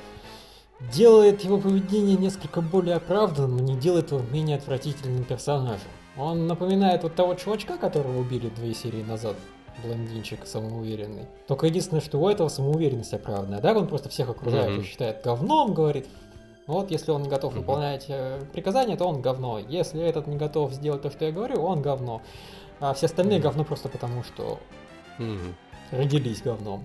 делает 0.91 1.43
его 1.43 1.59
поведение 1.59 2.17
несколько 2.17 2.63
более 2.63 2.97
оправданным, 2.97 3.63
не 3.63 3.77
делает 3.77 4.11
его 4.13 4.23
менее 4.33 4.57
отвратительным 4.57 5.25
персонажем. 5.25 5.89
Он 6.17 6.47
напоминает 6.47 7.03
вот 7.03 7.15
того 7.15 7.35
чувачка, 7.35 7.79
которого 7.79 8.19
убили 8.19 8.49
две 8.49 8.75
серии 8.75 9.03
назад. 9.03 9.37
Блондинчик 9.85 10.47
самоуверенный. 10.47 11.27
Только 11.47 11.67
единственное, 11.67 12.03
что 12.03 12.19
у 12.19 12.29
этого 12.29 12.49
самоуверенность 12.49 13.15
оправданная. 13.15 13.61
Да, 13.61 13.73
он 13.73 13.87
просто 13.87 14.09
всех 14.09 14.29
окружающих 14.29 14.81
mm-hmm. 14.81 14.87
считает 14.87 15.25
говном, 15.25 15.73
говорит. 15.73 16.07
Вот, 16.67 16.91
если 16.91 17.13
он 17.13 17.23
не 17.23 17.29
готов 17.29 17.55
mm-hmm. 17.55 17.59
выполнять 17.59 18.07
э, 18.09 18.41
приказания, 18.53 18.97
то 18.97 19.07
он 19.07 19.23
говно. 19.23 19.59
Если 19.59 20.01
этот 20.03 20.27
не 20.27 20.37
готов 20.37 20.73
сделать 20.73 21.03
то, 21.03 21.11
что 21.11 21.25
я 21.25 21.33
говорю, 21.33 21.63
он 21.63 21.83
говно. 21.83 22.21
А 22.81 22.93
все 22.95 23.07
остальные 23.07 23.39
mm-hmm. 23.39 23.43
говно 23.43 23.65
просто 23.65 23.89
потому, 23.89 24.23
что 24.23 24.59
mm-hmm. 25.19 25.55
родились 25.93 26.43
говном. 26.43 26.85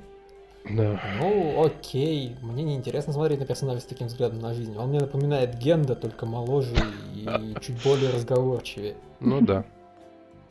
Да. 0.69 0.99
Ну, 1.19 1.63
окей. 1.63 2.35
Мне 2.41 2.63
не 2.63 2.75
интересно 2.75 3.13
смотреть 3.13 3.39
на 3.39 3.45
персонажа 3.45 3.81
с 3.81 3.85
таким 3.85 4.07
взглядом 4.07 4.39
на 4.39 4.53
жизнь. 4.53 4.75
Он 4.77 4.89
мне 4.89 4.99
напоминает 4.99 5.57
Генда, 5.57 5.95
только 5.95 6.25
моложе 6.25 6.75
и 7.13 7.55
чуть 7.61 7.83
более 7.83 8.11
разговорчивее. 8.11 8.95
Ну 9.19 9.41
да. 9.41 9.65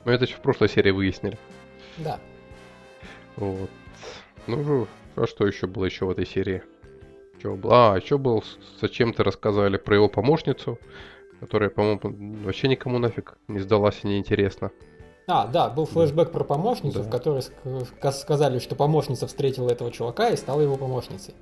Мы 0.04 0.12
это 0.12 0.24
еще 0.24 0.36
в 0.36 0.40
прошлой 0.40 0.68
серии 0.68 0.90
выяснили. 0.90 1.38
Да. 1.98 2.18
Вот. 3.36 3.70
Ну, 4.46 4.86
а 5.16 5.26
что 5.26 5.46
еще 5.46 5.66
было 5.66 5.86
еще 5.86 6.04
в 6.04 6.10
этой 6.10 6.26
серии? 6.26 6.62
Что 7.38 7.56
было? 7.56 7.94
А, 7.94 7.96
еще 7.96 8.18
был, 8.18 8.44
зачем 8.80 9.12
ты 9.12 9.24
рассказали 9.24 9.76
про 9.76 9.96
его 9.96 10.08
помощницу, 10.08 10.78
которая, 11.40 11.70
по-моему, 11.70 12.00
вообще 12.44 12.68
никому 12.68 12.98
нафиг 12.98 13.36
не 13.48 13.58
сдалась 13.60 14.00
и 14.02 14.08
неинтересно. 14.08 14.70
А, 15.26 15.46
да, 15.46 15.70
был 15.70 15.86
флешбэк 15.86 16.30
про 16.30 16.44
помощницу, 16.44 17.00
да. 17.00 17.04
в 17.04 17.10
которой 17.10 17.42
сказали, 18.12 18.58
что 18.58 18.74
помощница 18.74 19.26
встретила 19.26 19.70
этого 19.70 19.90
чувака 19.90 20.28
и 20.30 20.36
стала 20.36 20.60
его 20.60 20.76
помощницей. 20.76 21.34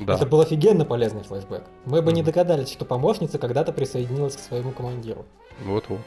Да. 0.00 0.16
Это 0.16 0.26
был 0.26 0.40
офигенно 0.40 0.84
полезный 0.84 1.22
флешбэк. 1.22 1.62
Мы 1.86 2.02
бы 2.02 2.10
mm-hmm. 2.10 2.14
не 2.14 2.22
догадались, 2.22 2.70
что 2.70 2.84
помощница 2.84 3.38
когда-то 3.38 3.72
присоединилась 3.72 4.36
к 4.36 4.40
своему 4.40 4.72
командиру. 4.72 5.24
Вот-вот. 5.64 6.00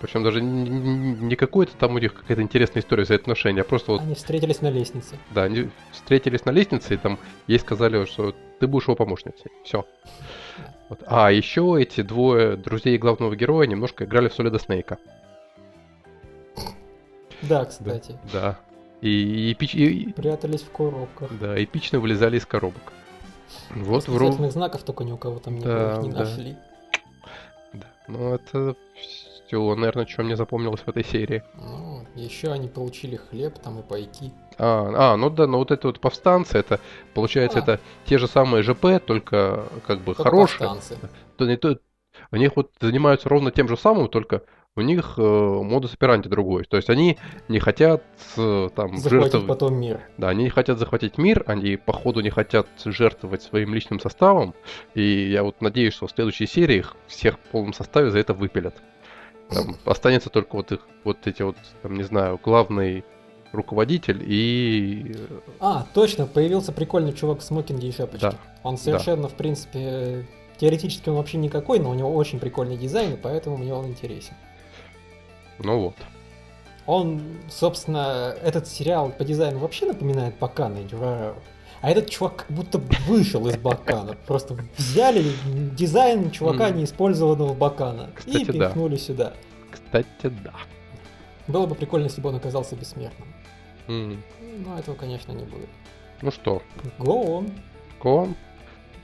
Причем 0.00 0.22
даже 0.22 0.40
не 0.40 1.34
какой-то 1.34 1.76
там 1.76 1.96
у 1.96 1.98
них 1.98 2.14
какая-то 2.14 2.40
интересная 2.40 2.82
история 2.82 3.04
за 3.04 3.16
отношения, 3.16 3.62
а 3.62 3.64
просто 3.64 3.92
вот... 3.92 4.00
Они 4.00 4.14
встретились 4.14 4.60
на 4.60 4.70
лестнице. 4.70 5.16
Да, 5.32 5.42
они 5.42 5.70
встретились 5.90 6.44
на 6.44 6.50
лестнице, 6.50 6.94
и 6.94 6.96
там 6.96 7.18
ей 7.48 7.58
сказали, 7.58 8.04
что 8.04 8.32
ты 8.60 8.68
будешь 8.68 8.84
его 8.86 8.94
помощницей. 8.94 9.50
Все. 9.64 9.84
Вот. 10.88 11.00
А 11.06 11.32
еще 11.32 11.76
эти 11.80 12.02
двое 12.02 12.56
друзей 12.56 12.96
главного 12.96 13.34
героя 13.34 13.66
немножко 13.66 14.04
играли 14.04 14.28
в 14.28 14.34
Солида 14.34 14.60
Снейка. 14.60 14.98
Да, 17.42 17.64
кстати. 17.64 18.16
Да. 18.32 18.58
И, 19.00 19.52
эпич... 19.52 19.74
и 19.74 20.12
прятались 20.12 20.62
в 20.62 20.70
коробках. 20.72 21.30
Да, 21.40 21.62
эпично 21.62 22.00
вылезали 22.00 22.38
из 22.38 22.46
коробок. 22.46 22.92
Вот 23.70 24.08
в 24.08 24.50
знаков 24.50 24.82
только 24.82 25.04
ни 25.04 25.12
у 25.12 25.16
кого 25.16 25.38
там 25.38 25.58
да, 25.60 25.98
не 26.02 26.10
да. 26.10 26.18
нашли. 26.20 26.56
Да. 27.72 27.86
Ну 28.08 28.34
это 28.34 28.76
все, 29.46 29.74
наверное, 29.74 30.06
что 30.06 30.22
мне 30.22 30.36
запомнилось 30.36 30.80
в 30.80 30.88
этой 30.88 31.04
серии. 31.04 31.42
Ну, 31.54 32.04
еще 32.14 32.52
они 32.52 32.68
получили 32.68 33.16
хлеб 33.16 33.58
там 33.58 33.80
и 33.80 33.82
пайки. 33.82 34.32
А, 34.58 35.12
а, 35.12 35.16
ну 35.16 35.30
да, 35.30 35.46
ну 35.46 35.58
вот 35.58 35.70
это 35.70 35.86
вот 35.86 36.00
повстанцы, 36.00 36.58
это 36.58 36.80
получается 37.14 37.58
а. 37.58 37.62
это 37.62 37.80
те 38.04 38.18
же 38.18 38.26
самые 38.26 38.62
ЖП, 38.62 39.00
только 39.04 39.64
как 39.86 40.00
бы 40.00 40.14
только 40.14 40.22
хорошие. 40.24 40.68
Повстанцы. 40.68 40.98
То, 41.36 41.56
то, 41.56 41.78
они 42.30 42.50
вот 42.54 42.72
занимаются 42.80 43.28
ровно 43.28 43.50
тем 43.50 43.68
же 43.68 43.76
самым, 43.76 44.08
только 44.08 44.42
у 44.78 44.82
них 44.82 45.14
э, 45.16 45.20
модус 45.20 45.94
операнти 45.94 46.28
другой. 46.28 46.64
То 46.64 46.76
есть 46.76 46.88
они 46.88 47.18
не 47.48 47.58
хотят 47.58 48.02
э, 48.36 48.68
там 48.74 48.96
захватить 48.96 49.32
жертв... 49.32 49.46
потом 49.46 49.74
мир. 49.74 50.00
Да, 50.16 50.28
они 50.28 50.44
не 50.44 50.50
хотят 50.50 50.78
захватить 50.78 51.18
мир, 51.18 51.44
они 51.46 51.76
походу 51.76 52.20
не 52.20 52.30
хотят 52.30 52.68
жертвовать 52.84 53.42
своим 53.42 53.74
личным 53.74 54.00
составом. 54.00 54.54
И 54.94 55.30
я 55.30 55.42
вот 55.42 55.60
надеюсь, 55.60 55.94
что 55.94 56.06
в 56.06 56.10
следующей 56.10 56.46
серии 56.46 56.78
их 56.78 56.96
всех 57.06 57.34
в 57.34 57.50
полном 57.50 57.72
составе 57.72 58.10
за 58.10 58.18
это 58.18 58.34
выпилят. 58.34 58.74
Там 59.50 59.76
останется 59.84 60.30
только 60.30 60.56
вот 60.56 60.72
их, 60.72 60.80
вот 61.04 61.26
эти 61.26 61.42
вот, 61.42 61.56
там, 61.82 61.94
не 61.94 62.04
знаю, 62.04 62.38
главный 62.42 63.04
руководитель 63.52 64.22
и... 64.24 65.14
Э, 65.16 65.40
а, 65.60 65.86
точно, 65.94 66.26
появился 66.26 66.72
прикольный 66.72 67.12
чувак 67.12 67.40
в 67.40 67.42
смокинге 67.42 67.88
и 67.88 67.92
шапочке. 67.92 68.30
Да. 68.30 68.34
Он 68.62 68.76
совершенно, 68.76 69.22
да. 69.22 69.28
в 69.28 69.34
принципе, 69.34 70.26
теоретически 70.58 71.08
он 71.08 71.16
вообще 71.16 71.38
никакой, 71.38 71.78
но 71.78 71.90
у 71.90 71.94
него 71.94 72.14
очень 72.14 72.38
прикольный 72.38 72.76
дизайн, 72.76 73.14
и 73.14 73.16
поэтому 73.16 73.56
мне 73.56 73.72
он 73.72 73.86
интересен. 73.86 74.34
Ну 75.58 75.80
вот. 75.80 75.94
Он, 76.86 77.22
собственно, 77.50 78.34
этот 78.42 78.66
сериал 78.66 79.10
по 79.10 79.24
дизайну 79.24 79.58
вообще 79.58 79.86
напоминает 79.86 80.38
Бакана 80.38 80.78
и. 80.78 80.86
А 81.80 81.90
этот 81.90 82.10
чувак 82.10 82.36
как 82.36 82.50
будто 82.50 82.78
вышел 83.06 83.46
из 83.46 83.56
Бакана. 83.56 84.16
Просто 84.26 84.56
взяли 84.76 85.32
дизайн 85.76 86.30
чувака, 86.30 86.70
не 86.70 86.84
использованного 86.84 87.54
Бакана, 87.54 88.10
и 88.26 88.44
пихнули 88.44 88.96
сюда. 88.96 89.34
Кстати, 89.70 90.08
да. 90.44 90.54
Было 91.46 91.66
бы 91.66 91.74
прикольно, 91.74 92.04
если 92.04 92.20
бы 92.20 92.30
он 92.30 92.36
оказался 92.36 92.74
бессмертным. 92.74 93.28
Но 93.86 94.78
этого, 94.78 94.94
конечно, 94.94 95.32
не 95.32 95.44
будет. 95.44 95.68
Ну 96.20 96.30
что? 96.30 96.62
Go 96.98 97.26
on. 97.26 97.52
Go 98.00 98.24
on. 98.24 98.34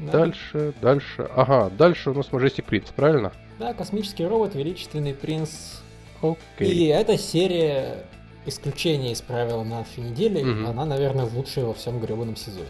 Да. 0.00 0.12
Дальше, 0.12 0.74
дальше. 0.82 1.30
Ага, 1.36 1.70
дальше 1.70 2.10
у 2.10 2.14
нас 2.14 2.26
Majestic 2.30 2.66
Prince, 2.68 2.92
правильно? 2.94 3.32
Да, 3.58 3.72
космический 3.72 4.26
робот, 4.26 4.56
величественный 4.56 5.14
принц 5.14 5.80
Окей. 6.22 6.68
И 6.68 6.86
эта 6.86 7.18
серия 7.18 8.04
исключение 8.46 9.12
из 9.12 9.20
правила 9.20 9.62
на 9.62 9.84
две 9.84 10.02
недели, 10.02 10.42
угу. 10.42 10.68
она, 10.68 10.84
наверное, 10.84 11.24
лучшая 11.26 11.64
во 11.64 11.74
всем 11.74 12.00
гребаном 12.00 12.36
сезоне. 12.36 12.66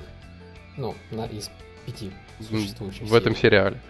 Ну, 0.76 0.94
на, 1.10 1.26
из 1.26 1.50
пяти 1.86 2.10
существующих 2.40 3.02
В 3.02 3.06
серий. 3.06 3.18
этом 3.18 3.36
сериале. 3.36 3.80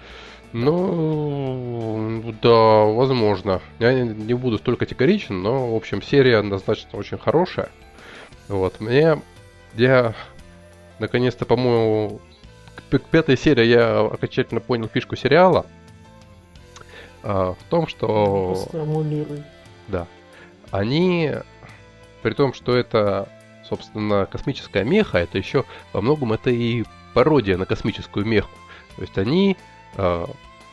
Ну, 0.53 2.35
да, 2.43 2.85
возможно. 2.85 3.61
Я 3.79 3.93
не, 3.93 4.09
не 4.09 4.35
буду 4.35 4.59
столь 4.59 4.77
категоричен, 4.77 5.43
но, 5.43 5.73
в 5.73 5.77
общем, 5.77 6.01
серия 6.01 6.39
однозначно 6.39 6.99
очень 6.99 7.19
хорошая. 7.19 7.71
Вот, 8.49 8.81
мне... 8.81 9.21
Я 9.75 10.15
наконец-то, 11.01 11.45
по-моему, 11.45 12.21
пятая 13.11 13.37
серия 13.37 13.69
я 13.69 14.01
окончательно 14.01 14.61
понял 14.61 14.89
фишку 14.89 15.17
сериала. 15.17 15.67
А, 17.27 17.55
в 17.55 17.63
том, 17.71 17.89
что... 17.89 18.55
Да. 19.89 20.07
Они, 20.71 21.33
при 22.23 22.35
том, 22.35 22.53
что 22.53 22.77
это, 22.77 23.29
собственно, 23.67 24.27
космическая 24.27 24.85
меха, 24.85 25.19
это 25.19 25.39
еще 25.39 25.65
во 25.95 26.03
многом 26.03 26.35
это 26.35 26.51
и 26.51 26.85
пародия 27.15 27.57
на 27.57 27.65
космическую 27.65 28.27
меху. 28.27 28.51
То 28.97 29.03
есть 29.03 29.17
они 29.17 29.57
э, 29.97 30.27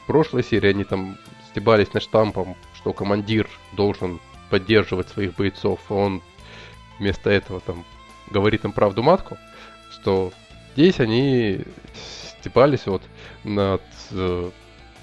в 0.04 0.08
прошлой 0.08 0.44
серии 0.44 0.72
они 0.72 0.84
там 0.84 1.18
стебались 1.50 1.94
над 1.94 2.04
штампом, 2.04 2.58
что 2.76 2.92
командир 2.92 3.48
должен 3.72 4.20
поддерживать 4.50 5.08
своих 5.08 5.36
бойцов, 5.36 5.80
а 5.88 5.94
он 5.94 6.22
вместо 7.00 7.30
этого 7.30 7.62
там 7.62 7.86
говорит 8.30 8.66
им 8.66 8.74
правду 8.74 9.04
матку, 9.04 9.38
что 9.92 10.34
здесь 10.74 11.00
они 11.00 11.62
стебались 12.40 12.88
вот 12.88 13.04
над 13.46 13.82
э, 14.12 14.52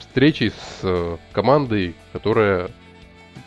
встречей 0.09 0.50
с 0.50 0.80
э, 0.82 1.16
командой, 1.32 1.94
которая 2.12 2.70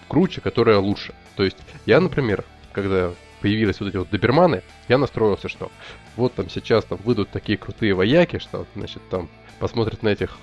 круче, 0.08 0.42
которая 0.42 0.78
лучше. 0.78 1.14
То 1.36 1.44
есть 1.44 1.58
я, 1.86 2.00
например, 2.00 2.46
когда 2.72 3.12
появились 3.42 3.80
вот 3.80 3.90
эти 3.90 3.98
вот 3.98 4.10
доберманы, 4.10 4.62
я 4.88 4.98
настроился, 4.98 5.50
что 5.50 5.72
вот 6.16 6.34
там 6.34 6.50
сейчас 6.50 6.86
там 6.86 7.00
выйдут 7.04 7.30
такие 7.30 7.58
крутые 7.58 7.94
вояки, 7.94 8.40
что, 8.40 8.66
значит, 8.76 9.02
там 9.10 9.30
посмотрят 9.60 10.04
на 10.04 10.10
этих 10.10 10.38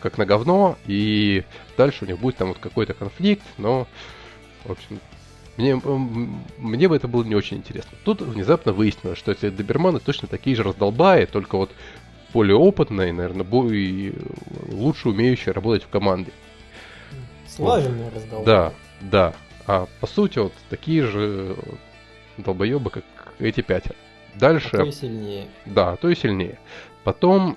как 0.00 0.18
на 0.18 0.26
говно, 0.26 0.76
и 0.86 1.44
дальше 1.76 2.04
у 2.04 2.08
них 2.08 2.18
будет 2.18 2.36
там 2.36 2.48
вот 2.48 2.58
какой-то 2.58 2.92
конфликт, 2.92 3.44
но, 3.56 3.86
в 4.64 4.72
общем, 4.72 4.98
мне, 5.56 5.80
мне 6.58 6.88
бы 6.88 6.96
это 6.96 7.08
было 7.08 7.22
не 7.22 7.34
очень 7.34 7.58
интересно. 7.58 7.96
Тут 8.04 8.20
внезапно 8.22 8.72
выяснилось, 8.72 9.18
что 9.18 9.32
эти 9.32 9.50
доберманы 9.50 10.00
точно 10.00 10.26
такие 10.26 10.56
же 10.56 10.62
раздолбаи, 10.62 11.26
только 11.26 11.56
вот 11.56 11.70
более 12.32 12.56
опытные, 12.56 13.12
наверное, 13.12 13.44
более 13.44 14.14
лучше 14.68 15.10
умеющие 15.10 15.52
работать 15.52 15.84
в 15.84 15.88
команде. 15.88 16.32
Слаженные 17.46 18.04
вот. 18.04 18.14
раздолбаи. 18.14 18.46
Да, 18.46 18.72
да. 19.00 19.34
А 19.66 19.86
по 20.00 20.06
сути 20.06 20.38
вот 20.38 20.52
такие 20.70 21.04
же 21.06 21.56
долбоебы, 22.38 22.90
как 22.90 23.04
эти 23.38 23.60
пятеро. 23.60 23.96
Дальше... 24.34 24.76
А 24.76 24.78
то 24.78 24.84
и 24.84 24.92
сильнее. 24.92 25.46
Да, 25.66 25.96
то 25.96 26.08
и 26.08 26.14
сильнее. 26.14 26.58
Потом, 27.04 27.56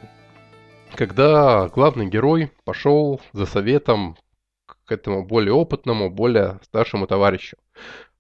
когда 0.96 1.68
главный 1.70 2.08
герой 2.08 2.52
пошел 2.66 3.22
за 3.32 3.46
советом 3.46 4.18
к 4.86 4.92
этому 4.92 5.26
более 5.26 5.54
опытному, 5.54 6.10
более 6.10 6.60
старшему 6.64 7.08
товарищу. 7.08 7.58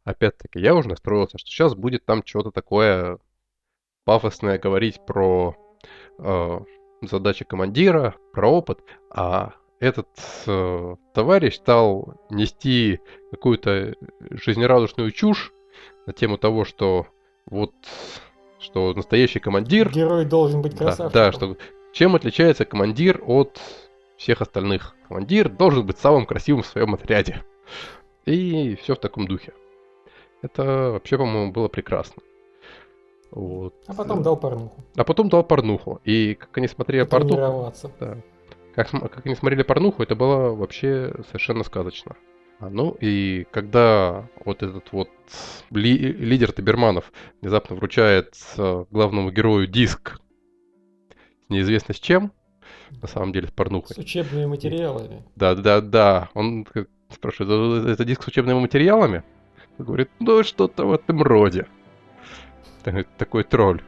Опять-таки, 0.03 0.59
я 0.59 0.75
уже 0.75 0.89
настроился, 0.89 1.37
что 1.37 1.49
сейчас 1.49 1.73
будет 1.75 2.05
там 2.05 2.23
что-то 2.25 2.51
такое 2.51 3.17
пафосное 4.05 4.59
говорить 4.59 5.03
про 5.05 5.55
э, 6.17 6.59
задачи 7.01 7.45
командира, 7.45 8.15
про 8.33 8.49
опыт, 8.49 8.79
а 9.09 9.53
этот 9.79 10.07
э, 10.47 10.95
товарищ 11.13 11.55
стал 11.55 12.15
нести 12.29 12.99
какую-то 13.31 13.95
жизнерадостную 14.31 15.11
чушь 15.11 15.53
на 16.05 16.13
тему 16.13 16.37
того, 16.37 16.65
что 16.65 17.07
вот 17.45 17.73
что 18.59 18.93
настоящий 18.93 19.39
командир... 19.39 19.91
Герой 19.91 20.25
должен 20.25 20.61
быть 20.61 20.75
красавчиком. 20.75 21.11
Да, 21.11 21.25
да, 21.25 21.31
что 21.31 21.57
чем 21.93 22.15
отличается 22.15 22.65
командир 22.65 23.21
от 23.25 23.61
всех 24.17 24.41
остальных. 24.41 24.95
Командир 25.07 25.49
должен 25.49 25.85
быть 25.85 25.97
самым 25.97 26.25
красивым 26.25 26.63
в 26.63 26.67
своем 26.67 26.93
отряде. 26.93 27.43
И 28.25 28.75
все 28.81 28.95
в 28.95 28.99
таком 28.99 29.27
духе. 29.27 29.53
Это 30.41 30.91
вообще, 30.91 31.17
по-моему, 31.17 31.51
было 31.51 31.67
прекрасно. 31.67 32.21
Вот. 33.35 33.75
А 33.87 33.93
потом 33.93 34.23
дал 34.23 34.37
порнуху. 34.37 34.83
А 34.95 35.03
потом 35.03 35.29
дал 35.29 35.43
порнуху. 35.43 35.99
И 36.05 36.35
как 36.35 36.57
они 36.57 36.67
смотрели 36.69 37.03
порнуху... 37.03 37.73
Да. 37.99 38.17
Как, 38.73 38.89
как 38.89 39.25
они 39.25 39.35
смотрели 39.35 39.63
порнуху, 39.63 40.03
это 40.03 40.15
было 40.15 40.55
вообще 40.55 41.13
совершенно 41.27 41.63
сказочно. 41.63 42.15
А, 42.59 42.69
ну 42.69 42.95
и 43.01 43.45
когда 43.51 44.27
вот 44.43 44.63
этот 44.63 44.91
вот 44.93 45.09
ли, 45.69 45.97
лидер 45.97 46.53
Таберманов 46.53 47.11
внезапно 47.41 47.75
вручает 47.75 48.35
э, 48.57 48.85
главному 48.89 49.31
герою 49.31 49.67
диск 49.67 50.21
неизвестно 51.49 51.93
с 51.93 51.99
чем, 51.99 52.31
на 53.01 53.07
самом 53.09 53.33
деле, 53.33 53.47
с 53.47 53.51
порнухой. 53.51 53.95
С 53.95 53.99
учебными 53.99 54.45
материалами. 54.45 55.23
Да, 55.35 55.55
да, 55.55 55.81
да. 55.81 56.29
Он 56.33 56.65
спрашивает, 57.09 57.87
это 57.87 58.05
диск 58.05 58.23
с 58.23 58.27
учебными 58.27 58.59
материалами? 58.59 59.23
Он 59.77 59.85
говорит, 59.85 60.09
ну 60.19 60.41
что-то 60.43 60.85
в 60.85 60.93
этом 60.93 61.21
роде. 61.21 61.67
Такой 63.17 63.43
тролль. 63.43 63.81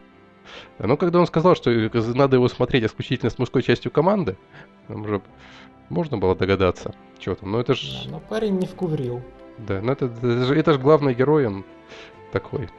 Но 0.79 0.97
когда 0.97 1.19
он 1.19 1.27
сказал, 1.27 1.55
что 1.55 1.69
надо 2.15 2.37
его 2.37 2.47
смотреть 2.47 2.85
исключительно 2.85 3.29
с 3.29 3.37
мужской 3.37 3.61
частью 3.61 3.91
команды, 3.91 4.37
там 4.87 5.01
уже 5.01 5.21
можно 5.89 6.17
было 6.17 6.35
догадаться, 6.35 6.95
что 7.19 7.35
там. 7.35 7.51
Но 7.51 7.59
это 7.59 7.73
ж... 7.73 8.03
Да, 8.05 8.11
но 8.11 8.19
парень 8.19 8.57
не 8.57 8.65
вкуврил. 8.65 9.21
Да, 9.57 9.81
ну 9.81 9.91
это, 9.91 10.05
это, 10.05 10.45
же, 10.45 10.55
это 10.55 10.73
же 10.73 10.79
главный 10.79 11.13
герой, 11.13 11.47
он 11.47 11.65
такой. 12.31 12.69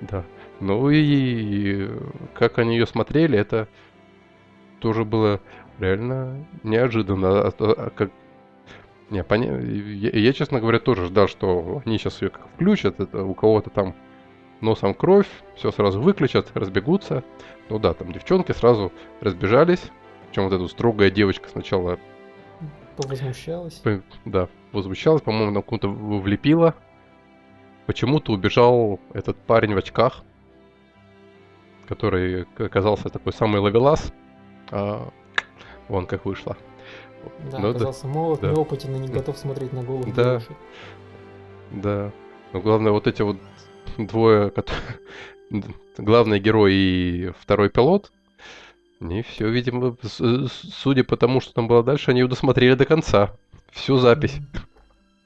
Да. 0.00 0.24
Ну 0.60 0.88
и, 0.90 1.90
как 2.34 2.58
они 2.58 2.76
ее 2.76 2.86
смотрели, 2.86 3.38
это 3.38 3.68
тоже 4.80 5.04
было 5.04 5.40
реально 5.78 6.46
неожиданно. 6.62 7.48
А, 7.48 7.52
а, 7.58 7.90
как... 7.90 8.10
Не, 9.10 9.22
поня... 9.22 9.58
я, 9.58 10.10
я, 10.10 10.32
честно 10.32 10.60
говоря, 10.60 10.78
тоже 10.78 11.06
ждал, 11.06 11.28
что 11.28 11.82
они 11.84 11.98
сейчас 11.98 12.22
ее 12.22 12.30
как 12.30 12.46
включат, 12.54 13.00
это 13.00 13.24
у 13.24 13.34
кого-то 13.34 13.70
там 13.70 13.94
носом 14.64 14.94
кровь, 14.94 15.28
все 15.56 15.70
сразу 15.70 16.00
выключат, 16.00 16.50
разбегутся. 16.54 17.22
Ну 17.68 17.78
да, 17.78 17.94
там 17.94 18.12
девчонки 18.12 18.52
сразу 18.52 18.92
разбежались. 19.20 19.82
Причем 20.28 20.48
вот 20.48 20.52
эта 20.52 20.66
строгая 20.68 21.10
девочка 21.10 21.48
сначала... 21.48 21.98
Повозмущалась. 22.96 23.82
Да, 24.24 24.48
возмущалась, 24.72 25.22
по-моему, 25.22 25.50
на 25.50 25.62
кому-то 25.62 25.88
влепила. 25.88 26.74
Почему-то 27.86 28.32
убежал 28.32 28.98
этот 29.12 29.36
парень 29.36 29.74
в 29.74 29.78
очках, 29.78 30.22
который 31.86 32.46
оказался 32.56 33.10
такой 33.10 33.32
самый 33.32 33.60
ловелас. 33.60 34.12
А, 34.70 35.10
вон 35.88 36.06
как 36.06 36.24
вышло. 36.24 36.56
Да, 37.50 37.58
ну, 37.58 37.70
оказался 37.70 38.04
да, 38.04 38.08
молод, 38.08 38.40
да. 38.40 38.50
неопытен 38.52 38.94
и 38.94 38.98
не 38.98 39.08
готов 39.08 39.36
смотреть 39.36 39.72
на 39.72 39.82
голову 39.82 40.10
Да, 40.14 40.24
девушек. 40.24 40.52
да. 41.70 42.12
Но 42.52 42.60
главное, 42.60 42.92
вот 42.92 43.06
эти 43.06 43.22
вот 43.22 43.36
двое, 43.98 44.52
главный 45.98 46.40
герой 46.40 46.74
и 46.74 47.32
второй 47.40 47.70
пилот, 47.70 48.10
они 49.00 49.22
все, 49.22 49.48
видимо, 49.48 49.96
судя 50.02 51.04
по 51.04 51.16
тому, 51.16 51.40
что 51.40 51.52
там 51.52 51.68
было 51.68 51.82
дальше, 51.82 52.10
они 52.10 52.20
ее 52.20 52.28
досмотрели 52.28 52.74
до 52.74 52.86
конца. 52.86 53.36
Всю 53.70 53.98
запись. 53.98 54.36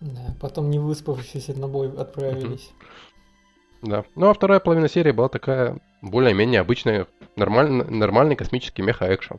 Да, 0.01 0.35
потом 0.41 0.71
не 0.71 0.79
выспавшись 0.79 1.49
на 1.49 1.69
бой 1.69 1.93
отправились. 1.97 2.71
Да. 3.83 4.05
Ну 4.15 4.29
а 4.29 4.35
вторая 4.35 4.59
половина 4.59 4.89
серии 4.89 5.13
была 5.13 5.29
такая 5.29 5.79
более-менее 6.03 6.61
обычная, 6.61 7.07
нормальный, 7.37 7.85
нормальный 7.85 8.37
космический 8.37 8.83
меха-экшен. 8.83 9.39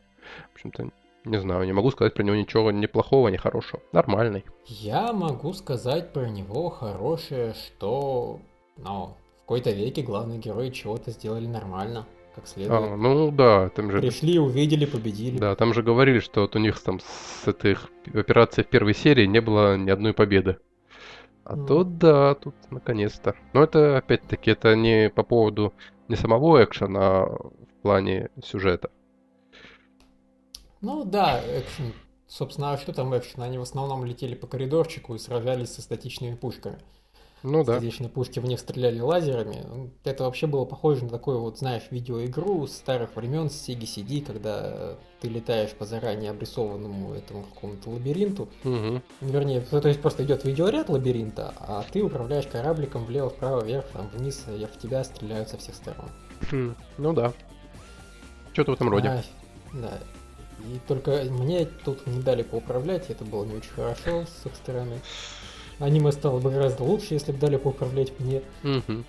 В 0.52 0.54
общем-то, 0.54 0.90
не 1.24 1.40
знаю, 1.40 1.66
не 1.66 1.72
могу 1.72 1.90
сказать 1.90 2.14
про 2.14 2.22
него 2.22 2.36
ничего 2.36 2.70
ни 2.70 2.86
плохого, 2.86 3.28
ни 3.28 3.36
хорошего. 3.36 3.82
Нормальный. 3.92 4.44
Я 4.66 5.12
могу 5.12 5.52
сказать 5.52 6.12
про 6.12 6.28
него 6.28 6.70
хорошее, 6.70 7.54
что, 7.54 8.40
ну, 8.76 9.16
в 9.36 9.40
какой-то 9.40 9.70
веке 9.70 10.02
главные 10.02 10.38
герои 10.38 10.70
чего-то 10.70 11.10
сделали 11.10 11.46
нормально, 11.46 12.06
как 12.34 12.46
следует. 12.46 12.82
А, 12.82 12.96
ну 12.96 13.30
да, 13.30 13.68
там 13.70 13.90
же... 13.90 14.00
Пришли, 14.00 14.38
увидели, 14.38 14.84
победили. 14.84 15.38
Да, 15.38 15.54
там 15.56 15.74
же 15.74 15.82
говорили, 15.82 16.20
что 16.20 16.42
вот 16.42 16.56
у 16.56 16.58
них 16.58 16.80
там 16.80 17.00
с 17.00 17.46
этой 17.46 17.76
операции 18.14 18.62
в 18.62 18.68
первой 18.68 18.94
серии 18.94 19.26
не 19.26 19.40
было 19.40 19.76
ни 19.76 19.90
одной 19.90 20.14
победы. 20.14 20.58
А 21.44 21.56
mm. 21.56 21.66
тут 21.66 21.98
да, 21.98 22.34
тут 22.34 22.54
наконец-то. 22.70 23.34
Но 23.52 23.64
это 23.64 23.98
опять-таки 23.98 24.52
это 24.52 24.76
не 24.76 25.10
по 25.10 25.22
поводу 25.22 25.72
не 26.08 26.16
самого 26.16 26.62
экшена, 26.62 27.00
а 27.00 27.26
в 27.26 27.82
плане 27.82 28.30
сюжета. 28.44 28.90
Ну 30.80 31.04
да, 31.04 31.40
экшен. 31.40 31.92
Собственно, 32.26 32.72
а 32.72 32.78
что 32.78 32.92
там 32.92 33.16
экшен? 33.16 33.42
Они 33.42 33.58
в 33.58 33.62
основном 33.62 34.04
летели 34.04 34.34
по 34.34 34.46
коридорчику 34.46 35.14
и 35.14 35.18
сражались 35.18 35.74
со 35.74 35.82
статичными 35.82 36.36
пушками. 36.36 36.78
Ну 37.42 37.64
да. 37.64 37.74
Статичные 37.74 38.10
пушки 38.10 38.38
в 38.38 38.44
них 38.44 38.60
стреляли 38.60 39.00
лазерами. 39.00 39.90
Это 40.04 40.24
вообще 40.24 40.46
было 40.46 40.64
похоже 40.64 41.04
на 41.04 41.10
такую 41.10 41.40
вот, 41.40 41.58
знаешь, 41.58 41.84
видеоигру 41.90 42.66
с 42.66 42.72
старых 42.72 43.16
времен 43.16 43.48
с 43.48 43.68
Sega 43.68 43.82
CD, 43.82 44.24
когда 44.24 44.96
ты 45.20 45.28
летаешь 45.28 45.70
по 45.72 45.84
заранее 45.84 46.30
обрисованному 46.30 47.14
этому 47.14 47.44
какому-то 47.44 47.90
лабиринту. 47.90 48.48
Угу. 48.64 49.02
Вернее, 49.22 49.60
то 49.60 49.88
есть 49.88 50.00
просто 50.00 50.24
идет 50.24 50.44
видеоряд 50.44 50.88
лабиринта, 50.88 51.54
а 51.58 51.84
ты 51.90 52.02
управляешь 52.02 52.46
корабликом 52.46 53.04
влево, 53.04 53.30
вправо, 53.30 53.64
вверх, 53.64 53.86
там 53.92 54.08
вниз, 54.08 54.44
и 54.48 54.64
в 54.64 54.78
тебя 54.78 55.04
стреляют 55.04 55.48
со 55.48 55.56
всех 55.56 55.74
сторон. 55.74 56.08
Хм, 56.50 56.74
ну 56.98 57.12
да. 57.12 57.32
Что-то 58.52 58.72
в 58.72 58.74
этом 58.74 58.90
роде. 58.90 59.08
А, 59.08 59.22
да. 59.74 59.98
И 60.60 60.78
только 60.86 61.24
мне 61.30 61.64
тут 61.64 62.06
не 62.06 62.20
дали 62.20 62.42
поуправлять, 62.42 63.08
это 63.08 63.24
было 63.24 63.44
не 63.44 63.54
очень 63.54 63.70
хорошо 63.70 64.26
с 64.26 64.46
их 64.46 64.54
стороны. 64.54 65.00
Аниме 65.80 66.12
стало 66.12 66.38
бы 66.38 66.50
гораздо 66.50 66.84
лучше, 66.84 67.14
если 67.14 67.32
бы 67.32 67.38
дали 67.38 67.56
поуправлять 67.56 68.12
мне. 68.20 68.42
Угу. 68.62 69.04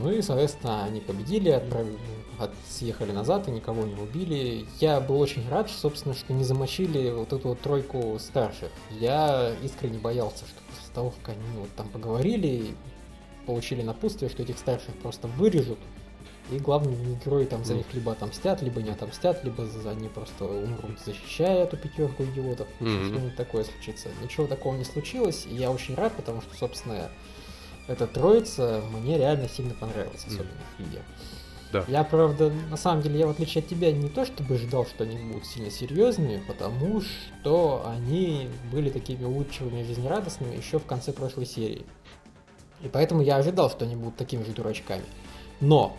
Ну 0.00 0.10
и, 0.10 0.20
соответственно, 0.20 0.84
они 0.84 1.00
победили, 1.00 1.50
отправили, 1.50 1.96
от, 2.38 2.50
съехали 2.68 3.12
назад 3.12 3.46
и 3.46 3.52
никого 3.52 3.84
не 3.84 3.94
убили. 3.94 4.66
Я 4.80 5.00
был 5.00 5.20
очень 5.20 5.48
рад, 5.48 5.70
собственно, 5.70 6.14
что 6.14 6.32
не 6.32 6.42
замочили 6.42 7.10
вот 7.10 7.32
эту 7.32 7.50
вот 7.50 7.60
тройку 7.60 8.18
старших. 8.18 8.70
Я 8.90 9.54
искренне 9.62 9.98
боялся, 9.98 10.44
что 10.46 10.60
после 10.68 10.94
того, 10.94 11.14
как 11.22 11.36
они 11.36 11.58
вот 11.60 11.70
там 11.76 11.88
поговорили, 11.88 12.74
получили 13.46 13.82
напутствие, 13.82 14.28
что 14.28 14.42
этих 14.42 14.58
старших 14.58 14.94
просто 14.96 15.28
вырежут, 15.28 15.78
и 16.50 16.58
главные 16.58 16.96
герои 17.24 17.44
там 17.44 17.64
за 17.64 17.74
них 17.74 17.86
либо 17.94 18.12
отомстят, 18.12 18.62
либо 18.62 18.82
не 18.82 18.90
отомстят, 18.90 19.44
либо 19.44 19.66
они 19.86 20.08
просто 20.08 20.44
умрут, 20.44 20.98
защищая 21.04 21.64
эту 21.64 21.76
пятерку 21.76 22.24
идиотов. 22.24 22.68
Mm-hmm. 22.80 23.08
Что-нибудь 23.08 23.36
такое 23.36 23.64
случится. 23.64 24.08
Ничего 24.22 24.46
такого 24.46 24.76
не 24.76 24.84
случилось, 24.84 25.46
и 25.48 25.54
я 25.54 25.70
очень 25.70 25.94
рад, 25.94 26.12
потому 26.14 26.42
что, 26.42 26.54
собственно, 26.56 27.10
эта 27.86 28.06
троица 28.06 28.82
мне 28.92 29.18
реально 29.18 29.48
сильно 29.48 29.74
понравилась, 29.74 30.24
особенно 30.26 30.50
mm-hmm. 30.50 30.76
в 30.76 30.80
виде. 30.80 31.02
Да. 31.72 31.84
Я, 31.88 32.04
правда, 32.04 32.52
на 32.70 32.76
самом 32.76 33.02
деле, 33.02 33.20
я 33.20 33.26
в 33.26 33.30
отличие 33.30 33.62
от 33.62 33.68
тебя 33.68 33.90
не 33.92 34.10
то 34.10 34.26
чтобы 34.26 34.58
ждал, 34.58 34.84
что 34.84 35.04
они 35.04 35.16
будут 35.16 35.46
сильно 35.46 35.70
серьезными, 35.70 36.42
потому 36.46 37.00
что 37.00 37.82
они 37.86 38.50
были 38.70 38.90
такими 38.90 39.24
улыбчивыми 39.24 39.80
и 39.80 39.84
жизнерадостными 39.84 40.54
еще 40.54 40.78
в 40.78 40.84
конце 40.84 41.12
прошлой 41.12 41.46
серии. 41.46 41.86
И 42.82 42.88
поэтому 42.88 43.22
я 43.22 43.36
ожидал, 43.36 43.70
что 43.70 43.86
они 43.86 43.96
будут 43.96 44.16
такими 44.16 44.42
же 44.42 44.52
дурачками. 44.52 45.04
Но 45.60 45.96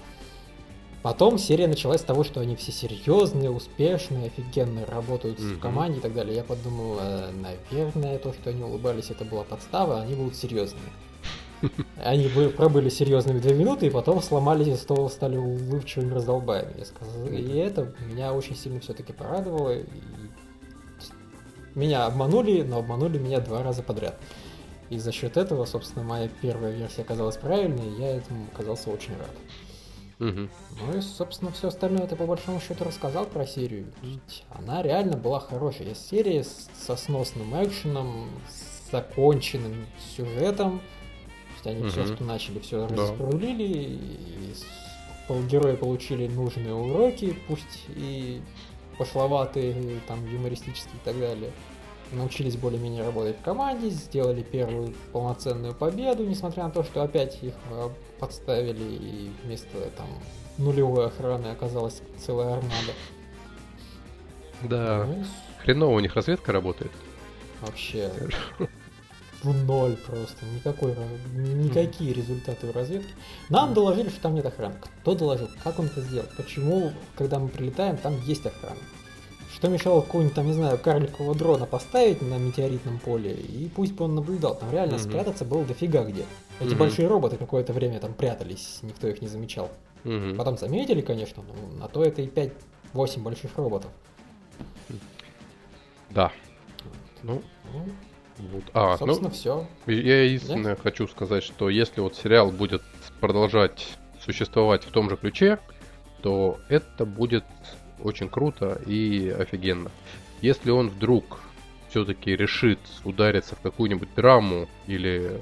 Потом 1.04 1.38
серия 1.38 1.68
началась 1.68 2.00
с 2.00 2.06
того, 2.06 2.24
что 2.24 2.40
они 2.40 2.56
все 2.56 2.72
серьезные, 2.72 3.52
успешные, 3.52 4.28
офигенно 4.28 4.86
работают 4.86 5.38
mm-hmm. 5.38 5.56
в 5.56 5.60
команде 5.60 6.00
и 6.00 6.02
так 6.02 6.14
далее. 6.14 6.38
Я 6.38 6.44
подумал, 6.46 6.98
э, 7.02 7.30
наверное, 7.32 8.18
то, 8.18 8.32
что 8.32 8.50
они 8.50 8.64
улыбались, 8.64 9.12
это 9.12 9.26
была 9.26 9.44
подстава, 9.44 10.02
они 10.02 10.16
будут 10.16 10.38
серьезными. 10.38 10.90
Они 12.04 12.28
пробыли 12.28 12.90
серьезными 12.90 13.40
две 13.40 13.54
минуты, 13.54 13.88
и 13.88 13.90
потом 13.90 14.22
сломались 14.22 14.68
и 14.68 14.76
снова 14.76 15.08
стали 15.08 15.38
улыбчивыми 15.38 16.14
раздолбаями. 16.14 16.74
Я 16.78 16.84
сказал. 16.84 17.26
И 17.28 17.56
это 17.56 17.94
меня 18.06 18.34
очень 18.34 18.58
сильно 18.58 18.82
все-таки 18.82 19.14
порадовало. 19.14 19.78
И... 19.78 19.86
Меня 21.74 22.06
обманули, 22.06 22.64
но 22.64 22.80
обманули 22.80 23.18
меня 23.18 23.40
два 23.40 23.64
раза 23.64 23.82
подряд. 23.82 24.20
И 24.90 25.00
за 25.00 25.14
счет 25.14 25.38
этого, 25.38 25.64
собственно, 25.66 26.04
моя 26.04 26.30
первая 26.42 26.74
версия 26.74 27.04
оказалась 27.04 27.38
правильной, 27.38 27.88
и 27.88 28.02
я 28.02 28.18
этому 28.18 28.46
оказался 28.54 28.90
очень 28.90 29.18
рад. 29.18 29.32
Угу. 30.30 30.50
Ну 30.82 30.98
и, 30.98 31.02
собственно, 31.02 31.52
все 31.52 31.68
остальное 31.68 32.04
это 32.04 32.16
по 32.16 32.26
большому 32.26 32.60
счету 32.60 32.84
рассказал 32.84 33.26
про 33.26 33.46
серию. 33.46 33.86
Ведь 34.02 34.44
она 34.50 34.82
реально 34.82 35.18
была 35.18 35.40
хорошая. 35.40 35.96
Серия 35.96 36.44
со 36.44 36.96
сносным 36.96 37.54
экшеном, 37.64 38.30
с 38.50 38.92
законченным 38.92 39.86
сюжетом. 40.16 40.80
То 40.80 41.54
есть 41.54 41.68
они 41.68 41.82
угу. 41.82 41.90
все, 41.90 42.16
что 42.16 42.24
начали, 42.24 42.60
все 42.60 42.88
да. 42.88 42.96
распрулили, 42.96 43.64
и 43.64 44.54
герои 45.50 45.76
получили 45.76 46.28
нужные 46.28 46.74
уроки, 46.74 47.36
пусть 47.48 47.86
и 47.90 48.42
пошловатые, 48.98 50.00
там, 50.08 50.26
юмористические 50.32 50.96
и 50.96 51.06
так 51.06 51.20
далее 51.20 51.52
научились 52.14 52.56
более-менее 52.56 53.04
работать 53.04 53.38
в 53.38 53.42
команде, 53.44 53.90
сделали 53.90 54.42
первую 54.42 54.94
полноценную 55.12 55.74
победу, 55.74 56.26
несмотря 56.26 56.64
на 56.64 56.72
то, 56.72 56.84
что 56.84 57.04
опять 57.04 57.44
их 57.44 57.54
э, 57.72 57.90
подставили 58.20 58.84
и 58.84 59.32
вместо 59.44 59.78
там 59.98 60.08
нулевой 60.58 61.08
охраны 61.08 61.48
оказалась 61.48 62.02
целая 62.18 62.54
армада. 62.54 62.94
Да. 64.64 65.06
Ну, 65.06 65.26
Хреново 65.60 65.96
у 65.96 66.00
них 66.00 66.16
разведка 66.16 66.52
работает. 66.52 66.92
Вообще. 67.62 68.12
В 69.44 69.66
ноль 69.66 69.98
просто. 69.98 70.46
Никакой, 70.46 70.96
никакие 71.34 72.14
результаты 72.14 72.66
в 72.66 72.72
разведке. 72.72 73.14
Нам 73.50 73.74
доложили, 73.74 74.08
что 74.08 74.22
там 74.22 74.36
нет 74.36 74.46
охраны. 74.46 74.76
Кто 75.02 75.16
доложил? 75.16 75.50
Как 75.62 75.80
он 75.80 75.88
это 75.88 76.00
сделал? 76.00 76.28
Почему, 76.38 76.94
когда 77.18 77.40
мы 77.40 77.50
прилетаем, 77.50 77.98
там 77.98 78.22
есть 78.22 78.46
охрана? 78.46 78.80
Что 79.54 79.70
мешало 79.70 80.02
какого-нибудь 80.02 80.36
там, 80.36 80.48
не 80.48 80.54
знаю, 80.54 80.80
карликового 80.80 81.36
дрона 81.36 81.66
поставить 81.66 82.22
на 82.22 82.38
метеоритном 82.38 82.98
поле, 82.98 83.34
и 83.34 83.70
пусть 83.70 83.94
бы 83.94 84.06
он 84.06 84.16
наблюдал. 84.16 84.56
Там 84.56 84.72
реально 84.72 84.96
mm-hmm. 84.96 85.10
спрятаться 85.10 85.46
было 85.46 85.64
дофига 85.64 86.04
где. 86.04 86.26
Эти 86.60 86.70
mm-hmm. 86.70 86.78
большие 86.78 87.08
роботы 87.08 87.38
какое-то 87.38 87.72
время 87.72 88.00
там 88.00 88.14
прятались, 88.14 88.80
никто 88.82 89.08
их 89.08 89.22
не 89.22 89.28
замечал. 89.28 89.70
Mm-hmm. 90.06 90.36
Потом 90.36 90.58
заметили, 90.58 91.02
конечно, 91.02 91.44
но 91.44 91.80
на 91.80 91.88
то 91.88 92.04
это 92.04 92.24
и 92.24 92.28
5-8 92.28 93.20
больших 93.20 93.56
роботов. 93.58 93.92
Да. 96.10 96.32
Ну, 97.22 97.42
ну 97.72 97.86
вот. 98.52 98.64
А, 98.74 98.98
собственно, 98.98 99.30
ну, 99.30 99.34
все. 99.34 99.68
Я 99.86 100.24
единственное 100.24 100.76
да? 100.76 100.82
хочу 100.82 101.08
сказать, 101.08 101.44
что 101.44 101.70
если 101.70 102.02
вот 102.02 102.16
сериал 102.16 102.52
будет 102.52 102.82
продолжать 103.20 103.98
существовать 104.20 104.84
в 104.84 104.92
том 104.92 105.10
же 105.10 105.18
ключе, 105.18 105.60
то 106.22 106.60
это 106.70 107.06
будет 107.06 107.44
очень 108.04 108.30
круто 108.30 108.82
и 108.86 109.30
офигенно. 109.30 109.92
Если 110.42 110.70
он 110.70 110.90
вдруг 110.90 111.42
все-таки 111.90 112.36
решит 112.36 112.80
удариться 113.04 113.56
в 113.56 113.62
какую-нибудь 113.62 114.14
драму 114.16 114.68
или 114.88 115.42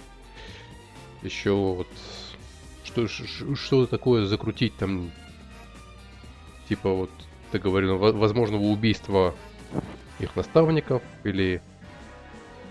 еще 1.24 1.53
вот 1.53 1.88
что, 2.84 3.07
что 3.07 3.86
такое 3.86 4.26
закрутить 4.26 4.76
там, 4.76 5.12
типа 6.68 6.93
вот 6.93 7.12
ты 7.51 7.59
говорил, 7.59 7.97
возможного 7.97 8.64
убийства 8.64 9.34
их 10.20 10.36
наставников 10.36 11.01
или 11.24 11.62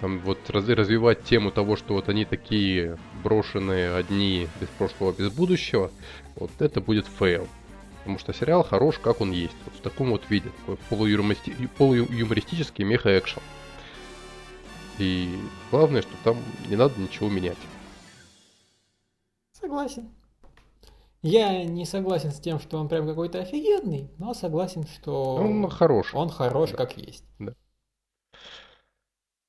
там 0.01 0.19
вот 0.21 0.39
раз, 0.49 0.67
развивать 0.69 1.25
тему 1.25 1.51
того, 1.51 1.77
что 1.77 1.95
вот 1.95 2.09
они 2.09 2.25
такие 2.25 2.99
брошенные 3.23 3.95
одни 3.95 4.49
без 4.61 4.69
прошлого, 4.69 5.13
без 5.13 5.31
будущего, 5.33 5.91
вот 6.37 6.51
это 6.59 6.81
будет 6.81 7.07
фейл. 7.07 7.49
Потому 8.01 8.19
что 8.19 8.33
сериал 8.33 8.65
хорош, 8.65 8.99
как 8.99 9.21
он 9.21 9.31
есть. 9.31 9.57
Вот 9.67 9.75
в 9.77 9.81
таком 9.81 10.11
вот 10.11 10.29
виде. 10.31 10.51
Такой 10.61 10.77
полуюмористи... 10.89 11.55
полуюмористический 11.79 12.85
меха-экшен. 12.85 13.43
И 14.99 15.39
главное, 15.71 16.03
что 16.03 16.13
там 16.25 16.37
не 16.69 16.77
надо 16.77 17.01
ничего 17.01 17.29
менять. 17.29 17.59
Согласен. 19.53 20.11
Я 21.23 21.65
не 21.65 21.85
согласен 21.85 22.33
с 22.33 22.41
тем, 22.41 22.59
что 22.59 22.79
он 22.79 22.89
прям 22.89 23.07
какой-то 23.07 23.41
офигенный, 23.41 24.11
но 24.17 24.33
согласен, 24.33 24.87
что 24.87 25.35
он 25.35 25.69
хорош. 25.69 26.15
Он 26.15 26.31
хорош, 26.31 26.71
да. 26.71 26.77
как 26.79 26.97
есть. 26.97 27.25
Да. 27.39 27.53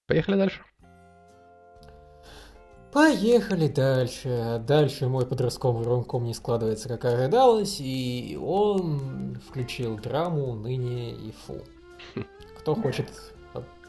Поехали 0.08 0.36
дальше. 0.36 0.66
Поехали 2.94 3.68
дальше. 3.68 4.62
Дальше 4.68 5.08
мой 5.08 5.26
подростковый 5.26 5.86
ромком 5.86 6.26
не 6.26 6.34
складывается, 6.34 6.90
как 6.90 7.06
ожидалось, 7.06 7.78
и 7.80 8.38
он 8.42 9.38
включил 9.48 9.98
драму 9.98 10.54
«Ныне 10.56 11.12
и 11.12 11.34
фу». 11.46 11.54
Кто 12.60 12.76
хочет 12.76 13.08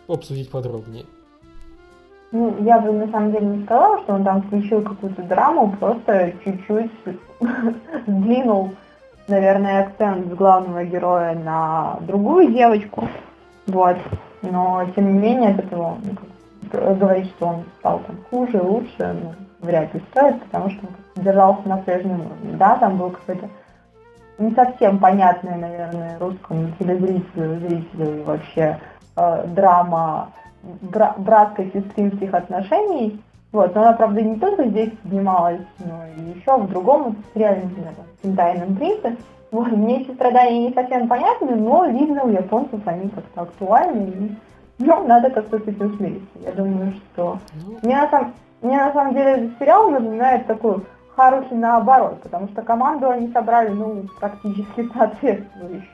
обсудить 0.06 0.50
подробнее? 0.50 1.04
Ну, 2.30 2.56
я 2.64 2.78
бы 2.78 2.92
на 2.92 3.10
самом 3.10 3.32
деле 3.32 3.46
не 3.46 3.64
сказала, 3.64 4.02
что 4.02 4.14
он 4.14 4.24
там 4.24 4.42
включил 4.42 4.82
какую-то 4.82 5.22
драму, 5.24 5.76
просто 5.78 6.32
чуть-чуть 6.44 6.90
сдвинул, 8.06 8.70
наверное, 9.26 9.82
акцент 9.82 10.32
с 10.32 10.34
главного 10.34 10.84
героя 10.84 11.34
на 11.34 11.98
другую 12.02 12.52
девочку. 12.52 13.08
Вот. 13.66 13.96
Но, 14.42 14.86
тем 14.94 15.12
не 15.12 15.18
менее, 15.18 15.50
от 15.50 15.64
этого 15.64 15.98
ну, 16.02 16.12
говорить, 16.72 17.28
что 17.30 17.46
он 17.46 17.64
стал 17.78 18.00
там 18.00 18.16
хуже, 18.30 18.60
лучше, 18.60 19.16
ну, 19.22 19.34
вряд 19.60 19.92
ли 19.94 20.02
стоит, 20.10 20.42
потому 20.42 20.70
что 20.70 20.86
он 20.86 21.22
держался 21.24 21.68
на 21.68 21.76
прежнем 21.78 22.20
уровне. 22.20 22.56
Да, 22.56 22.76
там 22.76 22.96
был 22.96 23.10
какой-то 23.10 23.48
не 24.38 24.50
совсем 24.54 24.98
понятный, 24.98 25.56
наверное, 25.56 26.18
русскому 26.18 26.68
телезрителю, 26.78 27.58
зрителю 27.60 28.20
и 28.20 28.22
вообще 28.24 28.78
э, 29.16 29.46
драма 29.48 30.32
бра- 30.80 31.14
братско-сестринских 31.16 32.34
отношений. 32.34 33.22
Вот, 33.52 33.74
но 33.74 33.82
она, 33.82 33.92
правда, 33.92 34.22
не 34.22 34.36
только 34.36 34.64
здесь 34.64 34.90
поднималась, 35.02 35.60
но 35.78 36.06
и 36.16 36.38
еще 36.38 36.56
в 36.56 36.68
другом 36.68 37.16
сериале, 37.34 37.64
например, 37.64 37.92
там, 38.22 38.36
«Тайном 38.36 38.76
принце». 38.76 39.16
Вот, 39.50 39.70
мне 39.70 40.00
эти 40.00 40.14
страдания 40.14 40.68
не 40.68 40.72
совсем 40.72 41.06
понятны, 41.08 41.54
но 41.54 41.84
видно 41.84 42.24
у 42.24 42.30
японцев 42.30 42.80
они 42.86 43.10
как-то 43.10 43.42
актуальны 43.42 44.08
и 44.08 44.34
ну, 44.78 45.06
надо 45.06 45.30
как-то 45.30 45.58
с 45.58 45.62
этим 45.62 45.96
смириться. 45.96 46.38
Я 46.40 46.52
думаю, 46.52 46.92
что... 46.92 47.38
Ну... 47.66 47.78
Мне, 47.82 47.96
на 47.96 48.10
самом... 48.10 48.34
Мне 48.62 48.76
на 48.76 48.92
самом 48.92 49.14
деле 49.14 49.30
этот 49.32 49.58
сериал 49.58 49.90
напоминает 49.90 50.46
такую 50.46 50.84
Харухи 51.16 51.52
наоборот, 51.52 52.22
потому 52.22 52.48
что 52.48 52.62
команду 52.62 53.10
они 53.10 53.30
собрали, 53.32 53.70
ну, 53.70 54.04
практически 54.20 54.88
соответствующую. 54.94 55.88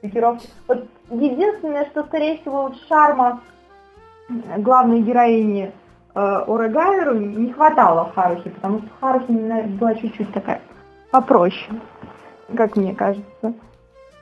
Пикировки. 0.00 0.48
Вот 0.66 0.86
единственное, 1.10 1.84
что, 1.86 2.04
скорее 2.04 2.38
всего, 2.38 2.62
вот 2.62 2.76
шарма 2.88 3.40
главной 4.58 5.02
героини 5.02 5.72
э, 6.14 6.18
Орегайру 6.18 7.14
не 7.14 7.52
хватало 7.52 8.06
в 8.06 8.14
Харухе, 8.14 8.50
потому 8.50 8.78
что 8.78 8.88
Харухи, 9.00 9.30
наверное, 9.30 9.76
была 9.76 9.94
чуть-чуть 9.94 10.32
такая 10.32 10.60
попроще, 11.10 11.80
как 12.56 12.76
мне 12.76 12.94
кажется. 12.94 13.52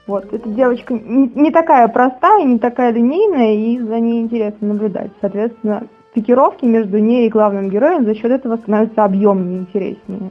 Вот, 0.08 0.32
эта 0.32 0.48
девочка 0.48 0.94
не, 0.94 1.28
не 1.34 1.50
такая 1.50 1.86
простая, 1.86 2.42
не 2.42 2.58
такая 2.58 2.92
линейная, 2.92 3.54
и 3.54 3.78
за 3.78 4.00
ней 4.00 4.22
интересно 4.22 4.68
наблюдать. 4.68 5.10
Соответственно, 5.20 5.86
пикировки 6.14 6.64
между 6.64 6.98
ней 6.98 7.26
и 7.26 7.30
главным 7.30 7.68
героем 7.68 8.06
за 8.06 8.14
счет 8.14 8.32
этого 8.32 8.56
становятся 8.56 9.04
объемнее, 9.04 9.60
интереснее. 9.60 10.30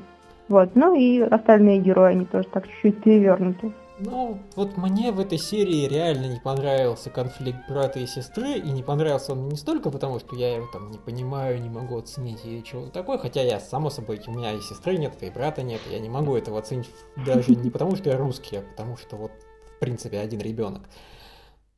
Вот, 0.49 0.71
ну 0.73 0.95
и 0.95 1.19
остальные 1.19 1.79
герои, 1.79 2.13
они 2.13 2.25
тоже 2.25 2.47
так 2.51 2.67
чуть-чуть 2.67 3.03
перевернуты. 3.03 3.71
Ну, 3.99 4.39
вот 4.55 4.77
мне 4.77 5.11
в 5.11 5.19
этой 5.19 5.37
серии 5.37 5.87
реально 5.87 6.25
не 6.25 6.39
понравился 6.39 7.09
конфликт 7.09 7.59
брата 7.69 7.99
и 7.99 8.07
сестры, 8.07 8.53
и 8.53 8.71
не 8.71 8.81
понравился 8.81 9.33
он 9.33 9.47
не 9.49 9.57
столько 9.57 9.91
потому, 9.91 10.19
что 10.19 10.35
я 10.35 10.55
его 10.55 10.67
там 10.73 10.89
не 10.89 10.97
понимаю, 10.97 11.61
не 11.61 11.69
могу 11.69 11.97
оценить 11.97 12.45
или 12.45 12.61
чего-то 12.61 12.91
такое, 12.91 13.17
хотя 13.17 13.41
я, 13.41 13.59
само 13.59 13.89
собой, 13.89 14.21
у 14.27 14.31
меня 14.31 14.53
и 14.53 14.61
сестры 14.61 14.97
нет, 14.97 15.13
и 15.21 15.29
брата 15.29 15.61
нет, 15.63 15.81
я 15.91 15.99
не 15.99 16.09
могу 16.09 16.35
этого 16.35 16.59
оценить 16.59 16.89
даже 17.25 17.55
не 17.55 17.69
потому, 17.69 17.95
что 17.95 18.09
я 18.09 18.17
русский, 18.17 18.57
а 18.57 18.61
потому 18.61 18.97
что 18.97 19.15
вот, 19.17 19.31
в 19.77 19.79
принципе, 19.79 20.19
один 20.19 20.41
ребенок. 20.41 20.89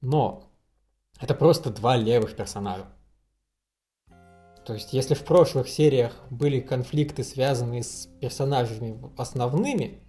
Но 0.02 0.50
это 1.20 1.36
просто 1.36 1.70
два 1.70 1.98
левых 1.98 2.36
персонажа. 2.36 2.86
То 4.66 4.74
есть, 4.74 4.94
если 4.94 5.16
в 5.16 5.24
прошлых 5.26 5.68
сериях 5.68 6.14
были 6.30 6.60
конфликты, 6.60 7.24
связанные 7.24 7.84
с 7.84 8.08
персонажами 8.22 8.98
основными, 9.18 10.00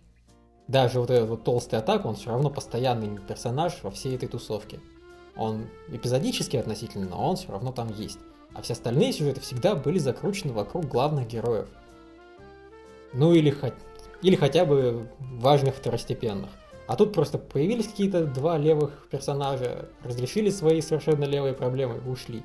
даже 0.69 1.01
вот 1.01 1.11
этот 1.11 1.29
вот 1.29 1.45
толстый 1.45 1.77
атак, 1.77 2.05
он 2.05 2.15
все 2.15 2.31
равно 2.31 2.49
постоянный 2.49 3.19
персонаж 3.19 3.83
во 3.83 3.91
всей 3.91 4.15
этой 4.15 4.29
тусовке. 4.29 4.79
Он 5.37 5.67
эпизодический 5.89 6.61
относительно, 6.61 7.09
но 7.09 7.31
он 7.31 7.37
все 7.37 7.51
равно 7.51 7.73
там 7.73 7.93
есть. 7.93 8.19
А 8.55 8.63
все 8.63 8.75
остальные 8.75 9.13
сюжеты 9.13 9.41
всегда 9.41 9.75
были 9.75 9.99
закручены 9.99 10.53
вокруг 10.53 10.87
главных 10.87 11.27
героев. 11.27 11.69
Ну 13.13 13.33
или, 13.33 13.51
хоть, 13.51 13.75
или 14.23 14.37
хотя 14.37 14.65
бы 14.65 15.09
важных 15.19 15.75
второстепенных. 15.75 16.51
А 16.91 16.97
тут 16.97 17.13
просто 17.13 17.39
появились 17.39 17.87
какие-то 17.87 18.27
два 18.27 18.59
левых 18.59 19.07
персонажа, 19.13 19.89
разрешили 20.03 20.51
свои 20.51 20.81
совершенно 20.81 21.23
левые 21.23 21.55
проблемы 21.55 22.01
и 22.05 22.09
ушли. 22.11 22.43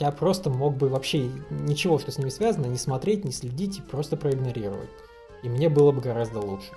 Я 0.00 0.10
просто 0.10 0.50
мог 0.50 0.76
бы 0.76 0.88
вообще 0.88 1.30
ничего, 1.48 2.00
что 2.00 2.10
с 2.10 2.18
ними 2.18 2.30
связано, 2.30 2.66
не 2.66 2.78
смотреть, 2.78 3.24
не 3.24 3.30
следить 3.30 3.78
и 3.78 3.82
просто 3.82 4.16
проигнорировать. 4.16 4.90
И 5.44 5.48
мне 5.48 5.68
было 5.68 5.92
бы 5.92 6.00
гораздо 6.00 6.40
лучше. 6.40 6.70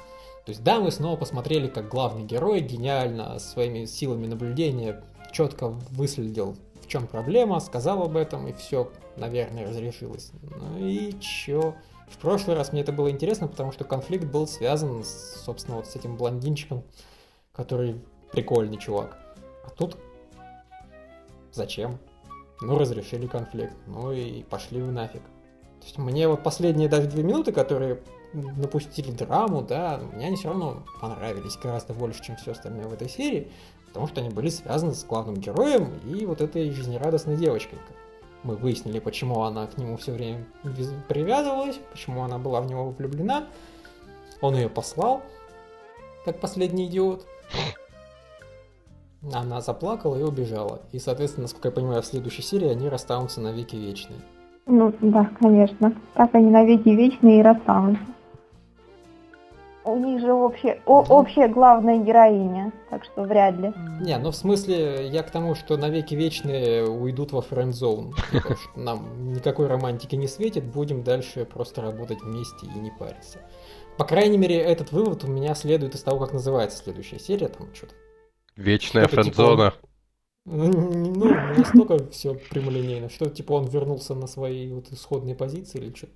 То 0.46 0.52
есть 0.52 0.64
да, 0.64 0.80
мы 0.80 0.92
снова 0.92 1.18
посмотрели, 1.18 1.68
как 1.68 1.90
главный 1.90 2.26
герой 2.26 2.60
гениально 2.60 3.40
своими 3.40 3.86
силами 3.86 4.28
наблюдения 4.28 5.04
четко 5.32 5.70
выследил, 5.90 6.56
в 6.80 6.88
чем 6.88 7.08
проблема, 7.08 7.60
сказал 7.60 8.04
об 8.04 8.16
этом, 8.16 8.48
и 8.48 8.54
все, 8.54 8.92
наверное, 9.18 9.68
разрешилось. 9.68 10.32
Ну 10.44 10.78
и 10.78 11.20
чё? 11.20 11.74
В 12.12 12.18
прошлый 12.18 12.56
раз 12.56 12.72
мне 12.72 12.82
это 12.82 12.92
было 12.92 13.10
интересно, 13.10 13.48
потому 13.48 13.72
что 13.72 13.84
конфликт 13.84 14.26
был 14.26 14.46
связан, 14.46 15.04
с, 15.04 15.42
собственно, 15.44 15.78
вот 15.78 15.88
с 15.88 15.96
этим 15.96 16.18
блондинчиком, 16.18 16.84
который 17.52 18.00
прикольный 18.32 18.78
чувак. 18.78 19.18
А 19.66 19.70
тут 19.70 19.98
зачем? 21.52 21.98
Ну, 22.62 22.78
разрешили 22.78 23.26
конфликт, 23.26 23.74
ну 23.88 24.12
и 24.12 24.44
пошли 24.44 24.82
вы 24.82 24.92
нафиг. 24.92 25.24
То 25.80 25.86
есть 25.86 25.98
мне 25.98 26.28
вот 26.28 26.44
последние 26.44 26.90
даже 26.90 27.08
две 27.08 27.24
минуты, 27.24 27.52
которые 27.52 28.04
напустили 28.34 29.12
драму, 29.12 29.64
да, 29.64 30.00
мне 30.14 30.28
они 30.28 30.36
все 30.36 30.50
равно 30.50 30.84
понравились 31.02 31.58
гораздо 31.58 31.94
больше, 31.94 32.24
чем 32.24 32.36
все 32.36 32.52
остальное 32.52 32.88
в 32.88 32.94
этой 32.94 33.10
серии, 33.10 33.52
потому 33.88 34.08
что 34.08 34.22
они 34.22 34.30
были 34.30 34.50
связаны 34.50 34.94
с 34.94 35.04
главным 35.04 35.36
героем 35.36 36.00
и 36.06 36.26
вот 36.26 36.42
этой 36.42 36.70
жизнерадостной 36.70 37.36
девочкой. 37.36 37.80
Мы 38.44 38.56
выяснили, 38.56 39.00
почему 39.00 39.44
она 39.44 39.68
к 39.68 39.78
нему 39.78 39.98
все 39.98 40.12
время 40.14 40.46
привязывалась, 41.08 41.80
почему 41.92 42.24
она 42.24 42.40
была 42.40 42.62
в 42.62 42.68
него 42.68 42.90
влюблена. 42.90 43.46
Он 44.42 44.56
ее 44.56 44.70
послал, 44.70 45.22
как 46.26 46.40
последний 46.40 46.88
идиот. 46.88 47.26
Она 49.32 49.62
заплакала 49.62 50.16
и 50.16 50.24
убежала. 50.24 50.82
И, 50.92 50.98
соответственно, 50.98 51.44
насколько 51.44 51.68
я 51.68 51.72
понимаю, 51.72 52.02
в 52.02 52.08
следующей 52.08 52.42
серии 52.42 52.70
они 52.70 52.90
расстанутся 52.90 53.40
на 53.40 53.52
веки 53.52 53.76
вечные. 53.76 54.20
Ну, 54.66 54.92
да, 55.02 55.30
конечно. 55.40 55.94
Так 56.16 56.34
они 56.34 56.50
на 56.50 56.64
веки 56.64 56.90
вечные 56.90 57.40
и 57.40 57.44
расстанутся. 57.44 58.04
У 59.84 59.98
них 59.98 60.22
же 60.22 60.32
общая, 60.32 60.82
о, 60.86 61.02
общая 61.02 61.48
главная 61.48 61.98
героиня, 61.98 62.72
так 62.90 63.04
что 63.04 63.24
вряд 63.24 63.58
ли. 63.58 63.74
Не, 64.00 64.18
ну 64.20 64.30
в 64.30 64.36
смысле, 64.36 65.08
я 65.08 65.24
к 65.24 65.32
тому, 65.32 65.56
что 65.56 65.76
навеки 65.76 66.14
вечные 66.14 66.86
уйдут 66.88 67.32
во 67.32 67.42
френд-зоун. 67.42 68.14
Нам 68.76 69.34
никакой 69.34 69.68
романтики 69.68 70.16
не 70.16 70.28
светит, 70.28 70.66
будем 70.66 71.04
дальше 71.04 71.46
просто 71.46 71.82
работать 71.82 72.22
вместе 72.22 72.68
и 72.68 72.80
не 72.80 72.92
париться. 72.92 73.40
По 73.98 74.06
крайней 74.06 74.38
мере, 74.38 74.58
этот 74.58 74.92
вывод 74.92 75.24
у 75.24 75.28
меня 75.28 75.56
следует 75.56 75.96
из 75.96 76.04
того, 76.04 76.20
как 76.20 76.34
называется 76.34 76.84
следующая 76.84 77.20
серия, 77.20 77.48
там 77.48 77.74
что-то. 77.74 77.96
Вечная 78.56 79.06
типа 79.06 79.22
френд-зона. 79.22 79.72
Типа, 79.72 79.88
ну, 80.46 80.72
ну, 81.16 81.26
настолько 81.56 82.10
все 82.10 82.36
прямолинейно, 82.36 83.10
что 83.10 83.30
типа 83.30 83.54
он 83.54 83.66
вернулся 83.66 84.16
на 84.16 84.28
свои 84.28 84.72
вот 84.72 84.92
исходные 84.92 85.36
позиции 85.36 85.80
или 85.80 85.96
что-то. 85.96 86.14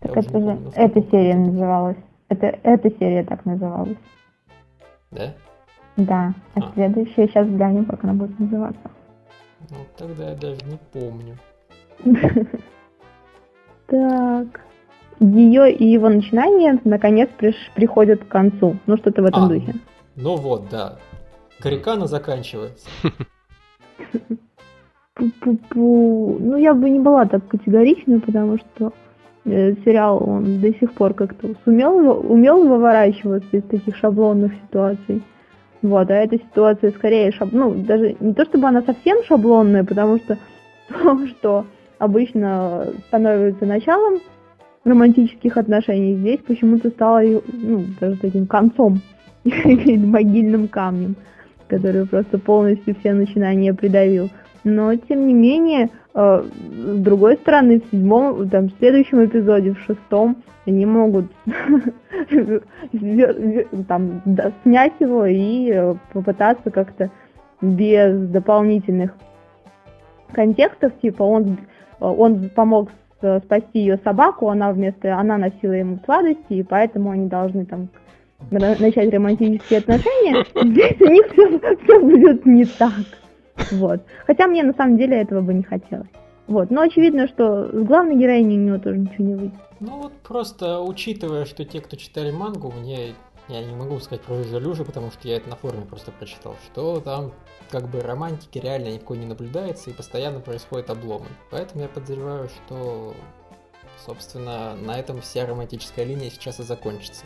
Так 0.00 0.16
это 0.16 0.40
же, 0.40 0.72
эта 0.74 1.02
серия 1.10 1.36
называлась. 1.36 1.96
Это, 2.28 2.46
эта 2.62 2.90
серия 2.98 3.24
так 3.24 3.44
называлась. 3.44 3.96
Да? 5.10 5.34
Да. 5.96 6.34
А, 6.54 6.60
а. 6.60 6.72
следующая 6.74 7.28
сейчас 7.28 7.46
глянем, 7.46 7.86
как 7.86 8.04
она 8.04 8.14
будет 8.14 8.38
называться. 8.38 8.90
Ну, 9.70 9.76
тогда 9.96 10.30
я 10.30 10.36
даже 10.36 10.60
не 10.66 10.78
помню. 10.92 11.36
Так. 13.86 14.60
Ее 15.20 15.72
и 15.72 15.86
его 15.86 16.08
начинание 16.08 16.78
наконец 16.82 17.30
приш- 17.38 17.70
приходят 17.74 18.24
к 18.24 18.28
концу. 18.28 18.76
Ну, 18.86 18.96
что-то 18.96 19.22
в 19.22 19.26
этом 19.26 19.44
а, 19.44 19.48
духе. 19.48 19.74
Ну 20.16 20.34
вот, 20.34 20.68
да. 20.68 20.96
Карикана 21.60 22.06
заканчивается. 22.06 22.88
Ну, 25.74 26.56
я 26.58 26.74
бы 26.74 26.90
не 26.90 27.00
была 27.00 27.24
так 27.24 27.48
категорична, 27.48 28.20
потому 28.20 28.58
что 28.58 28.92
сериал, 29.46 30.22
он 30.26 30.60
до 30.60 30.72
сих 30.74 30.92
пор 30.92 31.14
как-то 31.14 31.54
сумел, 31.64 32.20
умел 32.28 32.66
выворачиваться 32.66 33.56
из 33.56 33.62
таких 33.64 33.96
шаблонных 33.96 34.52
ситуаций. 34.54 35.22
Вот, 35.82 36.10
а 36.10 36.14
эта 36.14 36.36
ситуация 36.38 36.90
скорее 36.90 37.30
шаб... 37.32 37.52
ну, 37.52 37.74
даже 37.74 38.16
не 38.18 38.34
то 38.34 38.44
чтобы 38.44 38.66
она 38.66 38.82
совсем 38.82 39.22
шаблонная, 39.24 39.84
потому 39.84 40.18
что 40.18 40.36
то, 40.88 41.26
что 41.28 41.66
обычно 41.98 42.88
становится 43.06 43.66
началом 43.66 44.20
романтических 44.84 45.56
отношений, 45.56 46.16
здесь 46.16 46.40
почему-то 46.46 46.90
стало, 46.90 47.20
ну, 47.52 47.84
даже 48.00 48.16
таким 48.16 48.46
концом, 48.46 49.00
могильным 49.44 50.68
камнем, 50.68 51.14
который 51.68 52.06
просто 52.06 52.38
полностью 52.38 52.96
все 52.98 53.14
начинания 53.14 53.74
придавил. 53.74 54.30
Но, 54.68 54.96
тем 54.96 55.28
не 55.28 55.32
менее, 55.32 55.90
э, 56.12 56.42
с 56.42 56.98
другой 56.98 57.36
стороны, 57.36 57.80
в 57.80 57.84
седьмом, 57.92 58.48
там, 58.48 58.66
в 58.66 58.72
следующем 58.78 59.24
эпизоде, 59.24 59.74
в 59.74 59.78
шестом, 59.82 60.38
они 60.66 60.84
могут 60.84 61.30
там, 63.86 64.22
снять 64.64 64.94
его 64.98 65.24
и 65.24 65.70
э, 65.70 65.94
попытаться 66.12 66.72
как-то 66.72 67.12
без 67.60 68.28
дополнительных 68.28 69.14
контекстов, 70.32 70.92
типа 71.00 71.22
он, 71.22 71.58
он 72.00 72.48
помог 72.48 72.90
спасти 73.44 73.78
ее 73.78 74.00
собаку, 74.02 74.48
она 74.48 74.72
вместо, 74.72 75.16
она 75.16 75.38
носила 75.38 75.74
ему 75.74 76.00
сладости, 76.04 76.54
и 76.54 76.64
поэтому 76.64 77.10
они 77.10 77.28
должны 77.28 77.66
там 77.66 77.88
начать 78.50 79.14
романтические 79.14 79.78
отношения, 79.78 80.44
здесь 80.72 81.00
у 81.00 81.12
них 81.12 81.24
все, 81.32 81.76
все 81.84 82.00
будет 82.00 82.44
не 82.44 82.64
так. 82.64 82.90
Вот. 83.72 84.02
Хотя 84.26 84.46
мне 84.46 84.62
на 84.62 84.72
самом 84.74 84.96
деле 84.96 85.20
этого 85.20 85.40
бы 85.40 85.54
не 85.54 85.62
хотелось. 85.62 86.08
Вот. 86.46 86.70
Но 86.70 86.82
очевидно, 86.82 87.26
что 87.28 87.66
с 87.66 87.84
главной 87.84 88.16
героиней 88.16 88.58
у 88.58 88.60
него 88.60 88.78
тоже 88.78 88.98
ничего 88.98 89.24
не 89.24 89.34
выйдет. 89.34 89.54
Ну 89.80 90.02
вот 90.02 90.12
просто 90.22 90.80
учитывая, 90.80 91.44
что 91.44 91.64
те, 91.64 91.80
кто 91.80 91.96
читали 91.96 92.30
мангу, 92.30 92.72
мне 92.72 93.14
я 93.48 93.62
не 93.62 93.76
могу 93.76 94.00
сказать 94.00 94.24
про 94.24 94.42
Жалюжи, 94.42 94.84
потому 94.84 95.10
что 95.12 95.28
я 95.28 95.36
это 95.36 95.48
на 95.48 95.56
форуме 95.56 95.84
просто 95.84 96.10
прочитал, 96.10 96.56
что 96.64 97.00
там 97.00 97.32
как 97.70 97.88
бы 97.88 98.00
романтики 98.00 98.58
реально 98.58 98.88
никакой 98.88 99.18
не 99.18 99.26
наблюдается 99.26 99.90
и 99.90 99.92
постоянно 99.92 100.40
происходят 100.40 100.90
обломы. 100.90 101.26
Поэтому 101.50 101.82
я 101.82 101.88
подозреваю, 101.88 102.48
что, 102.48 103.14
собственно, 104.04 104.74
на 104.76 104.98
этом 104.98 105.20
вся 105.20 105.46
романтическая 105.46 106.04
линия 106.04 106.30
сейчас 106.30 106.58
и 106.58 106.64
закончится. 106.64 107.24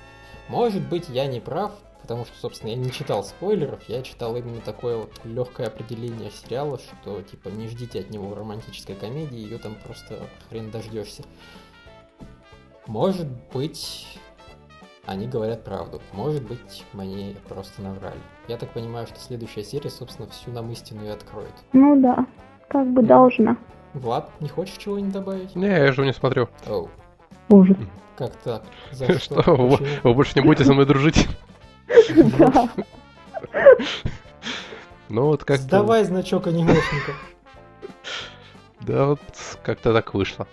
Может 0.49 0.87
быть, 0.89 1.09
я 1.09 1.27
не 1.27 1.41
прав, 1.41 1.73
потому 2.11 2.27
что, 2.27 2.37
собственно, 2.41 2.71
я 2.71 2.77
не 2.77 2.91
читал 2.91 3.23
спойлеров, 3.23 3.89
я 3.89 4.03
читал 4.03 4.35
именно 4.35 4.61
такое 4.61 4.97
вот 4.97 5.13
легкое 5.23 5.69
определение 5.69 6.33
сериала, 6.33 6.77
что 6.81 7.23
типа 7.23 7.51
не 7.51 7.69
ждите 7.69 8.01
от 8.01 8.11
него 8.11 8.35
романтической 8.35 8.97
комедии, 8.97 9.37
ее 9.39 9.59
там 9.59 9.77
просто 9.85 10.19
хрен 10.49 10.73
дождешься. 10.73 11.23
Может 12.89 13.29
быть, 13.55 14.09
они 15.07 15.29
говорят 15.29 15.63
правду. 15.63 16.03
Может 16.13 16.43
быть, 16.43 16.85
мне 16.95 17.37
просто 17.49 17.81
наврали. 17.81 18.19
Я 18.49 18.57
так 18.57 18.71
понимаю, 18.71 19.07
что 19.07 19.21
следующая 19.21 19.63
серия, 19.63 19.91
собственно, 19.91 20.29
всю 20.31 20.51
нам 20.51 20.69
истину 20.73 21.05
и 21.05 21.11
откроет. 21.11 21.55
Ну 21.73 21.95
да, 22.03 22.27
как 22.67 22.89
бы 22.93 23.03
должна. 23.03 23.57
Влад, 23.95 24.33
не 24.41 24.49
хочешь 24.49 24.79
чего-нибудь 24.79 25.13
добавить? 25.13 25.55
Не, 25.55 25.69
я 25.69 25.93
же 25.93 26.05
не 26.05 26.13
смотрю. 26.13 26.49
Оу. 26.67 26.91
Ужас. 27.51 27.77
Как 28.17 28.35
так? 28.39 28.65
За 28.91 29.13
что? 29.21 29.43
что? 29.43 29.55
Вы, 29.55 29.79
вы 30.03 30.15
больше 30.15 30.33
не 30.35 30.45
будете 30.45 30.65
со 30.65 30.73
мной 30.73 30.87
дружить? 30.87 31.29
Да. 32.39 32.69
Ну 35.09 35.25
вот 35.27 35.43
как 35.43 35.67
Давай 35.67 36.05
значок 36.05 36.47
анимешника. 36.47 37.13
Да 38.81 39.07
вот 39.07 39.21
как-то 39.63 39.93
так 39.93 40.15
вышло. 40.15 40.47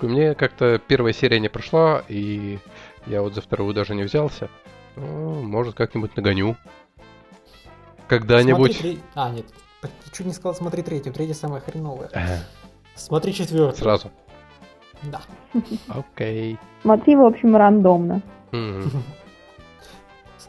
Мне 0.00 0.34
как-то 0.34 0.78
первая 0.78 1.12
серия 1.12 1.40
не 1.40 1.48
прошла, 1.48 2.02
и 2.08 2.58
я 3.06 3.20
вот 3.20 3.34
за 3.34 3.42
вторую 3.42 3.74
даже 3.74 3.94
не 3.94 4.04
взялся. 4.04 4.48
Ну, 4.96 5.42
может, 5.42 5.74
как-нибудь 5.74 6.16
нагоню. 6.16 6.56
Когда-нибудь. 8.08 8.72
Смотри, 8.72 8.92
три... 8.96 9.02
А, 9.14 9.30
нет. 9.30 9.46
Чуть 10.12 10.26
не 10.26 10.32
сказал, 10.32 10.54
смотри 10.54 10.82
третью. 10.82 11.12
Третья 11.12 11.34
самая 11.34 11.60
хреновая. 11.60 12.10
Смотри 12.94 13.34
четвертую. 13.34 13.76
Сразу. 13.76 14.10
Да. 15.02 15.20
Окей. 15.88 16.58
Смотри, 16.82 17.16
в 17.16 17.24
общем, 17.24 17.56
рандомно. 17.56 18.22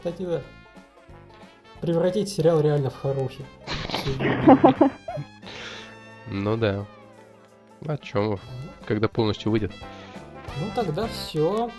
Кстати, 0.02 0.22
да. 0.22 0.42
Превратить 1.80 2.28
сериал 2.28 2.60
реально 2.60 2.90
в 2.90 2.96
хороший. 2.96 3.46
Ну 6.26 6.56
да. 6.56 6.86
О 7.86 7.96
чем? 7.98 8.40
Когда 8.84 9.06
полностью 9.06 9.52
выйдет. 9.52 9.70
Ну 10.58 10.66
тогда 10.74 11.06
все. 11.06 11.70